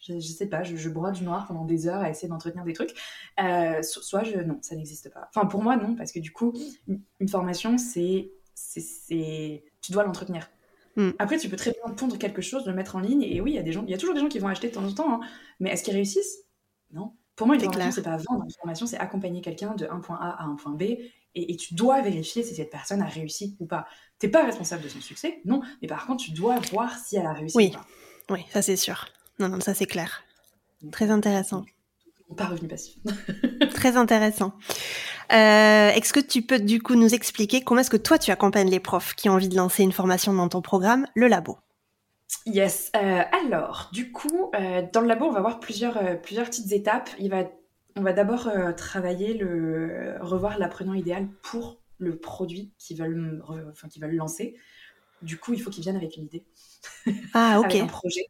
je, 0.07 0.19
sais 0.19 0.47
pas, 0.47 0.63
je, 0.63 0.75
je, 0.75 0.89
broie 0.89 1.11
du 1.11 1.23
noir 1.23 1.47
pendant 1.47 1.65
des 1.65 1.87
heures 1.87 2.01
à 2.01 2.09
essayer 2.09 2.27
d'entretenir 2.27 2.63
des 2.63 2.73
trucs. 2.73 2.93
Euh, 3.39 3.81
soit 3.81 4.23
je, 4.23 4.37
non, 4.39 4.57
ça 4.61 4.75
n'existe 4.75 5.11
pas. 5.13 5.29
Enfin, 5.33 5.45
pour 5.45 5.63
moi, 5.63 5.77
non, 5.77 5.95
parce 5.95 6.11
que 6.11 6.19
du 6.19 6.31
coup, 6.31 6.53
une, 6.87 7.27
formation, 7.27 7.77
c'est, 7.77 8.31
tu 9.81 9.91
dois 9.91 10.03
l'entretenir. 10.03 10.49
Hmm. 10.95 11.11
Après, 11.19 11.37
tu 11.37 11.49
peux 11.49 11.55
très 11.55 11.71
bien 11.71 11.93
pondre 11.93 12.17
quelque 12.17 12.41
chose, 12.41 12.65
le 12.67 12.73
mettre 12.73 12.95
en 12.95 12.99
ligne, 12.99 13.23
et 13.23 13.41
oui, 13.41 13.51
il 13.51 13.55
y 13.55 13.59
a 13.59 13.63
des 13.63 13.71
gens, 13.71 13.83
il 13.83 13.91
y 13.91 13.93
a 13.93 13.97
toujours 13.97 14.13
des 14.13 14.21
gens 14.21 14.27
qui 14.27 14.39
vont 14.39 14.47
acheter 14.47 14.69
de 14.69 14.73
temps 14.73 14.85
en 14.85 14.93
temps, 14.93 15.13
hein. 15.13 15.19
mais 15.59 15.71
est-ce 15.71 15.83
qu'ils 15.83 15.95
réussissent? 15.95 16.43
Non. 16.91 17.13
Pour 17.35 17.47
moi, 17.47 17.55
une 17.55 17.61
formation, 17.61 17.91
c'est 17.91 18.03
pas 18.03 18.17
vendre. 18.17 18.43
Une 18.43 18.51
formation, 18.51 18.85
c'est 18.85 18.97
accompagner 18.97 19.41
quelqu'un 19.41 19.73
de 19.73 19.87
un 19.89 19.99
point 19.99 20.17
A 20.17 20.43
à 20.43 20.43
un 20.43 20.55
point 20.55 20.73
B, 20.73 20.83
et, 21.35 21.57
tu 21.57 21.73
dois 21.73 22.01
vérifier 22.01 22.43
si 22.43 22.53
cette 22.53 22.69
personne 22.69 23.01
a 23.01 23.07
réussi 23.07 23.57
ou 23.59 23.65
pas. 23.65 23.87
T'es 24.19 24.27
pas 24.27 24.45
responsable 24.45 24.83
de 24.83 24.89
son 24.89 25.01
succès, 25.01 25.41
non, 25.45 25.61
mais 25.81 25.87
par 25.87 26.05
contre, 26.05 26.23
tu 26.23 26.31
dois 26.31 26.59
voir 26.71 26.95
si 26.95 27.15
elle 27.15 27.25
a 27.25 27.33
réussi 27.33 27.57
oui. 27.57 27.71
ou 27.71 27.77
pas. 27.77 27.87
Oui, 28.29 28.45
ça 28.51 28.61
c'est 28.61 28.75
sûr. 28.75 29.07
Non, 29.39 29.49
non, 29.49 29.59
ça 29.59 29.73
c'est 29.73 29.85
clair. 29.85 30.23
Très 30.91 31.09
intéressant. 31.09 31.65
pas 32.37 32.45
revenu 32.45 32.67
passif. 32.67 32.97
Très 33.73 33.97
intéressant. 33.97 34.53
Euh, 35.31 35.89
est-ce 35.89 36.13
que 36.13 36.19
tu 36.19 36.41
peux 36.41 36.59
du 36.59 36.81
coup 36.81 36.95
nous 36.95 37.13
expliquer 37.13 37.61
comment 37.61 37.81
est-ce 37.81 37.89
que 37.89 37.97
toi 37.97 38.17
tu 38.17 38.31
accompagnes 38.31 38.69
les 38.69 38.79
profs 38.79 39.15
qui 39.15 39.29
ont 39.29 39.33
envie 39.33 39.49
de 39.49 39.55
lancer 39.55 39.83
une 39.83 39.91
formation 39.91 40.33
dans 40.33 40.49
ton 40.49 40.61
programme, 40.61 41.07
le 41.15 41.27
labo? 41.27 41.57
Yes. 42.45 42.91
Euh, 42.95 43.21
alors, 43.45 43.89
du 43.93 44.11
coup, 44.11 44.51
euh, 44.55 44.83
dans 44.91 45.01
le 45.01 45.07
labo, 45.07 45.25
on 45.25 45.31
va 45.31 45.41
voir 45.41 45.59
plusieurs, 45.59 46.21
plusieurs 46.21 46.45
petites 46.45 46.71
étapes. 46.71 47.09
Il 47.19 47.29
va, 47.29 47.43
on 47.95 48.01
va 48.01 48.13
d'abord 48.13 48.49
travailler 48.75 49.33
le 49.33 50.17
revoir 50.21 50.57
l'apprenant 50.59 50.93
idéal 50.93 51.27
pour 51.41 51.77
le 51.99 52.17
produit 52.17 52.71
qu'ils 52.77 52.97
veulent, 52.97 53.41
enfin, 53.71 53.87
qu'ils 53.87 54.01
veulent 54.01 54.15
lancer. 54.15 54.55
Du 55.21 55.37
coup, 55.37 55.53
il 55.53 55.61
faut 55.61 55.69
qu'ils 55.69 55.83
viennent 55.83 55.95
avec 55.95 56.17
une 56.17 56.23
idée, 56.23 56.43
ah, 57.33 57.59
ok, 57.59 57.65
avec 57.65 57.81
un 57.81 57.87
projet. 57.87 58.25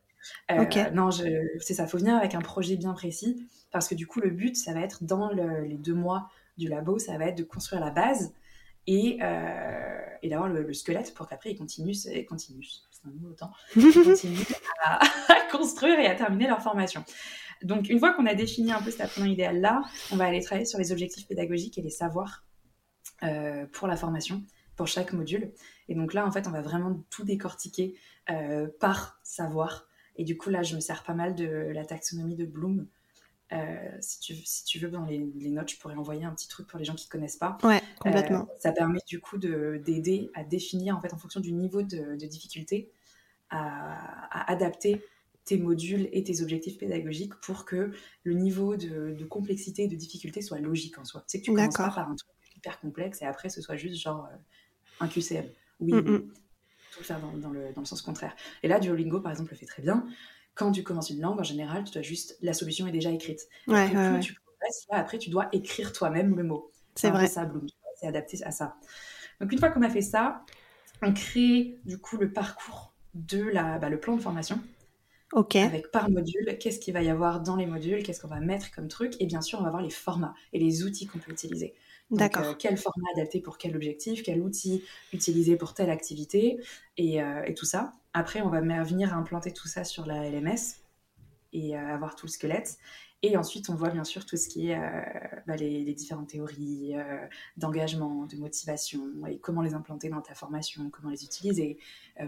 Non, 0.94 1.12
c'est 1.12 1.74
ça. 1.74 1.84
Il 1.84 1.90
faut 1.90 1.98
venir 1.98 2.16
avec 2.16 2.36
un 2.36 2.42
projet 2.42 2.76
bien 2.76 2.94
précis 2.94 3.48
parce 3.72 3.88
que 3.88 3.96
du 3.96 4.08
coup, 4.08 4.20
le 4.20 4.30
but, 4.30 4.56
ça 4.56 4.74
va 4.74 4.82
être 4.82 5.04
dans 5.04 5.30
les 5.30 5.78
deux 5.78 5.96
mois 5.96 6.30
du 6.58 6.68
labo, 6.68 7.00
ça 7.00 7.18
va 7.18 7.26
être 7.26 7.38
de 7.38 7.44
construire 7.44 7.82
la 7.82 7.92
base 7.92 8.34
et, 8.88 9.20
euh, 9.22 10.00
et 10.22 10.30
d'avoir 10.30 10.50
le, 10.50 10.74
squelette 10.74 11.14
pour 11.14 11.28
qu'après 11.28 11.52
ils 11.52 11.58
continuent, 11.58 11.94
continuent 12.28 12.64
c'est 12.92 13.08
un 13.08 13.12
nouveau 13.12 13.34
temps, 13.34 13.52
à, 14.82 15.00
construire 15.52 16.00
et 16.00 16.08
à 16.08 16.16
terminer 16.16 16.48
leur 16.48 16.62
formation. 16.62 17.04
Donc 17.64 17.90
une 17.90 18.00
fois 18.00 18.14
qu'on 18.14 18.26
a 18.26 18.34
défini 18.34 18.72
un 18.72 18.82
peu 18.82 18.92
cet 18.92 19.02
apprenant 19.02 19.28
idéal 19.28 19.62
là, 19.62 19.82
on 20.12 20.18
va 20.18 20.26
aller 20.26 20.42
travailler 20.42 20.66
sur 20.66 20.80
les 20.80 20.92
objectifs 20.92 21.28
pédagogiques 21.28 21.78
et 21.78 21.82
les 21.82 21.90
savoirs 21.90 22.46
euh, 23.24 23.66
pour 23.72 23.88
la 23.88 23.96
formation, 23.96 24.44
pour 24.76 24.88
chaque 24.88 25.14
module. 25.14 25.54
Et 25.88 25.96
donc 25.96 26.14
là 26.14 26.26
en 26.26 26.32
fait 26.32 26.48
on 26.48 26.52
va 26.52 26.62
vraiment 26.62 27.04
tout 27.10 27.24
décortiquer 27.24 27.96
euh, 28.30 28.68
par 28.80 29.20
savoir. 29.24 29.88
Et 30.16 30.24
du 30.24 30.38
coup 30.38 30.50
là 30.50 30.64
je 30.64 30.76
me 30.76 30.80
sers 30.80 31.04
pas 31.04 31.14
mal 31.14 31.36
de 31.36 31.46
la 31.46 31.86
taxonomie 31.86 32.36
de 32.36 32.46
Bloom 32.46 32.88
euh, 33.54 33.76
si, 34.00 34.20
tu, 34.20 34.36
si 34.36 34.64
tu 34.64 34.80
veux, 34.80 34.90
dans 34.90 35.06
les, 35.06 35.20
notes, 35.20 35.72
je 35.72 35.78
pourrais 35.78 35.96
envoyer 35.96 36.26
un 36.26 36.32
petit 36.32 36.48
truc 36.48 36.68
pour 36.68 36.80
les 36.80 36.86
gens 36.86 36.96
qui 36.96 37.08
ne 37.08 37.12
connaissent 37.12 37.38
pas. 37.38 37.58
Ouais, 37.64 37.82
complètement. 38.00 38.48
Euh, 38.50 38.56
ça 38.60 38.72
permet 38.72 39.00
du 39.08 39.20
coup 39.20 39.38
d'aider 39.38 40.32
à 40.34 40.44
définir, 40.44 40.98
en 40.98 41.02
fait, 41.02 41.14
en 41.14 41.18
fonction 41.18 41.40
du 41.40 41.52
niveau 41.52 41.84
de, 41.84 42.16
difficulté, 42.16 42.92
à, 43.50 44.52
adapter 44.52 45.04
tes 45.46 45.58
modules 45.58 46.10
et 46.14 46.24
tes 46.24 46.42
objectifs 46.42 46.78
pédagogiques 46.78 47.36
pour 47.42 47.66
que 47.66 47.92
le 48.24 48.34
niveau 48.34 48.76
de, 48.76 49.24
complexité 49.26 49.84
et 49.84 49.88
de 49.88 49.96
difficulté 49.96 50.42
soit 50.42 50.60
logique 50.60 50.98
en 50.98 51.06
soi. 51.06 51.24
C'est 51.28 51.40
que 51.40 51.46
tu 51.46 51.54
commences 51.54 51.76
pas 51.76 51.92
par 51.92 52.10
un 52.10 52.16
truc 52.16 52.32
hyper 52.56 52.80
complexe 52.80 53.22
et 53.22 53.26
après 53.26 53.50
ce 53.50 53.62
soit 53.62 53.76
juste 53.76 54.02
genre 54.02 54.26
euh, 54.32 54.36
un 55.02 55.08
QCM. 55.08 55.46
Oui, 55.82 55.92
mm 55.92 56.00
-mm. 56.00 56.24
Tout 56.96 57.04
faire 57.04 57.20
dans, 57.20 57.32
le, 57.32 57.72
dans, 57.74 57.82
le, 57.82 57.86
sens 57.86 58.02
contraire. 58.02 58.36
Et 58.62 58.68
là, 58.68 58.80
Duolingo, 58.80 59.20
par 59.20 59.32
exemple, 59.32 59.52
le 59.52 59.58
fait 59.58 59.66
très 59.66 59.82
bien 59.82 60.06
quand 60.56 60.72
tu 60.72 60.84
commences 60.84 61.10
une 61.10 61.22
langue, 61.22 61.40
en 61.40 61.44
général, 61.44 61.84
tu 61.84 61.94
dois 61.94 62.02
juste, 62.02 62.38
la 62.42 62.54
solution 62.54 62.88
est 62.88 62.92
déjà 62.92 63.12
écrite. 63.12 63.48
Ouais, 63.68 63.90
plus 63.90 64.20
tu 64.20 64.34
progresses, 64.34 64.86
là, 64.92 64.98
après, 65.00 65.18
tu 65.18 65.30
dois 65.30 65.50
écrire 65.52 65.94
toi-même 65.94 66.36
le 66.36 66.44
mot. 66.44 66.72
C'est 66.96 67.10
vrai. 67.10 67.28
ça, 67.28 67.46
Bloom. 67.46 67.66
C'est 68.00 68.08
adapté 68.08 68.38
à 68.44 68.52
ça. 68.52 68.76
Donc, 69.40 69.52
une 69.52 69.60
fois 69.60 69.70
qu'on 69.70 69.82
a 69.82 69.90
fait 69.90 70.02
ça, 70.02 70.44
on 71.02 71.14
crée, 71.14 71.80
du 71.86 71.98
coup, 71.98 72.18
le 72.18 72.32
parcours 72.32 72.94
de 73.14 73.42
la, 73.42 73.80
bah, 73.80 73.90
le 73.90 74.00
plan 74.00 74.16
de 74.16 74.22
formation. 74.22 74.60
Ok. 75.34 75.56
Avec 75.56 75.90
par 75.90 76.10
module, 76.12 76.58
qu'est-ce 76.60 76.80
qu'il 76.80 76.94
va 76.94 77.02
y 77.02 77.10
avoir 77.10 77.42
dans 77.42 77.56
les 77.56 77.66
modules, 77.66 78.04
qu'est-ce 78.04 78.22
qu'on 78.22 78.28
va 78.28 78.40
mettre 78.40 78.72
comme 78.72 78.88
truc, 78.88 79.16
et 79.20 79.26
bien 79.26 79.42
sûr, 79.42 79.60
on 79.60 79.64
va 79.64 79.72
voir 79.72 79.82
les 79.82 79.90
formats 79.90 80.36
et 80.54 80.60
les 80.60 80.84
outils 80.84 81.08
qu'on 81.08 81.18
peut 81.18 81.32
utiliser. 81.32 81.74
D'accord. 82.12 82.44
Euh, 82.44 82.54
quel 82.58 82.78
format 82.78 83.08
adapté 83.16 83.40
pour 83.40 83.58
quel 83.58 83.76
objectif, 83.76 84.24
quel 84.24 84.42
outil 84.42 84.84
utiliser 85.14 85.56
pour 85.56 85.74
telle 85.74 85.90
activité, 85.90 86.60
et, 86.98 87.22
euh, 87.22 87.44
et 87.46 87.54
tout 87.54 87.66
ça. 87.66 87.94
Après, 88.14 88.42
on 88.42 88.50
va 88.50 88.62
venir 88.62 89.14
implanter 89.16 89.52
tout 89.52 89.68
ça 89.68 89.84
sur 89.84 90.06
la 90.06 90.30
LMS 90.30 90.82
et 91.52 91.76
euh, 91.76 91.94
avoir 91.94 92.16
tout 92.16 92.28
le 92.28 92.32
squelette. 92.32 92.78
Et 93.26 93.38
ensuite, 93.38 93.70
on 93.70 93.76
voit 93.76 93.90
bien 93.90 94.04
sûr 94.04 94.26
tout 94.26 94.36
ce 94.36 94.50
qui 94.50 94.70
est 94.70 94.80
bah, 95.48 95.56
les, 95.56 95.94
différentes 95.94 96.28
théories 96.28 96.94
d'engagement, 97.56 98.26
de 98.26 98.36
motivation, 98.36 99.02
et 99.30 99.38
comment 99.38 99.62
les 99.62 99.74
implanter 99.74 100.10
dans 100.10 100.20
ta 100.20 100.36
formation, 100.36 100.90
comment 100.90 101.10
les 101.10 101.24
utiliser, 101.24 101.78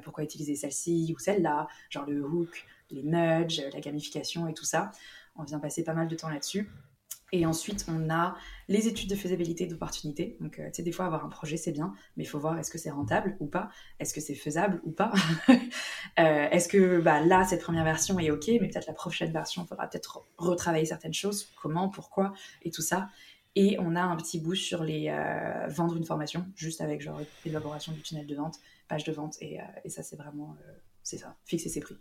pourquoi 0.04 0.24
utiliser 0.24 0.56
celle-ci 0.56 1.14
ou 1.14 1.20
celle-là, 1.20 1.68
genre 1.90 2.06
le 2.06 2.24
hook, 2.24 2.66
les 2.92 3.04
nudges, 3.04 3.62
la 3.74 3.82
gamification 3.82 4.48
et 4.48 4.54
tout 4.54 4.64
ça. 4.64 4.92
On 5.36 5.44
vient 5.44 5.60
passer 5.60 5.84
pas 5.84 5.94
mal 5.94 6.08
de 6.08 6.16
temps 6.16 6.30
là-dessus. 6.30 6.70
Et 7.32 7.46
ensuite, 7.46 7.86
on 7.90 8.10
a 8.10 8.36
les 8.68 8.88
études 8.88 9.10
de 9.10 9.16
faisabilité 9.16 9.66
d'opportunité. 9.66 10.38
Donc, 10.40 10.60
euh, 10.60 10.68
tu 10.68 10.76
sais, 10.76 10.84
des 10.84 10.92
fois, 10.92 11.06
avoir 11.06 11.26
un 11.26 11.30
projet, 11.30 11.58
c'est 11.58 11.72
bien, 11.72 11.94
mais 12.16 12.24
il 12.24 12.28
faut 12.28 12.40
voir 12.40 12.58
est-ce 12.60 12.70
que 12.70 12.78
c'est 12.78 12.92
rentable 12.92 13.36
ou 13.40 13.48
pas, 13.48 13.70
est-ce 14.00 14.14
que 14.14 14.22
c'est 14.22 14.36
faisable 14.36 14.82
ou 14.84 14.92
pas? 14.92 15.12
Euh, 16.18 16.48
est-ce 16.50 16.70
que 16.70 17.02
bah, 17.02 17.20
là, 17.20 17.44
cette 17.44 17.62
première 17.62 17.84
version 17.84 18.18
est 18.20 18.32
OK, 18.32 18.48
mais 18.48 18.70
peut-être 18.70 18.88
la 18.88 18.94
prochaine 18.94 19.34
version, 19.34 19.64
il 19.64 19.68
faudra 19.68 19.86
peut-être 19.88 20.26
retravailler 20.38 20.86
certaines 20.86 21.14
choses, 21.14 21.50
comment, 21.62 21.90
pourquoi, 21.90 22.32
et 22.64 22.72
tout 22.72 22.82
ça. 22.82 23.10
Et 23.56 23.76
on 23.80 23.98
a 23.98 24.02
un 24.02 24.16
petit 24.16 24.40
bout 24.40 24.56
sur 24.56 24.82
les 24.82 25.10
euh, 25.10 25.68
vendre 25.68 25.98
une 25.98 26.06
formation, 26.06 26.46
juste 26.56 26.80
avec 26.80 27.02
genre 27.02 27.20
l'élaboration 27.44 27.92
du 27.92 28.02
tunnel 28.02 28.28
de 28.28 28.36
vente, 28.36 28.60
page 28.88 29.04
de 29.04 29.12
vente, 29.12 29.36
et 29.42 29.60
ça, 29.90 30.04
c'est 30.04 30.16
vraiment, 30.16 30.56
c'est 31.04 31.18
ça, 31.18 31.36
fixer 31.44 31.68
ses 31.68 31.82
prix. 31.82 31.98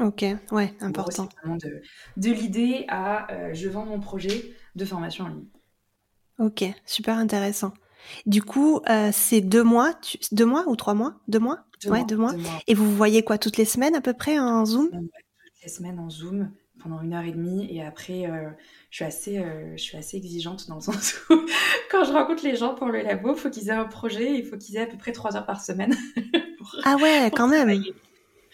Ok, 0.00 0.24
ouais, 0.52 0.74
important. 0.80 1.28
de, 1.44 1.82
de 2.16 2.30
l'idée 2.30 2.84
à 2.88 3.30
euh, 3.32 3.54
je 3.54 3.68
vends 3.68 3.86
mon 3.86 4.00
projet 4.00 4.54
de 4.76 4.84
formation 4.84 5.24
en 5.24 5.28
ligne. 5.28 5.46
Ok, 6.38 6.64
super 6.86 7.16
intéressant. 7.16 7.72
Du 8.26 8.42
coup, 8.42 8.80
euh, 8.88 9.10
c'est 9.12 9.40
deux 9.40 9.62
mois, 9.62 9.92
deux 10.32 10.46
mois 10.46 10.64
ou 10.66 10.76
trois 10.76 10.94
mois? 10.94 11.14
Deux 11.28 11.38
mois? 11.38 11.58
Ouais, 11.86 12.04
deux 12.04 12.16
mois. 12.16 12.34
Et 12.66 12.74
vous 12.74 12.94
voyez 12.94 13.22
quoi 13.22 13.38
toutes 13.38 13.56
les 13.56 13.64
semaines 13.64 13.94
à 13.94 14.00
peu 14.00 14.14
près 14.14 14.38
en 14.38 14.64
Zoom? 14.64 14.88
Toutes 14.90 15.62
les 15.62 15.68
semaines 15.68 15.98
en 15.98 16.08
Zoom 16.08 16.50
pendant 16.82 17.02
une 17.02 17.12
heure 17.12 17.24
et 17.24 17.32
demie 17.32 17.66
et 17.70 17.82
après 17.82 18.24
euh, 18.24 18.48
je 18.88 18.96
suis 18.96 19.04
assez 19.04 19.44
je 19.76 19.82
suis 19.82 19.98
assez 19.98 20.16
exigeante 20.16 20.66
dans 20.66 20.76
le 20.76 20.80
sens 20.80 21.14
où 21.28 21.34
quand 21.90 22.04
je 22.04 22.12
rencontre 22.12 22.42
les 22.42 22.56
gens 22.56 22.74
pour 22.74 22.86
le 22.86 23.02
labo, 23.02 23.34
il 23.34 23.38
faut 23.38 23.50
qu'ils 23.50 23.68
aient 23.68 23.72
un 23.72 23.84
projet, 23.84 24.32
il 24.34 24.46
faut 24.46 24.56
qu'ils 24.56 24.76
aient 24.76 24.82
à 24.82 24.86
peu 24.86 24.96
près 24.96 25.12
trois 25.12 25.36
heures 25.36 25.46
par 25.46 25.60
semaine. 25.60 25.94
ah 26.84 26.96
ouais, 26.96 27.30
quand 27.34 27.48
même. 27.48 27.82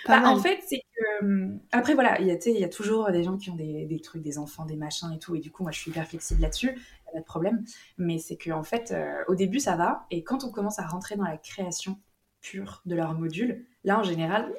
Bah, 0.07 0.23
en 0.25 0.39
fait, 0.39 0.61
c'est 0.67 0.81
que. 0.81 1.25
Hum, 1.25 1.61
après, 1.73 1.95
voilà, 1.95 2.21
il 2.21 2.27
y, 2.27 2.65
a, 2.65 2.69
toujours 2.69 3.11
des 3.11 3.23
gens 3.25 3.37
qui 3.37 3.51
ont 3.51 3.57
des, 3.57 3.87
des, 3.87 4.01
trucs, 4.01 4.23
des 4.23 4.39
enfants, 4.39 4.65
des 4.65 4.77
machins 4.77 5.11
et 5.13 5.19
tout. 5.19 5.35
Et 5.35 5.41
du 5.41 5.51
coup, 5.51 5.63
moi, 5.63 5.73
je 5.73 5.79
suis 5.79 5.91
hyper 5.91 6.07
flexible 6.07 6.41
là-dessus. 6.41 6.69
Il 6.69 7.03
n'y 7.05 7.11
a 7.11 7.13
pas 7.13 7.21
de 7.21 7.25
problème. 7.25 7.65
Mais 7.99 8.19
c'est 8.19 8.37
qu'en 8.37 8.59
en 8.59 8.63
fait, 8.63 8.93
euh, 8.93 9.23
au 9.29 9.35
début, 9.35 9.61
ça 9.61 9.77
va. 9.77 10.07
Et 10.11 10.23
quand 10.23 10.45
on 10.45 10.51
commence 10.51 10.79
à 10.79 10.87
rentrer 10.87 11.17
dans 11.17 11.25
la 11.25 11.39
création 11.39 11.99
pure 12.41 12.83
de 12.87 12.95
leur 12.95 13.15
module, 13.15 13.65
là, 13.85 13.99
en 13.99 14.03
général, 14.03 14.53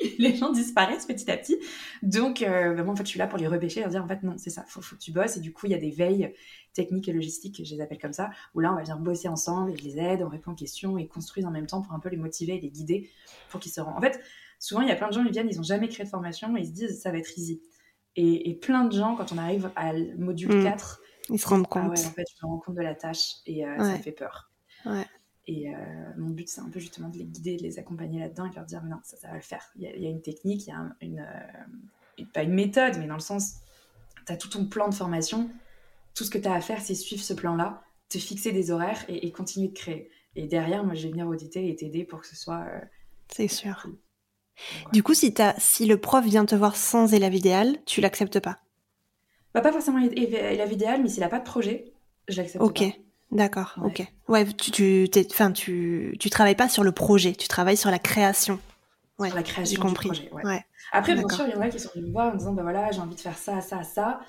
les 0.18 0.34
gens 0.34 0.52
disparaissent 0.52 1.06
petit 1.06 1.30
à 1.30 1.36
petit. 1.36 1.58
Donc, 2.02 2.42
euh, 2.42 2.74
vraiment, 2.74 2.92
en 2.92 2.96
fait, 2.96 3.04
je 3.04 3.10
suis 3.10 3.18
là 3.18 3.26
pour 3.26 3.38
les 3.38 3.46
repêcher, 3.46 3.80
leur 3.80 3.90
dire, 3.90 4.04
en 4.04 4.08
fait, 4.08 4.22
non, 4.22 4.34
c'est 4.36 4.50
ça, 4.50 4.64
faut, 4.68 4.82
faut 4.82 4.96
que 4.96 5.00
tu 5.00 5.12
bosses. 5.12 5.36
Et 5.36 5.40
du 5.40 5.52
coup, 5.52 5.66
il 5.66 5.72
y 5.72 5.74
a 5.74 5.78
des 5.78 5.90
veilles 5.90 6.34
techniques 6.72 7.08
et 7.08 7.12
logistiques, 7.12 7.62
je 7.64 7.74
les 7.74 7.80
appelle 7.80 7.98
comme 7.98 8.12
ça, 8.12 8.30
où 8.54 8.60
là, 8.60 8.72
on 8.72 8.76
va 8.76 8.82
venir 8.82 8.98
bosser 8.98 9.28
ensemble 9.28 9.70
et 9.70 9.76
je 9.76 9.84
les 9.84 9.98
aide, 9.98 10.22
on 10.22 10.28
répond 10.28 10.52
aux 10.52 10.56
questions 10.56 10.98
et 10.98 11.06
construisent 11.06 11.46
en 11.46 11.50
même 11.50 11.66
temps 11.66 11.80
pour 11.80 11.92
un 11.92 12.00
peu 12.00 12.08
les 12.08 12.16
motiver 12.16 12.56
et 12.56 12.60
les 12.60 12.70
guider 12.70 13.10
pour 13.48 13.60
qu'ils 13.60 13.72
se 13.72 13.80
rendent. 13.80 13.96
En 13.96 14.00
fait, 14.00 14.20
souvent, 14.64 14.80
il 14.80 14.88
y 14.88 14.92
a 14.92 14.96
plein 14.96 15.08
de 15.08 15.12
gens 15.12 15.24
qui 15.24 15.30
viennent, 15.30 15.48
ils 15.50 15.56
n'ont 15.58 15.62
jamais 15.62 15.88
créé 15.88 16.04
de 16.04 16.10
formation 16.10 16.56
et 16.56 16.60
ils 16.60 16.66
se 16.66 16.72
disent 16.72 17.00
ça 17.00 17.10
va 17.10 17.18
être 17.18 17.38
easy. 17.38 17.60
Et, 18.16 18.54
plein 18.62 18.84
de 18.84 18.92
gens, 18.92 19.16
quand 19.16 19.32
on 19.32 19.38
arrive 19.38 19.70
à 19.74 19.92
module 20.16 20.62
4, 20.62 21.00
mm. 21.28 21.34
ils 21.34 21.38
se 21.38 21.48
rendent 21.48 21.66
compte. 21.66 21.82
Ah 21.86 21.90
ouais, 21.90 22.06
en 22.06 22.10
fait, 22.10 22.24
je 22.30 22.46
me 22.46 22.50
rends 22.50 22.58
compte 22.60 22.76
de 22.76 22.82
la 22.82 22.94
tâche 22.94 23.34
et 23.44 23.66
euh, 23.66 23.76
ça 23.78 23.98
fait 23.98 24.12
peur. 24.12 24.52
Et 25.46 25.68
euh, 25.68 25.78
mon 26.16 26.30
but, 26.30 26.48
c'est 26.48 26.60
un 26.60 26.70
peu 26.70 26.80
justement 26.80 27.10
de 27.10 27.18
les 27.18 27.24
guider, 27.24 27.56
de 27.56 27.62
les 27.62 27.78
accompagner 27.78 28.20
là-dedans 28.20 28.46
et 28.46 28.50
de 28.50 28.54
leur 28.54 28.64
dire 28.64 28.82
non, 28.84 28.96
ça, 29.02 29.16
ça 29.18 29.28
va 29.28 29.34
le 29.34 29.42
faire. 29.42 29.68
Il 29.76 29.82
y, 29.82 30.06
a, 30.06 30.08
une 30.08 30.22
technique, 30.22 30.66
il 30.66 30.70
y 30.70 30.72
a 30.72 30.96
une, 31.02 31.18
euh, 31.18 32.24
pas 32.32 32.44
une 32.44 32.54
méthode, 32.54 32.96
mais 32.98 33.06
dans 33.06 33.14
le 33.14 33.20
sens, 33.20 33.56
tu 34.26 34.32
as 34.32 34.36
tout 34.36 34.48
ton 34.48 34.64
plan 34.66 34.88
de 34.88 34.94
formation. 34.94 35.50
Tout 36.14 36.24
ce 36.24 36.30
que 36.30 36.38
tu 36.38 36.48
as 36.48 36.54
à 36.54 36.60
faire, 36.62 36.80
c'est 36.80 36.94
suivre 36.94 37.22
ce 37.22 37.34
plan-là, 37.34 37.82
te 38.08 38.16
fixer 38.16 38.52
des 38.52 38.70
horaires 38.70 39.04
et, 39.08 39.30
continuer 39.32 39.68
de 39.68 39.74
créer. 39.74 40.10
Et 40.36 40.46
derrière, 40.46 40.84
moi, 40.84 40.94
je 40.94 41.02
vais 41.02 41.10
venir 41.10 41.26
auditer 41.26 41.68
et 41.68 41.76
t'aider 41.76 42.04
pour 42.04 42.20
que 42.20 42.28
ce 42.28 42.36
soit. 42.36 42.64
c'est 43.28 43.48
sûr. 43.48 43.86
Du 44.92 45.02
coup, 45.02 45.14
si, 45.14 45.34
as, 45.40 45.54
si 45.58 45.86
le 45.86 45.98
prof 45.98 46.24
vient 46.24 46.44
te 46.44 46.54
voir 46.54 46.76
sans 46.76 47.12
élève 47.12 47.34
idéal, 47.34 47.76
tu 47.86 48.00
l'acceptes 48.00 48.40
pas 48.40 48.58
bah, 49.52 49.60
Pas 49.60 49.72
forcément 49.72 49.98
élève 49.98 50.72
idéal, 50.72 51.02
mais 51.02 51.08
s'il 51.08 51.20
n'a 51.20 51.28
pas 51.28 51.38
de 51.38 51.44
projet, 51.44 51.92
je 52.28 52.36
l'accepte 52.36 52.62
Ok, 52.62 52.84
d'accord, 53.32 53.74
ok. 53.82 54.06
Ouais, 54.28 54.44
tu, 54.46 54.70
tu, 54.70 55.08
tu, 55.54 56.16
tu 56.18 56.30
travailles 56.30 56.54
pas 56.54 56.68
sur 56.68 56.84
le 56.84 56.92
projet, 56.92 57.32
tu 57.32 57.48
travailles 57.48 57.76
sur 57.76 57.90
la 57.90 57.98
création. 57.98 58.58
Ouais, 59.18 59.28
sur 59.28 59.36
la 59.36 59.42
création 59.42 59.84
du 59.84 59.94
projet, 59.94 60.30
ouais. 60.32 60.64
Après, 60.92 61.14
bien 61.14 61.28
sûr, 61.28 61.46
il 61.46 61.54
y 61.54 61.56
en 61.56 61.60
a 61.60 61.68
qui 61.68 61.80
sont 61.80 61.90
venus 61.94 62.08
me 62.08 62.12
voir 62.12 62.32
en 62.32 62.36
disant, 62.36 62.52
bah 62.52 62.62
voilà, 62.62 62.90
j'ai 62.92 63.00
envie 63.00 63.16
de 63.16 63.20
faire 63.20 63.38
ça, 63.38 63.60
ça, 63.60 63.82
ça. 63.82 64.20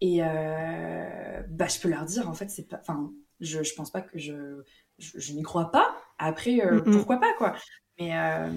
Et 0.00 0.18
euh, 0.22 1.42
bah, 1.48 1.66
je 1.66 1.80
peux 1.80 1.88
leur 1.88 2.04
dire, 2.04 2.28
en 2.28 2.34
fait, 2.34 2.50
c'est 2.50 2.68
pas... 2.68 2.78
Enfin, 2.80 3.10
je, 3.40 3.62
je 3.62 3.74
pense 3.74 3.90
pas 3.90 4.00
que 4.00 4.18
je... 4.18 4.62
Je, 4.98 5.32
n'y 5.32 5.42
crois 5.42 5.72
pas. 5.72 5.96
Après, 6.18 6.60
euh, 6.64 6.80
pourquoi 6.82 7.16
pas, 7.16 7.32
quoi. 7.36 7.56
Mais, 7.98 8.16
euh, 8.16 8.50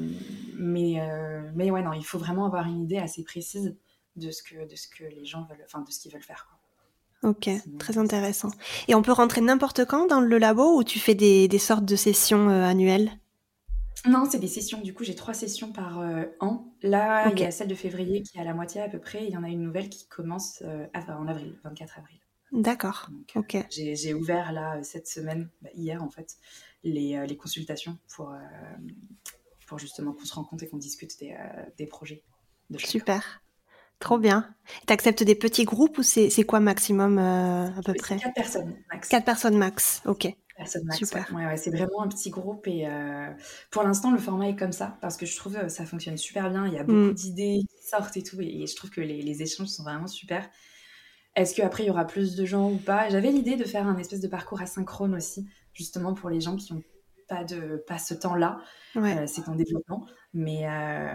mais, 0.55 0.99
euh, 0.99 1.41
mais 1.55 1.69
ouais, 1.71 1.83
non, 1.83 1.93
il 1.93 2.03
faut 2.03 2.17
vraiment 2.17 2.45
avoir 2.45 2.65
une 2.67 2.81
idée 2.83 2.97
assez 2.97 3.23
précise 3.23 3.75
de 4.15 4.31
ce 4.31 4.41
que, 4.41 4.67
de 4.67 4.75
ce 4.75 4.87
que 4.87 5.03
les 5.03 5.25
gens 5.25 5.45
veulent, 5.49 5.63
enfin, 5.65 5.81
de 5.81 5.91
ce 5.91 5.99
qu'ils 5.99 6.11
veulent 6.11 6.23
faire. 6.23 6.47
Quoi. 6.49 7.29
Ok, 7.31 7.49
très 7.79 7.97
intéressant. 7.97 8.49
Et 8.87 8.95
on 8.95 9.01
peut 9.01 9.11
rentrer 9.11 9.41
n'importe 9.41 9.85
quand 9.85 10.07
dans 10.07 10.21
le 10.21 10.37
labo 10.37 10.77
ou 10.77 10.83
tu 10.83 10.99
fais 10.99 11.15
des, 11.15 11.47
des 11.47 11.59
sortes 11.59 11.85
de 11.85 11.95
sessions 11.95 12.49
euh, 12.49 12.63
annuelles? 12.63 13.11
Non, 14.07 14.25
c'est 14.29 14.39
des 14.39 14.47
sessions. 14.47 14.79
Du 14.81 14.93
coup, 14.93 15.03
j'ai 15.03 15.15
trois 15.15 15.33
sessions 15.33 15.71
par 15.71 15.99
an. 16.39 16.71
Là, 16.83 17.29
il 17.31 17.39
y 17.39 17.43
a 17.43 17.51
celle 17.51 17.67
de 17.67 17.75
février 17.75 18.21
qui 18.21 18.37
est 18.37 18.41
à 18.41 18.43
la 18.43 18.53
moitié 18.53 18.79
à 18.79 18.87
peu 18.87 18.99
près. 18.99 19.25
Il 19.25 19.31
y 19.31 19.37
en 19.37 19.43
a 19.43 19.49
une 19.49 19.63
nouvelle 19.63 19.89
qui 19.89 20.07
commence 20.07 20.63
en 20.93 21.27
avril, 21.27 21.55
24 21.63 21.97
avril. 21.97 22.19
D'accord. 22.51 23.09
ok. 23.35 23.57
J'ai 23.69 24.13
ouvert 24.13 24.51
là 24.51 24.81
cette 24.83 25.07
semaine, 25.07 25.49
bah, 25.61 25.69
hier 25.75 26.03
en 26.03 26.09
fait, 26.09 26.37
les, 26.83 27.25
les 27.27 27.37
consultations 27.37 27.97
pour, 28.09 28.33
pour 29.67 29.79
justement 29.79 30.13
qu'on 30.13 30.25
se 30.25 30.33
rende 30.33 30.47
compte 30.47 30.63
et 30.63 30.67
qu'on 30.67 30.77
discute 30.77 31.19
des, 31.19 31.35
des 31.77 31.85
projets. 31.85 32.23
Super. 32.77 33.41
Trop 33.99 34.19
bien. 34.19 34.47
Tu 34.85 34.93
acceptes 34.93 35.23
des 35.23 35.35
petits 35.35 35.65
groupes 35.65 35.97
ou 35.97 36.03
c'est 36.03 36.43
quoi 36.43 36.59
maximum 36.59 37.17
euh, 37.17 37.67
à 37.67 37.81
peu 37.83 37.93
près? 37.93 38.17
Quatre 38.17 38.33
personnes 38.33 38.75
max. 38.91 39.09
Quatre 39.09 39.25
personnes 39.25 39.57
max, 39.57 40.01
ok. 40.05 40.35
Personnes 40.55 40.85
max, 40.85 40.97
Super. 40.97 41.33
Ouais, 41.35 41.45
ouais, 41.45 41.57
c'est 41.57 41.71
vraiment 41.71 42.03
un 42.03 42.07
petit 42.07 42.29
groupe 42.29 42.67
et 42.67 42.87
euh, 42.87 43.29
pour 43.71 43.83
l'instant 43.83 44.11
le 44.11 44.17
format 44.19 44.49
est 44.49 44.55
comme 44.55 44.71
ça 44.71 44.97
parce 45.01 45.17
que 45.17 45.25
je 45.25 45.35
trouve 45.35 45.53
que 45.53 45.65
euh, 45.65 45.69
ça 45.69 45.85
fonctionne 45.85 46.17
super 46.17 46.49
bien. 46.51 46.67
Il 46.67 46.73
y 46.73 46.77
a 46.77 46.83
beaucoup 46.83 47.11
mm. 47.11 47.13
d'idées 47.13 47.59
qui 47.69 47.87
sortent 47.87 48.17
et 48.17 48.23
tout 48.23 48.39
et, 48.39 48.65
je 48.67 48.75
trouve 48.75 48.91
que 48.91 49.01
les, 49.01 49.21
les, 49.21 49.41
échanges 49.41 49.67
sont 49.67 49.83
vraiment 49.83 50.07
super. 50.07 50.47
Est-ce 51.37 51.53
qu'après 51.53 51.83
il 51.83 51.85
y 51.85 51.89
aura 51.91 52.05
plus 52.05 52.35
de 52.35 52.45
gens 52.45 52.71
ou 52.71 52.77
pas? 52.77 53.09
J'avais 53.09 53.31
l'idée 53.31 53.57
de 53.57 53.63
faire 53.63 53.87
un 53.87 53.99
espèce 53.99 54.21
de 54.21 54.27
parcours 54.27 54.59
asynchrone 54.59 55.13
aussi, 55.13 55.45
justement 55.71 56.15
pour 56.15 56.31
les 56.31 56.41
gens 56.41 56.55
qui 56.55 56.73
ont 56.73 56.81
pas 57.27 57.43
de 57.43 57.83
pas 57.87 57.97
ce 57.97 58.13
temps-là. 58.13 58.59
c'est 58.93 59.47
en 59.47 59.55
développement. 59.55 60.05
Mais 60.33 60.67
euh, 60.67 61.09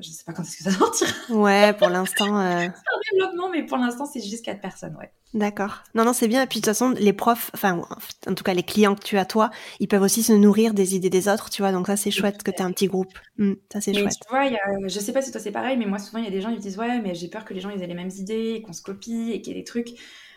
je 0.00 0.08
ne 0.08 0.14
sais 0.14 0.24
pas 0.24 0.32
quand 0.32 0.42
est-ce 0.42 0.56
que 0.56 0.64
ça 0.64 0.70
sortira. 0.78 1.10
Ouais, 1.30 1.72
pour 1.74 1.88
l'instant. 1.88 2.40
Euh... 2.40 2.60
c'est 3.12 3.16
en 3.16 3.18
développement, 3.18 3.50
mais 3.50 3.64
pour 3.64 3.78
l'instant, 3.78 4.06
c'est 4.06 4.20
juste 4.20 4.44
quatre 4.44 4.60
personnes, 4.60 4.96
ouais. 4.96 5.12
D'accord. 5.34 5.82
Non, 5.94 6.04
non, 6.04 6.14
c'est 6.14 6.26
bien. 6.26 6.42
Et 6.42 6.46
puis 6.46 6.60
de 6.60 6.64
toute 6.64 6.70
façon, 6.74 6.90
les 6.90 7.12
profs, 7.12 7.50
enfin, 7.54 7.82
en 8.26 8.34
tout 8.34 8.42
cas, 8.42 8.54
les 8.54 8.62
clients 8.62 8.94
que 8.94 9.04
tu 9.04 9.18
as, 9.18 9.26
toi, 9.26 9.50
ils 9.78 9.86
peuvent 9.86 10.02
aussi 10.02 10.22
se 10.22 10.32
nourrir 10.32 10.72
des 10.72 10.96
idées 10.96 11.10
des 11.10 11.28
autres, 11.28 11.50
tu 11.50 11.60
vois. 11.62 11.70
Donc 11.70 11.86
ça, 11.86 11.96
c'est 11.96 12.10
chouette 12.10 12.42
que 12.42 12.50
tu 12.50 12.58
aies 12.58 12.64
un 12.64 12.72
petit 12.72 12.86
groupe. 12.86 13.12
Mmh, 13.36 13.52
ça, 13.70 13.80
c'est 13.80 13.92
chouette. 13.92 14.14
Tu 14.26 14.30
vois, 14.30 14.46
y 14.46 14.56
a, 14.56 14.88
je 14.88 14.98
sais 14.98 15.12
pas 15.12 15.20
si 15.20 15.30
toi 15.30 15.40
c'est 15.40 15.52
pareil, 15.52 15.76
mais 15.76 15.86
moi, 15.86 15.98
souvent, 15.98 16.18
il 16.18 16.24
y 16.24 16.28
a 16.28 16.32
des 16.32 16.40
gens 16.40 16.52
qui 16.52 16.60
disent, 16.60 16.78
ouais, 16.78 17.00
mais 17.00 17.14
j'ai 17.14 17.28
peur 17.28 17.44
que 17.44 17.52
les 17.52 17.60
gens 17.60 17.70
ils 17.70 17.82
aient 17.82 17.86
les 17.86 17.94
mêmes 17.94 18.10
idées, 18.16 18.62
qu'on 18.64 18.72
se 18.72 18.82
copie 18.82 19.32
et 19.32 19.42
qu'il 19.42 19.52
y 19.52 19.56
ait 19.56 19.60
des 19.60 19.66
trucs. 19.66 19.90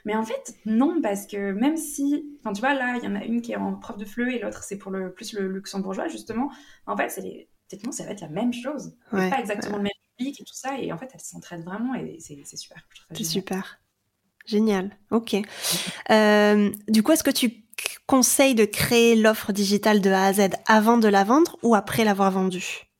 Mais 0.06 0.16
en 0.16 0.24
fait, 0.24 0.56
non, 0.66 1.02
parce 1.02 1.28
que 1.28 1.52
même 1.52 1.78
si, 1.78 2.38
enfin, 2.40 2.54
tu 2.54 2.62
vois, 2.62 2.74
là, 2.74 2.98
il 2.98 3.04
y 3.04 3.08
en 3.08 3.16
a 3.16 3.24
une 3.24 3.42
qui 3.42 3.52
est 3.52 3.58
en 3.58 3.76
prof 3.76 3.98
de 3.98 4.06
fleu 4.06 4.34
et 4.34 4.40
l'autre, 4.40 4.64
c'est 4.64 4.78
pour 4.78 4.92
le 4.92 5.14
plus 5.14 5.34
le 5.34 5.48
luxembourgeois, 5.48 6.08
justement. 6.08 6.52
En 6.88 6.98
fait, 6.98 7.10
c'est 7.10 7.22
les 7.22 7.50
techniquement, 7.72 7.92
ça 7.94 8.04
va 8.04 8.12
être 8.12 8.22
la 8.22 8.30
même 8.30 8.54
chose. 8.54 8.96
pas 9.10 9.40
exactement 9.40 9.78
le 9.78 9.84
même 9.84 9.92
public 10.18 10.42
et 10.42 10.44
tout 10.44 10.54
ça. 10.54 10.78
Et 10.78 10.92
en 10.92 10.98
fait, 10.98 11.10
elles 11.14 11.22
s'entraident 11.22 11.64
vraiment 11.64 11.96
et 11.96 12.18
c'est 12.20 12.58
super. 12.58 12.86
C'est 13.14 13.24
super. 13.24 13.80
Génial. 14.46 14.98
Ok. 15.12 15.36
Euh, 16.10 16.72
du 16.88 17.04
coup, 17.04 17.12
est-ce 17.12 17.24
que 17.24 17.32
tu 17.32 17.64
conseilles 18.08 18.56
de 18.56 18.66
créer 18.66 19.16
l'offre 19.16 19.52
digitale 19.52 20.02
de 20.02 20.10
A 20.10 20.26
à 20.26 20.34
Z 20.34 20.50
avant 20.68 20.98
de 20.98 21.08
la 21.08 21.24
vendre 21.24 21.58
ou 21.64 21.76
après 21.76 22.04
l'avoir 22.04 22.32
vendue? 22.32 22.91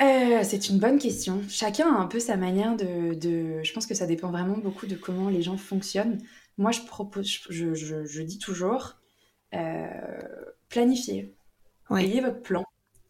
Euh, 0.00 0.40
c'est 0.44 0.68
une 0.68 0.78
bonne 0.78 0.98
question. 0.98 1.42
Chacun 1.48 1.92
a 1.92 1.98
un 1.98 2.06
peu 2.06 2.20
sa 2.20 2.36
manière 2.36 2.76
de, 2.76 3.62
Je 3.62 3.72
pense 3.72 3.86
que 3.86 3.94
ça 3.94 4.06
dépend 4.06 4.30
vraiment 4.30 4.58
beaucoup 4.58 4.86
de 4.86 4.94
comment 4.94 5.28
les 5.28 5.42
gens 5.42 5.56
fonctionnent. 5.56 6.18
Moi, 6.56 6.70
je 6.70 6.82
propose, 6.82 7.26
je, 7.48 8.22
dis 8.22 8.38
toujours, 8.38 8.96
euh, 9.54 9.86
planifier. 10.68 11.34
Ayez 11.90 12.20
votre 12.20 12.42
plan. 12.42 12.64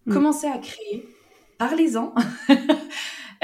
Mm. 0.06 0.12
Commencez 0.12 0.46
à 0.46 0.58
créer. 0.58 1.06
Parlez-en. 1.58 2.14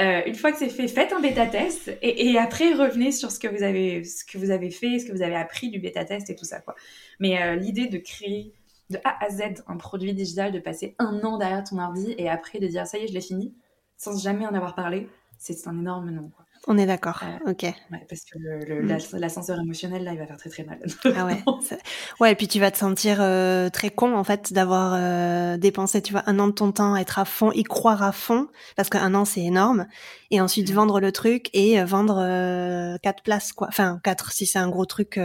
Euh, 0.00 0.22
une 0.26 0.34
fois 0.34 0.50
que 0.50 0.58
c'est 0.58 0.70
fait, 0.70 0.88
faites 0.88 1.12
un 1.12 1.20
bêta 1.20 1.46
test 1.46 1.96
et, 2.02 2.36
après 2.36 2.72
revenez 2.72 3.12
sur 3.12 3.30
ce 3.30 3.38
que 3.38 3.46
vous 3.46 3.62
avez, 3.62 4.02
ce 4.02 4.24
que 4.24 4.38
vous 4.38 4.50
avez 4.50 4.72
fait, 4.72 4.98
ce 4.98 5.04
que 5.04 5.12
vous 5.12 5.22
avez 5.22 5.36
appris 5.36 5.70
du 5.70 5.78
bêta 5.78 6.04
test 6.04 6.28
et 6.30 6.34
tout 6.34 6.44
ça 6.44 6.58
quoi. 6.58 6.74
Mais 7.20 7.56
l'idée 7.56 7.86
de 7.86 7.98
créer 7.98 8.52
de 8.90 8.98
A 9.04 9.24
à 9.24 9.30
Z 9.30 9.62
un 9.66 9.76
produit 9.76 10.14
digital, 10.14 10.52
de 10.52 10.58
passer 10.58 10.94
un 10.98 11.20
an 11.24 11.38
derrière 11.38 11.64
ton 11.64 11.78
ordi 11.78 12.14
et 12.18 12.28
après 12.28 12.58
de 12.60 12.66
dire 12.66 12.86
ça 12.86 12.98
y 12.98 13.04
est 13.04 13.08
je 13.08 13.14
l'ai 13.14 13.20
fini, 13.20 13.54
sans 13.96 14.16
jamais 14.20 14.46
en 14.46 14.54
avoir 14.54 14.74
parlé, 14.74 15.08
c'est 15.38 15.66
un 15.66 15.78
énorme 15.78 16.10
nom. 16.10 16.30
Quoi. 16.30 16.43
On 16.66 16.78
est 16.78 16.86
d'accord, 16.86 17.22
ok. 17.46 17.66
parce 18.08 18.22
que 18.24 18.82
mm. 18.82 19.18
l'ascenseur 19.18 19.60
émotionnel, 19.60 20.02
là, 20.02 20.12
il 20.12 20.18
va 20.18 20.26
faire 20.26 20.38
très 20.38 20.48
très 20.48 20.64
mal. 20.64 20.78
ah 21.16 21.26
ouais. 21.26 21.42
Ouais, 22.20 22.32
et 22.32 22.34
puis 22.34 22.48
tu 22.48 22.58
vas 22.58 22.70
te 22.70 22.78
sentir 22.78 23.18
euh, 23.20 23.68
très 23.68 23.90
con, 23.90 24.16
en 24.16 24.24
fait, 24.24 24.52
d'avoir 24.52 24.94
euh, 24.94 25.56
dépensé, 25.58 26.00
tu 26.00 26.12
vois, 26.12 26.22
un 26.26 26.38
an 26.38 26.46
de 26.46 26.52
ton 26.52 26.72
temps 26.72 26.94
à 26.94 27.00
être 27.00 27.18
à 27.18 27.24
fond, 27.24 27.52
y 27.52 27.64
croire 27.64 28.02
à 28.02 28.12
fond, 28.12 28.48
parce 28.76 28.88
qu'un 28.88 29.14
an, 29.14 29.24
c'est 29.24 29.42
énorme. 29.42 29.86
Et 30.30 30.40
ensuite, 30.40 30.70
mm. 30.70 30.74
vendre 30.74 31.00
le 31.00 31.12
truc 31.12 31.50
et 31.52 31.78
euh, 31.78 31.84
vendre 31.84 32.96
quatre 33.02 33.22
places, 33.22 33.52
quoi. 33.52 33.68
Enfin, 33.68 34.00
quatre, 34.02 34.32
si 34.32 34.46
c'est 34.46 34.58
un 34.58 34.70
gros 34.70 34.86
truc, 34.86 35.18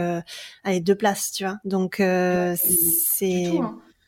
allez, 0.64 0.80
deux 0.80 0.94
places, 0.96 1.32
tu 1.32 1.44
vois. 1.44 1.58
Donc, 1.64 1.96
c'est... 1.96 3.58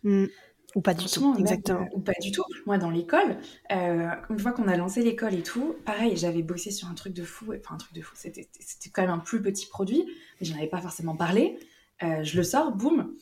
Hein. 0.04 0.28
Ou 0.74 0.80
pas 0.80 0.94
du 0.94 1.06
tout, 1.06 1.34
exactement. 1.38 1.86
ou 1.92 2.00
pas 2.00 2.14
du 2.20 2.32
tout. 2.32 2.44
Moi, 2.66 2.78
dans 2.78 2.90
l'école, 2.90 3.36
euh, 3.70 4.08
une 4.30 4.38
fois 4.38 4.52
qu'on 4.52 4.68
a 4.68 4.76
lancé 4.76 5.02
l'école 5.02 5.34
et 5.34 5.42
tout, 5.42 5.76
pareil, 5.84 6.16
j'avais 6.16 6.42
bossé 6.42 6.70
sur 6.70 6.88
un 6.88 6.94
truc 6.94 7.12
de 7.12 7.24
fou. 7.24 7.52
Enfin, 7.58 7.74
un 7.74 7.78
truc 7.78 7.92
de 7.92 8.00
fou, 8.00 8.14
c'était 8.16 8.46
quand 8.90 9.02
même 9.02 9.10
un 9.10 9.18
plus 9.18 9.42
petit 9.42 9.66
produit, 9.66 10.04
mais 10.40 10.46
j'en 10.46 10.56
avais 10.56 10.68
pas 10.68 10.80
forcément 10.80 11.14
parlé. 11.14 11.58
Euh, 12.02 12.22
je 12.22 12.36
le 12.36 12.42
sors, 12.42 12.72
boum, 12.72 13.14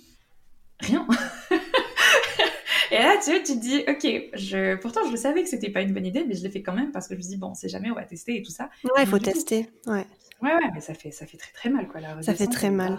rien. 0.78 1.06
et 2.92 2.98
là, 2.98 3.16
tu, 3.22 3.32
tu 3.42 3.54
te 3.54 3.58
dis, 3.58 3.78
ok, 3.88 4.30
je... 4.38 4.76
pourtant, 4.76 5.04
je 5.06 5.10
le 5.10 5.16
savais 5.16 5.42
que 5.42 5.48
c'était 5.48 5.70
pas 5.70 5.82
une 5.82 5.92
bonne 5.92 6.06
idée, 6.06 6.24
mais 6.24 6.34
je 6.34 6.42
l'ai 6.44 6.50
fait 6.50 6.62
quand 6.62 6.74
même 6.74 6.92
parce 6.92 7.08
que 7.08 7.14
je 7.14 7.18
me 7.18 7.24
dis, 7.24 7.36
bon, 7.36 7.48
on 7.48 7.54
sait 7.54 7.68
jamais, 7.68 7.90
on 7.90 7.96
va 7.96 8.04
tester 8.04 8.36
et 8.36 8.42
tout 8.42 8.52
ça. 8.52 8.70
Ouais, 8.84 9.02
il 9.02 9.06
faut 9.06 9.18
tester. 9.18 9.68
Ouais. 9.86 10.06
ouais, 10.40 10.54
ouais, 10.54 10.70
mais 10.72 10.80
ça 10.80 10.94
fait, 10.94 11.10
ça 11.10 11.26
fait 11.26 11.36
très 11.36 11.52
très 11.52 11.68
mal, 11.68 11.88
quoi. 11.88 12.00
ça 12.22 12.34
fait 12.34 12.46
très 12.46 12.70
mal. 12.70 12.96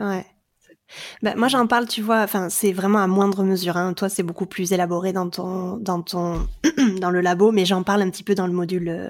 Ouais. 0.00 0.24
Bah, 1.22 1.34
moi, 1.36 1.48
j'en 1.48 1.66
parle, 1.66 1.86
tu 1.86 2.02
vois, 2.02 2.20
enfin, 2.22 2.48
c'est 2.48 2.72
vraiment 2.72 2.98
à 2.98 3.06
moindre 3.06 3.42
mesure. 3.42 3.76
Hein. 3.76 3.94
Toi, 3.94 4.08
c'est 4.08 4.22
beaucoup 4.22 4.46
plus 4.46 4.72
élaboré 4.72 5.12
dans 5.12 5.28
ton, 5.28 5.76
dans 5.76 6.02
ton, 6.02 6.46
dans 7.00 7.10
le 7.10 7.20
labo, 7.20 7.52
mais 7.52 7.64
j'en 7.64 7.82
parle 7.82 8.02
un 8.02 8.10
petit 8.10 8.22
peu 8.22 8.34
dans 8.34 8.46
le 8.46 8.52
module, 8.52 8.88
euh, 8.88 9.08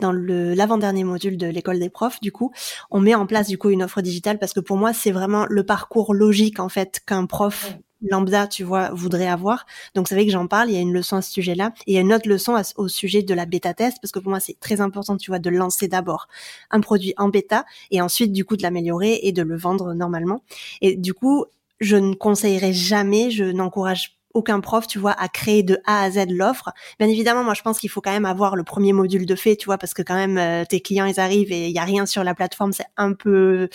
dans 0.00 0.12
le 0.12 0.54
l'avant-dernier 0.54 1.04
module 1.04 1.36
de 1.36 1.46
l'école 1.46 1.78
des 1.78 1.90
profs. 1.90 2.20
Du 2.20 2.32
coup, 2.32 2.52
on 2.90 3.00
met 3.00 3.14
en 3.14 3.26
place 3.26 3.48
du 3.48 3.58
coup 3.58 3.70
une 3.70 3.82
offre 3.82 4.00
digitale 4.00 4.38
parce 4.38 4.52
que 4.52 4.60
pour 4.60 4.76
moi, 4.76 4.92
c'est 4.92 5.10
vraiment 5.10 5.46
le 5.48 5.64
parcours 5.64 6.14
logique 6.14 6.60
en 6.60 6.68
fait 6.68 7.00
qu'un 7.04 7.26
prof 7.26 7.76
lambda, 8.02 8.46
tu 8.46 8.64
vois, 8.64 8.90
voudrait 8.92 9.26
avoir. 9.28 9.66
Donc, 9.94 10.08
c'est 10.08 10.14
vrai 10.14 10.26
que 10.26 10.32
j'en 10.32 10.46
parle. 10.46 10.70
Il 10.70 10.74
y 10.74 10.78
a 10.78 10.80
une 10.80 10.92
leçon 10.92 11.16
à 11.16 11.22
ce 11.22 11.32
sujet-là. 11.32 11.72
Et 11.86 11.92
il 11.92 11.94
y 11.94 11.98
a 11.98 12.00
une 12.00 12.12
autre 12.12 12.28
leçon 12.28 12.60
au 12.76 12.88
sujet 12.88 13.22
de 13.22 13.34
la 13.34 13.46
bêta 13.46 13.74
test, 13.74 13.98
parce 14.02 14.12
que 14.12 14.18
pour 14.18 14.30
moi, 14.30 14.40
c'est 14.40 14.58
très 14.60 14.80
important, 14.80 15.16
tu 15.16 15.30
vois, 15.30 15.38
de 15.38 15.50
lancer 15.50 15.88
d'abord 15.88 16.28
un 16.70 16.80
produit 16.80 17.14
en 17.16 17.28
bêta 17.28 17.64
et 17.90 18.00
ensuite, 18.00 18.32
du 18.32 18.44
coup, 18.44 18.56
de 18.56 18.62
l'améliorer 18.62 19.20
et 19.22 19.32
de 19.32 19.42
le 19.42 19.56
vendre 19.56 19.94
normalement. 19.94 20.42
Et 20.80 20.96
du 20.96 21.14
coup, 21.14 21.44
je 21.80 21.96
ne 21.96 22.14
conseillerais 22.14 22.72
jamais, 22.72 23.30
je 23.30 23.44
n'encourage 23.44 24.17
aucun 24.38 24.60
prof, 24.60 24.86
tu 24.86 25.00
vois, 25.00 25.12
a 25.12 25.28
créé 25.28 25.64
de 25.64 25.78
A 25.84 26.02
à 26.02 26.10
Z 26.10 26.26
l'offre. 26.30 26.70
Bien 27.00 27.08
évidemment, 27.08 27.42
moi, 27.42 27.54
je 27.54 27.62
pense 27.62 27.80
qu'il 27.80 27.90
faut 27.90 28.00
quand 28.00 28.12
même 28.12 28.24
avoir 28.24 28.54
le 28.54 28.62
premier 28.62 28.92
module 28.92 29.26
de 29.26 29.34
fait, 29.34 29.56
tu 29.56 29.66
vois, 29.66 29.78
parce 29.78 29.94
que 29.94 30.02
quand 30.02 30.14
même, 30.14 30.38
euh, 30.38 30.64
tes 30.64 30.80
clients, 30.80 31.06
ils 31.06 31.18
arrivent 31.18 31.50
et 31.50 31.66
il 31.66 31.74
y 31.74 31.78
a 31.78 31.84
rien 31.84 32.06
sur 32.06 32.22
la 32.22 32.34
plateforme, 32.34 32.72
c'est 32.72 32.86
un 32.96 33.14
peu 33.14 33.68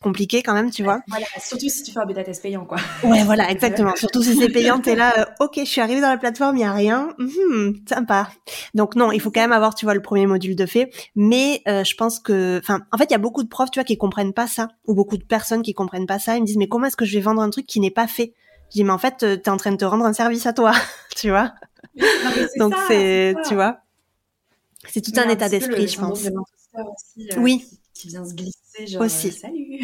compliqué 0.00 0.42
quand 0.42 0.54
même, 0.54 0.70
tu 0.70 0.84
vois. 0.84 1.00
Voilà, 1.08 1.26
surtout 1.38 1.68
si 1.68 1.82
tu 1.82 1.90
fais 1.90 1.98
un 1.98 2.06
bêta 2.06 2.22
test 2.22 2.40
payant, 2.40 2.64
quoi. 2.64 2.78
Ouais, 3.02 3.24
voilà, 3.24 3.50
exactement. 3.50 3.96
surtout 3.96 4.22
si 4.22 4.36
c'est 4.36 4.48
payant, 4.48 4.78
t'es 4.78 4.94
là, 4.94 5.12
euh, 5.18 5.44
ok, 5.44 5.54
je 5.58 5.64
suis 5.64 5.80
arrivée 5.80 6.00
dans 6.00 6.10
la 6.10 6.18
plateforme, 6.18 6.56
il 6.56 6.60
y 6.60 6.64
a 6.64 6.72
rien, 6.72 7.08
hum, 7.18 7.74
sympa. 7.88 8.30
Donc 8.74 8.94
non, 8.94 9.10
il 9.10 9.20
faut 9.20 9.32
quand 9.32 9.40
même 9.40 9.52
avoir, 9.52 9.74
tu 9.74 9.86
vois, 9.86 9.94
le 9.94 10.02
premier 10.02 10.26
module 10.26 10.54
de 10.54 10.66
fait. 10.66 10.90
Mais 11.16 11.62
euh, 11.66 11.82
je 11.82 11.96
pense 11.96 12.20
que, 12.20 12.60
enfin, 12.62 12.80
en 12.92 12.98
fait, 12.98 13.06
il 13.06 13.12
y 13.12 13.16
a 13.16 13.18
beaucoup 13.18 13.42
de 13.42 13.48
profs, 13.48 13.72
tu 13.72 13.80
vois, 13.80 13.84
qui 13.84 13.98
comprennent 13.98 14.32
pas 14.32 14.46
ça, 14.46 14.68
ou 14.86 14.94
beaucoup 14.94 15.16
de 15.16 15.24
personnes 15.24 15.62
qui 15.62 15.74
comprennent 15.74 16.06
pas 16.06 16.20
ça. 16.20 16.36
Ils 16.36 16.42
me 16.42 16.46
disent, 16.46 16.58
mais 16.58 16.68
comment 16.68 16.86
est-ce 16.86 16.96
que 16.96 17.04
je 17.04 17.14
vais 17.14 17.22
vendre 17.22 17.42
un 17.42 17.50
truc 17.50 17.66
qui 17.66 17.80
n'est 17.80 17.90
pas 17.90 18.06
fait? 18.06 18.34
Je 18.70 18.72
dis, 18.72 18.84
mais 18.84 18.92
en 18.92 18.98
fait, 18.98 19.42
t'es 19.42 19.50
en 19.50 19.56
train 19.56 19.72
de 19.72 19.76
te 19.76 19.84
rendre 19.84 20.04
un 20.04 20.12
service 20.12 20.46
à 20.46 20.52
toi, 20.52 20.72
tu 21.16 21.30
vois. 21.30 21.54
Donc 22.58 22.74
c'est, 22.88 23.34
tu 23.48 23.54
vois, 23.54 23.80
c'est 24.90 25.00
tout 25.00 25.18
un 25.18 25.28
état 25.28 25.48
d'esprit, 25.48 25.88
je 25.88 25.98
pense. 25.98 26.20
Aussi, 26.20 27.30
euh, 27.32 27.38
oui. 27.38 27.64
Qui, 27.94 28.08
vient 28.08 28.26
se 28.26 28.34
glisser, 28.34 28.86
genre, 28.86 29.02
aussi. 29.02 29.28
Euh, 29.28 29.30
salut. 29.30 29.80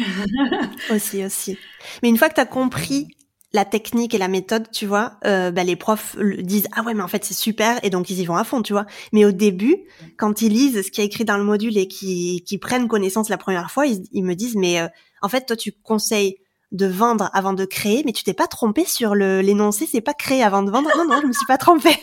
aussi, 0.91 1.25
aussi. 1.25 1.57
Mais 2.01 2.09
une 2.09 2.17
fois 2.17 2.29
que 2.29 2.35
t'as 2.35 2.45
compris 2.45 3.07
la 3.51 3.65
technique 3.65 4.13
et 4.13 4.17
la 4.17 4.27
méthode, 4.27 4.69
tu 4.71 4.85
vois, 4.85 5.13
euh, 5.25 5.51
bah, 5.51 5.63
les 5.63 5.75
profs 5.75 6.15
disent 6.39 6.67
ah 6.75 6.81
ouais 6.81 6.95
mais 6.95 7.03
en 7.03 7.07
fait 7.07 7.23
c'est 7.23 7.35
super 7.35 7.83
et 7.83 7.91
donc 7.91 8.09
ils 8.09 8.19
y 8.19 8.25
vont 8.25 8.35
à 8.35 8.43
fond, 8.43 8.61
tu 8.61 8.73
vois. 8.73 8.85
Mais 9.11 9.25
au 9.25 9.31
début, 9.31 9.77
quand 10.17 10.41
ils 10.41 10.51
lisent 10.51 10.83
ce 10.83 10.91
qui 10.91 11.01
est 11.01 11.05
écrit 11.05 11.25
dans 11.25 11.37
le 11.37 11.43
module 11.43 11.77
et 11.77 11.87
qui 11.87 12.43
qui 12.45 12.57
prennent 12.57 12.87
connaissance 12.87 13.29
la 13.29 13.37
première 13.37 13.69
fois, 13.69 13.85
ils, 13.85 14.03
ils 14.11 14.23
me 14.23 14.33
disent 14.33 14.55
mais 14.55 14.79
en 15.21 15.29
fait 15.29 15.45
toi 15.45 15.55
tu 15.55 15.71
conseilles 15.71 16.37
de 16.73 16.87
vendre 16.87 17.29
avant 17.33 17.53
de 17.53 17.65
créer, 17.65 18.03
mais 18.05 18.11
tu 18.11 18.23
t'es 18.23 18.33
pas 18.33 18.47
trompé 18.47 18.83
sur 18.83 19.15
le 19.15 19.41
l'énoncé, 19.41 19.87
c'est 19.89 20.01
pas 20.01 20.13
créer 20.13 20.43
avant 20.43 20.63
de 20.63 20.71
vendre. 20.71 20.89
Non, 20.97 21.05
non, 21.05 21.21
je 21.21 21.27
me 21.27 21.33
suis 21.33 21.45
pas 21.45 21.57
trompée. 21.57 21.95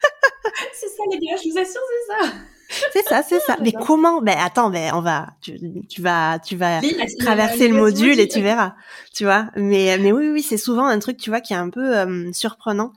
c'est 0.72 0.88
ça, 0.88 1.02
les 1.10 1.18
gars, 1.18 1.36
je 1.36 1.50
vous 1.50 1.58
assure, 1.58 1.80
c'est 2.08 2.24
ça. 2.24 2.32
C'est 2.92 3.02
ça, 3.04 3.22
c'est 3.22 3.40
ça. 3.46 3.56
Mais 3.60 3.72
comment 3.72 4.22
Ben 4.22 4.36
attends, 4.38 4.70
ben 4.70 4.92
on 4.94 5.02
va, 5.02 5.28
tu, 5.40 5.52
vas, 6.00 6.38
tu 6.38 6.56
vas 6.56 6.80
traverser 7.20 7.68
le 7.68 7.76
module 7.76 8.18
et 8.18 8.26
tu 8.26 8.40
verras, 8.40 8.74
tu 9.12 9.24
vois. 9.24 9.50
Mais 9.56 9.98
mais 9.98 10.12
oui, 10.12 10.30
oui, 10.30 10.42
c'est 10.42 10.56
souvent 10.56 10.86
un 10.86 10.98
truc, 10.98 11.18
tu 11.18 11.30
vois, 11.30 11.40
qui 11.40 11.52
est 11.52 11.56
un 11.56 11.70
peu 11.70 11.96
euh, 11.96 12.32
surprenant. 12.32 12.92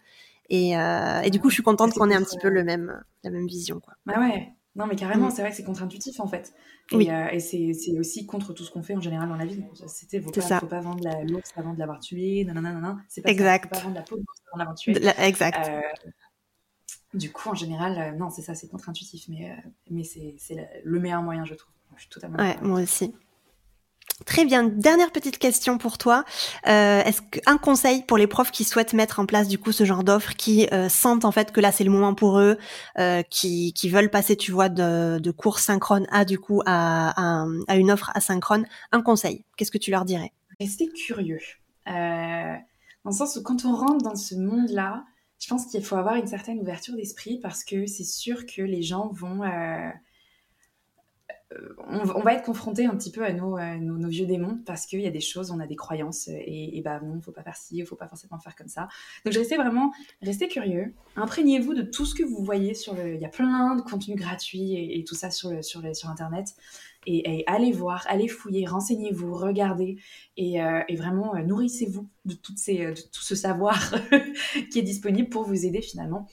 Et, 0.49 0.77
euh, 0.77 1.21
et 1.21 1.29
du 1.29 1.41
coup, 1.41 1.49
je 1.49 1.55
suis 1.55 1.63
contente 1.63 1.93
qu'on 1.93 2.09
ait 2.09 2.15
un 2.15 2.23
petit 2.23 2.37
peu 2.37 2.47
le 2.47 2.63
même, 2.63 3.01
la 3.25 3.31
même 3.31 3.47
vision, 3.47 3.81
quoi. 3.81 3.95
Bah 4.05 4.17
ouais. 4.19 4.53
Non, 4.77 4.85
mais 4.85 4.95
carrément, 4.95 5.27
mm. 5.27 5.31
c'est 5.31 5.41
vrai 5.41 5.51
que 5.51 5.57
c'est 5.57 5.63
contre-intuitif 5.63 6.19
en 6.19 6.27
fait. 6.27 6.53
Et, 6.91 6.95
oui. 6.95 7.09
Euh, 7.09 7.27
et 7.31 7.39
c'est 7.39 7.99
aussi 7.99 8.25
contre 8.25 8.53
tout 8.53 8.63
ce 8.63 8.71
qu'on 8.71 8.83
fait 8.83 8.95
en 8.95 9.01
général 9.01 9.27
dans 9.27 9.35
la 9.35 9.45
vie. 9.45 9.63
C'était, 9.87 10.21
faut, 10.21 10.31
faut 10.31 10.67
pas 10.67 10.79
vendre 10.79 11.03
l'ours 11.27 11.51
avant 11.57 11.73
de 11.73 11.79
l'avoir 11.79 11.99
tué, 11.99 12.45
nanana, 12.45 12.97
C'est 13.09 13.21
pas 13.21 13.31
exact. 13.31 13.73
Ça, 13.73 13.81
faut 13.81 13.87
pas 13.87 13.87
vendre 13.87 13.95
la 13.95 14.03
peau 14.03 14.17
de 14.17 14.23
en 14.53 14.59
avant 14.59 14.75
tuer. 14.75 14.93
Exact. 15.17 15.69
du 17.13 17.31
coup, 17.31 17.49
en 17.49 17.55
général, 17.55 18.15
non, 18.17 18.29
c'est 18.29 18.43
ça, 18.43 18.55
c'est 18.55 18.67
contre-intuitif, 18.67 19.27
mais, 19.27 19.51
mais 19.89 20.03
c'est 20.03 20.37
le 20.83 20.99
meilleur 20.99 21.23
moyen, 21.23 21.43
je 21.43 21.55
trouve. 21.55 21.73
Je 21.95 22.01
suis 22.01 22.09
totalement 22.09 22.37
ouais, 22.37 22.57
moi 22.61 22.81
aussi. 22.81 23.15
Très 24.25 24.45
bien. 24.45 24.63
Dernière 24.63 25.11
petite 25.11 25.37
question 25.37 25.77
pour 25.77 25.97
toi. 25.97 26.25
Euh, 26.67 27.03
Est-ce 27.03 27.21
qu'un 27.21 27.57
conseil 27.57 28.03
pour 28.03 28.17
les 28.17 28.25
profs 28.27 28.51
qui 28.51 28.63
souhaitent 28.63 28.93
mettre 28.93 29.19
en 29.19 29.25
place 29.25 29.47
du 29.47 29.59
coup 29.59 29.71
ce 29.71 29.85
genre 29.85 30.03
d'offre, 30.03 30.33
qui 30.35 30.67
euh, 30.73 30.89
sentent 30.89 31.23
en 31.23 31.31
fait 31.31 31.51
que 31.51 31.61
là 31.61 31.71
c'est 31.71 31.83
le 31.83 31.91
moment 31.91 32.15
pour 32.15 32.39
eux, 32.39 32.57
euh, 32.97 33.21
qui, 33.21 33.73
qui 33.73 33.89
veulle 33.89 34.09
passer, 34.09 34.35
tu 34.35 34.51
vois, 34.51 34.69
de, 34.69 35.19
de 35.19 35.31
cours 35.31 35.59
synchrone 35.59 36.07
à 36.11 36.25
du 36.25 36.39
coup 36.39 36.61
à, 36.65 37.41
à, 37.43 37.45
à 37.67 37.75
une 37.75 37.91
offre 37.91 38.11
asynchrone, 38.15 38.65
un 38.91 39.01
conseil. 39.01 39.45
Qu'est-ce 39.55 39.71
que 39.71 39.77
tu 39.77 39.91
leur 39.91 40.03
dirais? 40.03 40.33
Restez 40.59 40.89
curieux. 40.89 41.39
Euh, 41.87 41.91
dans 43.05 43.11
le 43.11 43.15
sens 43.15 43.35
où 43.35 43.43
quand 43.43 43.65
on 43.65 43.75
rentre 43.75 44.03
dans 44.03 44.15
ce 44.15 44.33
monde-là, 44.35 45.05
je 45.39 45.47
pense 45.47 45.67
qu'il 45.67 45.83
faut 45.83 45.95
avoir 45.95 46.15
une 46.15 46.27
certaine 46.27 46.59
ouverture 46.59 46.95
d'esprit 46.95 47.39
parce 47.39 47.63
que 47.63 47.85
c'est 47.85 48.03
sûr 48.03 48.47
que 48.47 48.63
les 48.63 48.81
gens 48.81 49.09
vont 49.13 49.43
on, 51.87 52.21
va 52.21 52.33
être 52.33 52.43
confronté 52.43 52.85
un 52.85 52.95
petit 52.95 53.11
peu 53.11 53.23
à 53.23 53.31
nos, 53.31 54.07
vieux 54.09 54.25
démons 54.25 54.59
parce 54.65 54.85
qu'il 54.85 54.99
y 54.99 55.07
a 55.07 55.11
des 55.11 55.21
choses, 55.21 55.49
on 55.49 55.59
a 55.59 55.67
des 55.67 55.77
croyances 55.77 56.27
et, 56.27 56.81
bah 56.83 56.99
non, 57.01 57.21
faut 57.21 57.31
pas 57.31 57.43
faire 57.43 57.55
ci, 57.55 57.83
faut 57.85 57.95
pas 57.95 58.07
forcément 58.07 58.37
faire 58.37 58.55
comme 58.55 58.67
ça. 58.67 58.89
Donc 59.23 59.33
je 59.33 59.39
restais 59.39 59.55
vraiment, 59.55 59.93
restez 60.21 60.49
curieux, 60.49 60.93
imprégnez-vous 61.15 61.73
de 61.73 61.83
tout 61.83 62.05
ce 62.05 62.15
que 62.15 62.23
vous 62.23 62.43
voyez 62.43 62.73
sur 62.73 62.93
le, 62.95 63.15
il 63.15 63.21
y 63.21 63.25
a 63.25 63.29
plein 63.29 63.75
de 63.75 63.81
contenus 63.81 64.17
gratuits 64.17 64.75
et, 64.75 65.03
tout 65.05 65.15
ça 65.15 65.31
sur 65.31 65.63
sur 65.63 66.09
internet 66.09 66.55
et, 67.05 67.45
allez 67.47 67.71
voir, 67.71 68.05
allez 68.09 68.27
fouiller, 68.27 68.65
renseignez-vous, 68.65 69.33
regardez 69.33 69.97
et, 70.35 70.61
euh, 70.61 70.81
vraiment 70.97 71.33
euh, 71.35 71.43
nourrissez-vous 71.43 72.09
de 72.25 72.33
tout 72.33 72.53
ce 72.57 73.35
savoir 73.35 73.95
qui 74.71 74.79
est 74.79 74.83
disponible 74.83 75.29
pour 75.29 75.43
vous 75.43 75.65
aider 75.65 75.81
finalement. 75.81 76.27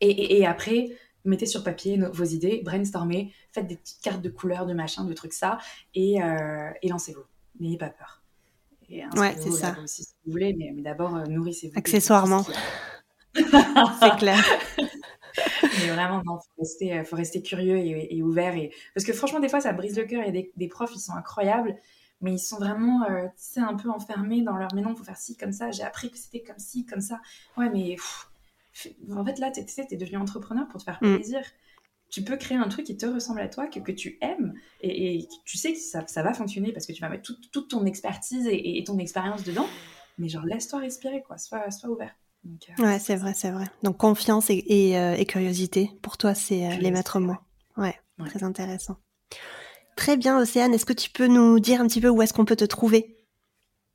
et 0.00 0.46
après 0.46 0.90
mettez 1.28 1.46
sur 1.46 1.62
papier 1.62 1.98
vos 2.12 2.24
idées, 2.24 2.62
brainstormez, 2.64 3.32
faites 3.52 3.66
des 3.66 3.76
petites 3.76 4.00
cartes 4.00 4.22
de 4.22 4.28
couleurs, 4.28 4.66
de 4.66 4.74
machin, 4.74 5.04
de 5.04 5.12
trucs 5.12 5.32
ça, 5.32 5.58
et, 5.94 6.22
euh, 6.22 6.70
lancez-vous. 6.82 7.24
N'ayez 7.60 7.78
pas 7.78 7.90
peur. 7.90 8.22
ouais, 8.90 9.34
c'est 9.38 9.50
ça. 9.50 9.76
si 9.86 10.06
vous 10.24 10.32
voulez, 10.32 10.54
mais, 10.54 10.72
d'abord, 10.82 11.16
euh, 11.16 11.24
nourrissez-vous. 11.24 11.78
Accessoirement. 11.78 12.44
c'est 13.34 14.16
clair. 14.16 14.42
mais 15.62 15.90
vraiment, 15.90 16.22
il 16.22 16.26
faut 16.26 16.40
rester, 16.58 16.98
euh, 16.98 17.04
faut 17.04 17.16
rester 17.16 17.42
curieux 17.42 17.76
et, 17.76 18.22
ouvert. 18.22 18.54
Et... 18.56 18.72
Parce 18.94 19.04
que 19.04 19.12
franchement, 19.12 19.40
des 19.40 19.48
fois, 19.48 19.60
ça 19.60 19.72
brise 19.72 19.96
le 19.96 20.04
cœur. 20.04 20.22
Il 20.26 20.34
y 20.34 20.38
a 20.38 20.42
des, 20.56 20.68
profs, 20.68 20.94
ils 20.94 21.00
sont 21.00 21.14
incroyables, 21.14 21.76
mais 22.20 22.32
ils 22.32 22.38
sont 22.38 22.58
vraiment, 22.58 23.06
tu 23.52 23.60
un 23.60 23.74
peu 23.74 23.90
enfermés 23.90 24.42
dans 24.42 24.56
leur. 24.56 24.68
Mais 24.74 24.82
non, 24.82 24.92
il 24.92 24.96
faut 24.96 25.04
faire 25.04 25.16
ci, 25.16 25.36
comme 25.36 25.52
ça. 25.52 25.70
J'ai 25.70 25.82
appris 25.82 26.10
que 26.10 26.18
c'était 26.18 26.42
comme 26.42 26.58
ci, 26.58 26.86
comme 26.86 27.00
ça. 27.00 27.20
Ouais, 27.56 27.70
mais 27.70 27.96
en 29.10 29.24
fait, 29.24 29.38
là, 29.38 29.50
tu 29.50 29.60
es, 29.60 29.96
devenu 29.96 30.16
entrepreneur 30.18 30.66
pour 30.68 30.80
te 30.80 30.84
faire 30.84 30.98
mm. 31.00 31.16
plaisir. 31.16 31.40
Tu 32.10 32.22
peux 32.22 32.36
créer 32.36 32.56
un 32.56 32.68
truc 32.68 32.86
qui 32.86 32.96
te 32.96 33.04
ressemble 33.04 33.40
à 33.40 33.48
toi, 33.48 33.66
que, 33.66 33.80
que 33.80 33.92
tu 33.92 34.18
aimes, 34.22 34.54
et, 34.80 35.28
tu 35.44 35.58
sais 35.58 35.74
que 35.74 35.78
ça, 35.78 36.06
ça, 36.06 36.22
va 36.22 36.32
fonctionner 36.32 36.72
parce 36.72 36.86
que 36.86 36.92
tu 36.92 37.02
vas 37.02 37.10
mettre 37.10 37.30
toute 37.52 37.68
ton 37.68 37.84
expertise 37.84 38.48
et, 38.50 38.82
ton 38.86 38.98
expérience 38.98 39.44
dedans. 39.44 39.66
Mais 40.16 40.28
genre, 40.28 40.44
laisse-toi 40.44 40.80
respirer, 40.80 41.22
quoi. 41.22 41.38
Sois, 41.38 41.70
sois 41.70 41.90
ouvert. 41.90 42.14
Euh, 42.46 42.82
ouais, 42.82 42.98
c'est 42.98 43.16
vrai, 43.16 43.32
c'est 43.34 43.50
vrai. 43.50 43.66
Donc, 43.82 43.96
confiance 43.96 44.50
et, 44.50 44.96
euh, 44.96 45.22
curiosité, 45.24 45.90
pour 46.02 46.16
toi, 46.16 46.34
c'est 46.34 46.66
euh, 46.66 46.76
les 46.76 46.90
maîtres 46.90 47.20
mots. 47.20 47.36
Ouais, 47.76 47.94
très 48.26 48.42
intéressant. 48.42 48.96
Très 49.96 50.16
bien, 50.16 50.38
Océane. 50.38 50.74
Est-ce 50.74 50.86
que 50.86 50.92
tu 50.92 51.10
peux 51.10 51.26
nous 51.26 51.60
dire 51.60 51.80
un 51.80 51.86
petit 51.86 52.00
peu 52.00 52.08
où 52.08 52.22
est-ce 52.22 52.32
qu'on 52.32 52.44
peut 52.44 52.56
te 52.56 52.64
trouver? 52.64 53.16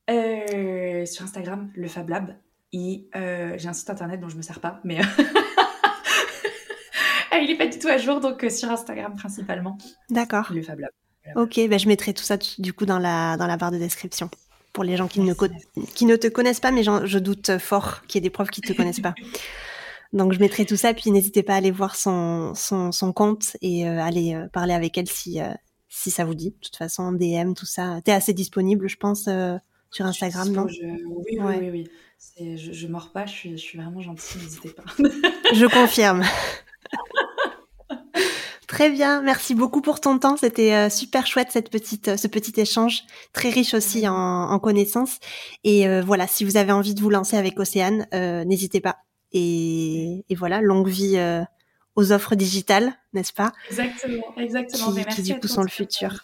Sur 0.08 1.26
Instagram, 1.26 1.72
le 1.76 1.88
Fab 1.88 2.10
Lab. 2.10 2.36
Et 2.74 3.08
euh, 3.16 3.54
j'ai 3.58 3.70
un 3.70 3.74
site 3.74 3.92
internet 3.92 4.20
dont 4.20 4.30
je 4.30 4.36
me 4.36 4.42
sers 4.42 4.60
pas, 4.60 4.80
mais 4.84 5.00
ah, 7.32 7.38
il 7.38 7.52
est 7.52 7.56
pas 7.56 7.68
du 7.68 7.78
tout 7.78 7.88
à 7.88 8.00
jour, 8.00 8.20
donc 8.20 8.44
euh, 8.44 8.50
sur 8.50 8.72
Instagram 8.72 9.16
principalement. 9.16 9.78
D'accord. 10.10 10.52
Le 10.52 10.64
Fab 10.64 10.80
Lab. 10.80 10.90
Ok, 11.36 11.60
bah, 11.70 11.78
je 11.78 11.88
mettrai 11.88 12.14
tout 12.14 12.24
ça 12.24 12.38
du 12.58 12.74
coup 12.74 12.86
dans 12.86 12.98
la, 12.98 13.38
dans 13.38 13.46
la 13.46 13.58
barre 13.58 13.72
de 13.72 13.78
description 13.78 14.30
pour 14.74 14.84
les 14.84 14.98
gens 14.98 15.08
qui, 15.08 15.22
ne, 15.22 15.34
qui 15.94 16.06
ne 16.06 16.16
te 16.16 16.28
connaissent 16.28 16.60
pas, 16.60 16.72
mais 16.72 16.84
je 16.84 17.20
doute 17.20 17.60
fort 17.60 18.02
qu'il 18.08 18.18
y 18.18 18.20
ait 18.20 18.28
des 18.28 18.32
profs 18.32 18.50
qui 18.50 18.62
ne 18.62 18.68
te 18.68 18.74
connaissent 18.74 19.00
pas. 19.00 19.14
Donc 20.14 20.34
je 20.34 20.40
mettrai 20.40 20.66
tout 20.66 20.76
ça, 20.76 20.96
puis 20.96 21.12
n'hésitez 21.12 21.44
pas 21.44 21.54
à 21.54 21.58
aller 21.58 21.72
voir 21.72 21.96
son, 21.96 22.54
son, 22.56 22.92
son 22.92 23.14
compte 23.14 23.56
et 23.62 23.88
euh, 23.88 24.02
aller 24.02 24.36
parler 24.52 24.74
avec 24.74 24.98
elle 24.98 25.08
si, 25.08 25.40
si 25.90 26.10
ça 26.10 26.26
vous 26.26 26.34
dit. 26.34 26.50
De 26.50 26.58
toute 26.60 26.76
façon, 26.76 27.12
DM, 27.12 27.54
tout 27.54 27.68
ça. 27.68 28.00
Tu 28.04 28.10
es 28.10 28.16
assez 28.16 28.34
disponible, 28.34 28.90
je 28.90 28.98
pense, 28.98 29.30
sur 29.94 30.06
Instagram, 30.06 30.52
non 30.52 30.66
Oui, 30.66 31.38
oui, 31.40 31.70
oui, 31.70 32.58
Je, 32.58 32.74
je 32.74 32.88
mords 32.88 33.12
pas, 33.12 33.26
je 33.26 33.32
suis, 33.32 33.52
je 33.52 33.64
suis 33.64 33.78
vraiment 33.78 34.02
gentille, 34.02 34.42
n'hésitez 34.42 34.70
pas. 34.70 34.84
je 35.54 35.66
confirme. 35.68 36.24
Très 38.74 38.90
bien, 38.90 39.22
merci 39.22 39.54
beaucoup 39.54 39.82
pour 39.82 40.02
ton 40.02 40.18
temps. 40.18 40.36
C'était 40.36 40.74
euh, 40.74 40.90
super 40.90 41.28
chouette 41.28 41.50
cette 41.52 41.70
petite, 41.70 42.08
euh, 42.08 42.18
ce 42.18 42.28
petit 42.28 42.60
échange, 42.60 43.04
très 43.32 43.50
riche 43.52 43.76
aussi 43.76 44.08
en, 44.08 44.16
en 44.16 44.58
connaissances. 44.58 45.20
Et 45.64 45.88
euh, 45.88 46.02
voilà, 46.02 46.26
si 46.26 46.44
vous 46.44 46.58
avez 46.58 46.72
envie 46.72 46.96
de 46.96 47.00
vous 47.00 47.12
lancer 47.12 47.38
avec 47.38 47.60
Océane, 47.60 48.08
n'hésitez 48.12 48.82
pas. 48.82 48.98
Et, 49.32 50.26
et, 50.28 50.34
voilà, 50.34 50.60
longue 50.60 50.88
vie 50.88 51.20
aux 51.96 52.12
offres 52.12 52.34
digitales, 52.34 52.94
n'est-ce 53.14 53.34
pas? 53.34 53.52
Exactement, 53.70 54.38
exactement. 54.38 54.88
Qui, 54.88 54.96
merci 54.96 55.22
qui 55.22 55.34
du 55.34 55.40
coup 55.40 55.48
sont 55.48 55.62
le 55.62 55.70
futur. 55.70 56.24